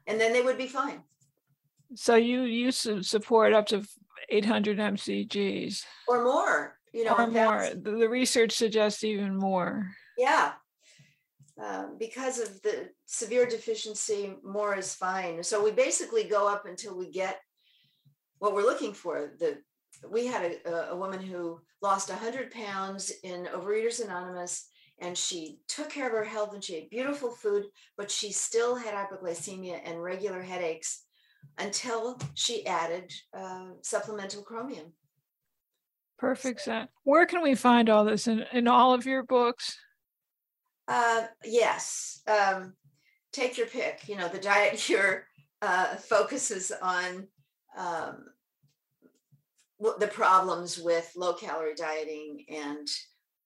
and 0.08 0.20
then 0.20 0.32
they 0.32 0.42
would 0.42 0.58
be 0.58 0.68
fine. 0.68 1.02
So 1.96 2.16
you 2.16 2.44
used 2.44 2.84
to 2.84 3.04
support 3.04 3.54
up 3.54 3.68
to 3.68 3.84
800 4.30 4.78
mcgs 4.78 5.84
or 6.08 6.24
more 6.24 6.78
you 6.94 7.04
know 7.04 7.16
or 7.18 7.28
more. 7.28 7.70
The 7.76 8.08
research 8.08 8.54
suggests 8.54 9.04
even 9.04 9.36
more. 9.36 9.92
Yeah 10.18 10.54
um, 11.62 11.98
because 11.98 12.40
of 12.40 12.62
the 12.62 12.90
severe 13.06 13.46
deficiency, 13.46 14.36
more 14.44 14.76
is 14.78 14.94
fine. 14.94 15.42
So 15.44 15.64
we 15.64 15.72
basically 15.72 16.26
go 16.26 16.48
up 16.48 16.66
until 16.66 16.98
we 16.98 17.10
get 17.12 17.40
what 18.40 18.54
we're 18.54 18.64
looking 18.64 18.94
for. 18.94 19.32
The 19.40 19.58
we 20.12 20.26
had 20.26 20.58
a, 20.66 20.92
a 20.92 20.96
woman 20.96 21.22
who 21.22 21.60
lost 21.82 22.10
100 22.10 22.52
pounds 22.52 23.12
in 23.24 23.46
Overeaters 23.46 24.04
Anonymous, 24.04 24.68
and 25.00 25.18
she 25.18 25.60
took 25.68 25.90
care 25.90 26.08
of 26.08 26.14
her 26.14 26.24
health 26.24 26.54
and 26.54 26.64
she 26.64 26.76
ate 26.76 26.90
beautiful 26.90 27.32
food, 27.32 27.66
but 27.98 28.12
she 28.12 28.32
still 28.32 28.76
had 28.76 28.94
hypoglycemia 28.94 29.80
and 29.86 30.02
regular 30.02 30.42
headaches 30.42 31.06
until 31.58 32.20
she 32.34 32.66
added 32.66 33.12
uh, 33.34 33.68
supplemental 33.82 34.44
chromium. 34.44 34.92
Perfect. 36.18 36.68
Where 37.04 37.26
can 37.26 37.42
we 37.42 37.56
find 37.56 37.90
all 37.90 38.06
this 38.06 38.28
in, 38.28 38.46
in 38.54 38.68
all 38.68 38.94
of 38.94 39.06
your 39.06 39.24
books? 39.24 39.78
Uh, 40.88 41.24
yes. 41.44 42.22
Um, 42.28 42.74
take 43.32 43.58
your 43.58 43.68
pick. 43.68 44.08
You 44.08 44.18
know, 44.18 44.28
the 44.28 44.40
Diet 44.40 44.74
Cure 44.78 45.26
uh, 45.62 45.96
focuses 45.96 46.72
on 46.82 47.28
um, 47.78 48.26
the 50.00 50.08
problems 50.08 50.80
with 50.80 51.12
low 51.16 51.34
calorie 51.34 51.76
dieting 51.76 52.46
and 52.50 52.88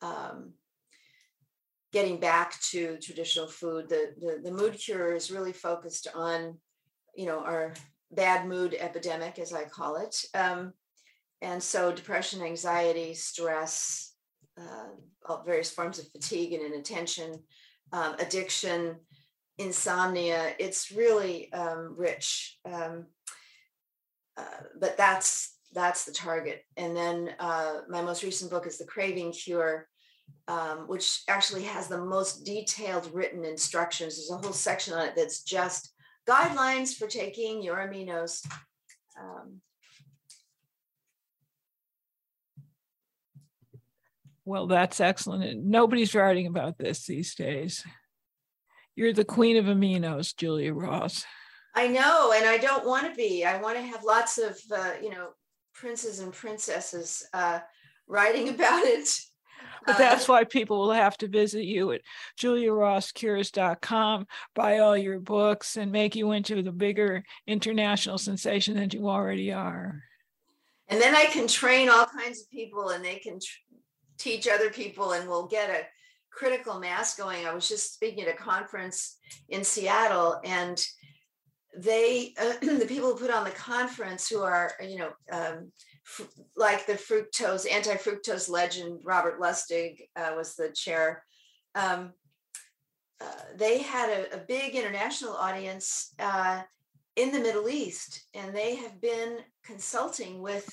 um, 0.01 0.53
getting 1.91 2.19
back 2.19 2.59
to 2.71 2.97
traditional 3.01 3.47
food. 3.47 3.89
The, 3.89 4.13
the, 4.19 4.41
the 4.43 4.51
mood 4.51 4.73
cure 4.73 5.13
is 5.13 5.31
really 5.31 5.53
focused 5.53 6.07
on, 6.13 6.57
you 7.15 7.25
know, 7.25 7.39
our 7.39 7.73
bad 8.11 8.47
mood 8.47 8.75
epidemic, 8.79 9.39
as 9.39 9.53
I 9.53 9.63
call 9.65 9.97
it. 9.97 10.23
Um, 10.33 10.73
and 11.41 11.61
so 11.61 11.91
depression, 11.91 12.41
anxiety, 12.41 13.13
stress, 13.13 14.09
uh, 14.60 15.43
various 15.43 15.72
forms 15.72 15.99
of 15.99 16.07
fatigue 16.12 16.53
and 16.53 16.64
inattention, 16.64 17.39
um, 17.91 18.16
addiction, 18.20 18.95
insomnia. 19.57 20.53
It's 20.60 20.91
really 20.91 21.51
um, 21.53 21.95
rich. 21.97 22.57
Um, 22.66 23.05
uh, 24.38 24.64
but 24.80 24.97
that's 24.97 25.57
that's 25.74 26.05
the 26.05 26.12
target. 26.12 26.64
And 26.78 26.95
then 26.95 27.32
uh, 27.39 27.82
my 27.89 28.01
most 28.01 28.24
recent 28.24 28.49
book 28.49 28.66
is 28.66 28.78
The 28.78 28.86
Craving 28.86 29.32
Cure, 29.32 29.88
um, 30.47 30.88
which 30.88 31.22
actually 31.28 31.64
has 31.64 31.88
the 31.88 32.03
most 32.03 32.43
detailed 32.43 33.14
written 33.14 33.45
instructions. 33.45 34.16
There's 34.16 34.32
a 34.32 34.41
whole 34.41 34.53
section 34.53 34.95
on 34.95 35.05
it 35.05 35.14
that's 35.16 35.43
just 35.43 35.93
guidelines 36.28 36.95
for 36.95 37.07
taking 37.07 37.62
your 37.62 37.78
aminos. 37.78 38.45
Um, 39.20 39.62
well, 44.49 44.65
that's 44.65 44.99
excellent. 44.99 45.43
And 45.43 45.69
nobody's 45.69 46.15
writing 46.15 46.47
about 46.47 46.79
this 46.79 47.05
these 47.05 47.35
days. 47.35 47.85
You're 48.95 49.13
the 49.13 49.23
queen 49.23 49.57
of 49.57 49.65
aminos, 49.65 50.35
Julia 50.35 50.73
Ross. 50.73 51.23
I 51.75 51.87
know, 51.87 52.33
and 52.35 52.47
I 52.47 52.57
don't 52.57 52.83
want 52.83 53.07
to 53.07 53.15
be. 53.15 53.45
I 53.45 53.61
want 53.61 53.77
to 53.77 53.83
have 53.83 54.03
lots 54.03 54.39
of, 54.39 54.59
uh, 54.75 54.93
you 55.03 55.11
know, 55.11 55.29
princes 55.75 56.17
and 56.17 56.33
princesses 56.33 57.23
uh, 57.31 57.59
writing 58.07 58.49
about 58.55 58.85
it. 58.85 59.07
But 59.85 59.99
that's 59.99 60.27
uh, 60.27 60.33
why 60.33 60.43
people 60.45 60.79
will 60.79 60.93
have 60.93 61.15
to 61.19 61.27
visit 61.27 61.65
you 61.65 61.91
at 61.91 62.01
juliarosscures.com, 62.41 64.25
buy 64.55 64.79
all 64.79 64.97
your 64.97 65.19
books, 65.19 65.77
and 65.77 65.91
make 65.91 66.15
you 66.15 66.31
into 66.31 66.63
the 66.63 66.71
bigger 66.71 67.23
international 67.45 68.17
sensation 68.17 68.77
that 68.77 68.95
you 68.95 69.07
already 69.07 69.53
are. 69.53 70.01
And 70.87 70.99
then 70.99 71.15
I 71.15 71.25
can 71.25 71.47
train 71.47 71.87
all 71.87 72.07
kinds 72.07 72.41
of 72.41 72.49
people 72.49 72.89
and 72.89 73.05
they 73.05 73.17
can 73.17 73.39
teach 74.20 74.47
other 74.47 74.70
people, 74.70 75.13
and 75.13 75.28
we'll 75.28 75.47
get 75.47 75.70
a 75.70 75.88
critical 76.32 76.80
mass 76.80 77.15
going. 77.15 77.47
I 77.47 77.53
was 77.53 77.67
just 77.67 77.93
speaking 77.93 78.26
at 78.26 78.34
a 78.34 78.38
conference 78.38 79.17
in 79.49 79.63
Seattle, 79.63 80.39
and 80.43 80.86
they 81.76 82.34
uh, 82.39 82.53
the 82.61 82.86
people 82.88 83.09
who 83.09 83.20
put 83.20 83.32
on 83.32 83.43
the 83.43 83.51
conference 83.51 84.28
who 84.28 84.41
are 84.41 84.74
you 84.82 84.97
know 84.97 85.11
um, 85.32 85.72
like 86.57 86.86
the 86.86 86.93
fructose 86.93 87.72
anti-fructose 87.72 88.49
legend 88.49 88.99
robert 89.03 89.39
lustig 89.39 90.07
uh, 90.15 90.32
was 90.36 90.55
the 90.55 90.70
chair 90.70 91.24
um, 91.76 92.11
uh, 93.22 93.26
they 93.55 93.80
had 93.80 94.09
a, 94.09 94.36
a, 94.36 94.38
big 94.38 94.76
international 94.76 95.34
audience 95.34 96.13
uh, 96.20 96.61
in 97.15 97.32
the 97.32 97.39
middle 97.39 97.70
east 97.70 98.24
and 98.34 98.55
they 98.55 98.76
have 98.76 98.99
been 99.01 99.38
consulting 99.63 100.41
with 100.41 100.67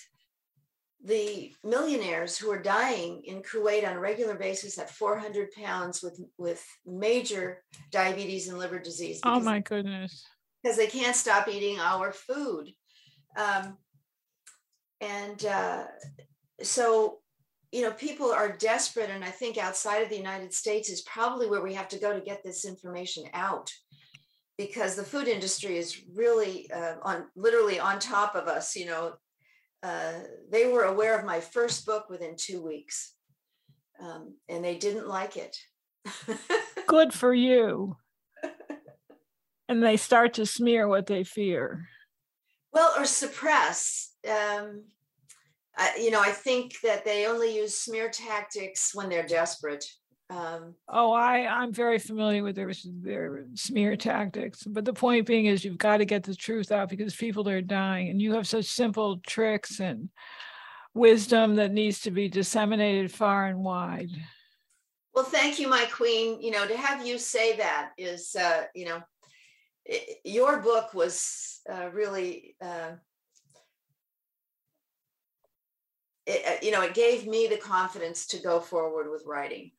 the 1.07 1.55
millionaires 1.63 2.37
who 2.37 2.51
are 2.51 2.61
dying 2.61 3.23
in 3.25 3.41
kuwait 3.43 3.89
on 3.89 3.97
a 3.97 4.01
regular 4.01 4.35
basis 4.35 4.79
at 4.79 4.91
400 4.91 5.51
pounds 5.53 6.03
with 6.03 6.21
with 6.37 6.67
major 6.85 7.63
diabetes 7.91 8.49
and 8.49 8.59
liver 8.59 8.79
disease 8.79 9.21
oh 9.25 9.41
my 9.41 9.61
goodness 9.61 10.25
because 10.67 10.77
they 10.77 10.89
can't 10.89 11.15
stop 11.15 11.49
eating 11.49 11.79
our 11.79 12.11
food. 12.11 12.73
Um, 13.37 13.77
and 15.01 15.45
uh, 15.47 15.85
so, 16.61 17.19
you 17.71 17.83
know, 17.83 17.93
people 17.93 18.33
are 18.33 18.57
desperate. 18.57 19.09
And 19.11 19.23
I 19.23 19.31
think 19.31 19.59
outside 19.59 20.03
of 20.03 20.09
the 20.09 20.17
United 20.17 20.53
States 20.53 20.91
is 20.91 21.03
probably 21.03 21.49
where 21.49 21.63
we 21.63 21.75
have 21.75 21.89
to 21.91 22.01
go 22.01 22.13
to 22.13 22.25
get 22.25 22.43
this 22.43 22.65
information 22.65 23.27
out 23.33 23.71
because 24.59 24.97
the 24.97 25.05
food 25.05 25.29
industry 25.29 25.77
is 25.77 26.03
really 26.15 26.69
uh, 26.73 26.95
on 27.03 27.27
literally 27.37 27.79
on 27.79 28.01
top 28.01 28.35
of 28.35 28.49
us. 28.49 28.75
You 28.75 28.87
know, 28.87 29.13
uh, 29.83 30.13
they 30.51 30.67
were 30.67 30.85
aware 30.85 31.19
of 31.19 31.25
my 31.25 31.41
first 31.41 31.87
book 31.87 32.09
within 32.09 32.35
two 32.37 32.63
weeks 32.63 33.15
um, 34.01 34.35
and 34.49 34.65
they 34.65 34.77
didn't 34.77 35.09
like 35.09 35.37
it. 35.37 35.57
Good 36.87 37.13
for 37.13 37.35
you. 37.35 37.97
And 39.69 39.83
they 39.83 39.97
start 39.97 40.35
to 40.35 40.47
smear 40.47 40.87
what 40.87 41.07
they 41.07 41.25
fear. 41.25 41.89
Well 42.73 42.93
or 42.97 43.05
suppress 43.05 44.13
um, 44.29 44.85
I, 45.77 45.97
you 45.99 46.11
know 46.11 46.21
i 46.21 46.31
think 46.31 46.81
that 46.83 47.05
they 47.05 47.27
only 47.27 47.55
use 47.55 47.79
smear 47.79 48.09
tactics 48.09 48.95
when 48.95 49.09
they're 49.09 49.27
desperate 49.27 49.85
um, 50.29 50.75
oh 50.89 51.13
i 51.13 51.47
i'm 51.47 51.73
very 51.73 51.99
familiar 51.99 52.43
with 52.43 52.57
their, 52.57 52.73
their 53.03 53.45
smear 53.55 53.97
tactics 53.97 54.65
but 54.65 54.85
the 54.85 54.93
point 54.93 55.25
being 55.25 55.47
is 55.47 55.65
you've 55.65 55.79
got 55.79 55.99
to 55.99 56.05
get 56.05 56.25
the 56.25 56.35
truth 56.35 56.73
out 56.73 56.89
because 56.89 57.15
people 57.15 57.49
are 57.49 57.61
dying 57.61 58.09
and 58.09 58.21
you 58.21 58.33
have 58.33 58.47
such 58.47 58.65
simple 58.65 59.19
tricks 59.27 59.79
and 59.79 60.09
wisdom 60.97 61.57
that 61.57 61.73
needs 61.73 62.01
to 62.01 62.11
be 62.11 62.29
disseminated 62.29 63.13
far 63.13 63.47
and 63.47 63.63
wide. 63.63 64.11
Well 65.15 65.25
thank 65.25 65.61
you 65.61 65.69
my 65.69 65.85
queen. 65.93 66.41
You 66.41 66.51
know 66.51 66.67
to 66.67 66.77
have 66.77 67.07
you 67.07 67.19
say 67.19 67.57
that 67.59 67.93
is 67.97 68.35
uh, 68.35 68.65
you 68.75 68.87
know 68.87 69.03
it, 69.85 70.19
your 70.25 70.59
book 70.61 70.93
was 70.95 71.61
uh, 71.71 71.91
really 71.93 72.57
uh, 72.61 72.93
it, 76.27 76.43
uh, 76.47 76.65
you 76.65 76.73
know 76.73 76.83
it 76.83 76.95
gave 76.95 77.27
me 77.27 77.47
the 77.47 77.57
confidence 77.57 78.27
to 78.29 78.39
go 78.39 78.59
forward 78.59 79.11
with 79.11 79.25
writing 79.27 79.71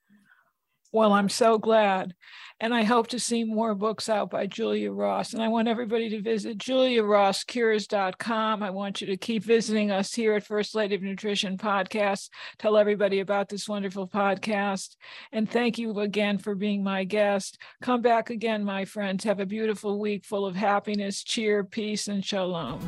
well, 0.92 1.14
I'm 1.14 1.30
so 1.30 1.58
glad. 1.58 2.14
And 2.60 2.74
I 2.74 2.84
hope 2.84 3.08
to 3.10 3.20
see 3.20 3.44
more 3.44 3.76
books 3.76 4.10
out 4.10 4.32
by 4.32 4.48
Julia 4.48 4.92
Ross. 4.92 5.34
And 5.34 5.44
I 5.44 5.48
want 5.48 5.68
everybody 5.68 6.10
to 6.10 6.24
visit 6.24 6.58
juliarosscures.com. 6.58 8.64
I 8.64 8.72
want 8.72 9.00
you 9.00 9.06
to 9.08 9.18
keep 9.18 9.44
visiting 9.44 9.92
us 9.92 10.16
here 10.16 10.34
at 10.34 10.44
First 10.44 10.74
Lady 10.74 10.96
of 10.96 11.04
Nutrition 11.04 11.58
Podcast. 11.58 12.30
Tell 12.58 12.76
everybody 12.76 13.20
about 13.20 13.50
this 13.50 13.70
wonderful 13.70 14.08
podcast. 14.08 14.96
And 15.32 15.48
thank 15.48 15.78
you 15.78 16.00
again 16.00 16.40
for 16.40 16.56
being 16.56 16.84
my 16.84 17.04
guest. 17.04 17.60
Come 17.84 18.02
back 18.02 18.32
again, 18.32 18.64
my 18.64 18.86
friends. 18.86 19.24
Have 19.26 19.40
a 19.40 19.46
beautiful 19.46 20.00
week 20.00 20.26
full 20.26 20.48
of 20.48 20.56
happiness, 20.56 21.24
cheer, 21.24 21.64
peace, 21.64 22.08
and 22.08 22.26
shalom. 22.26 22.80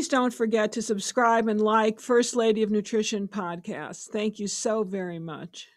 Please 0.00 0.08
don't 0.08 0.32
forget 0.32 0.72
to 0.72 0.80
subscribe 0.80 1.46
and 1.46 1.60
like 1.60 2.00
First 2.00 2.34
Lady 2.34 2.62
of 2.62 2.70
Nutrition 2.70 3.28
podcast. 3.28 4.06
Thank 4.06 4.38
you 4.38 4.48
so 4.48 4.82
very 4.82 5.18
much. 5.18 5.68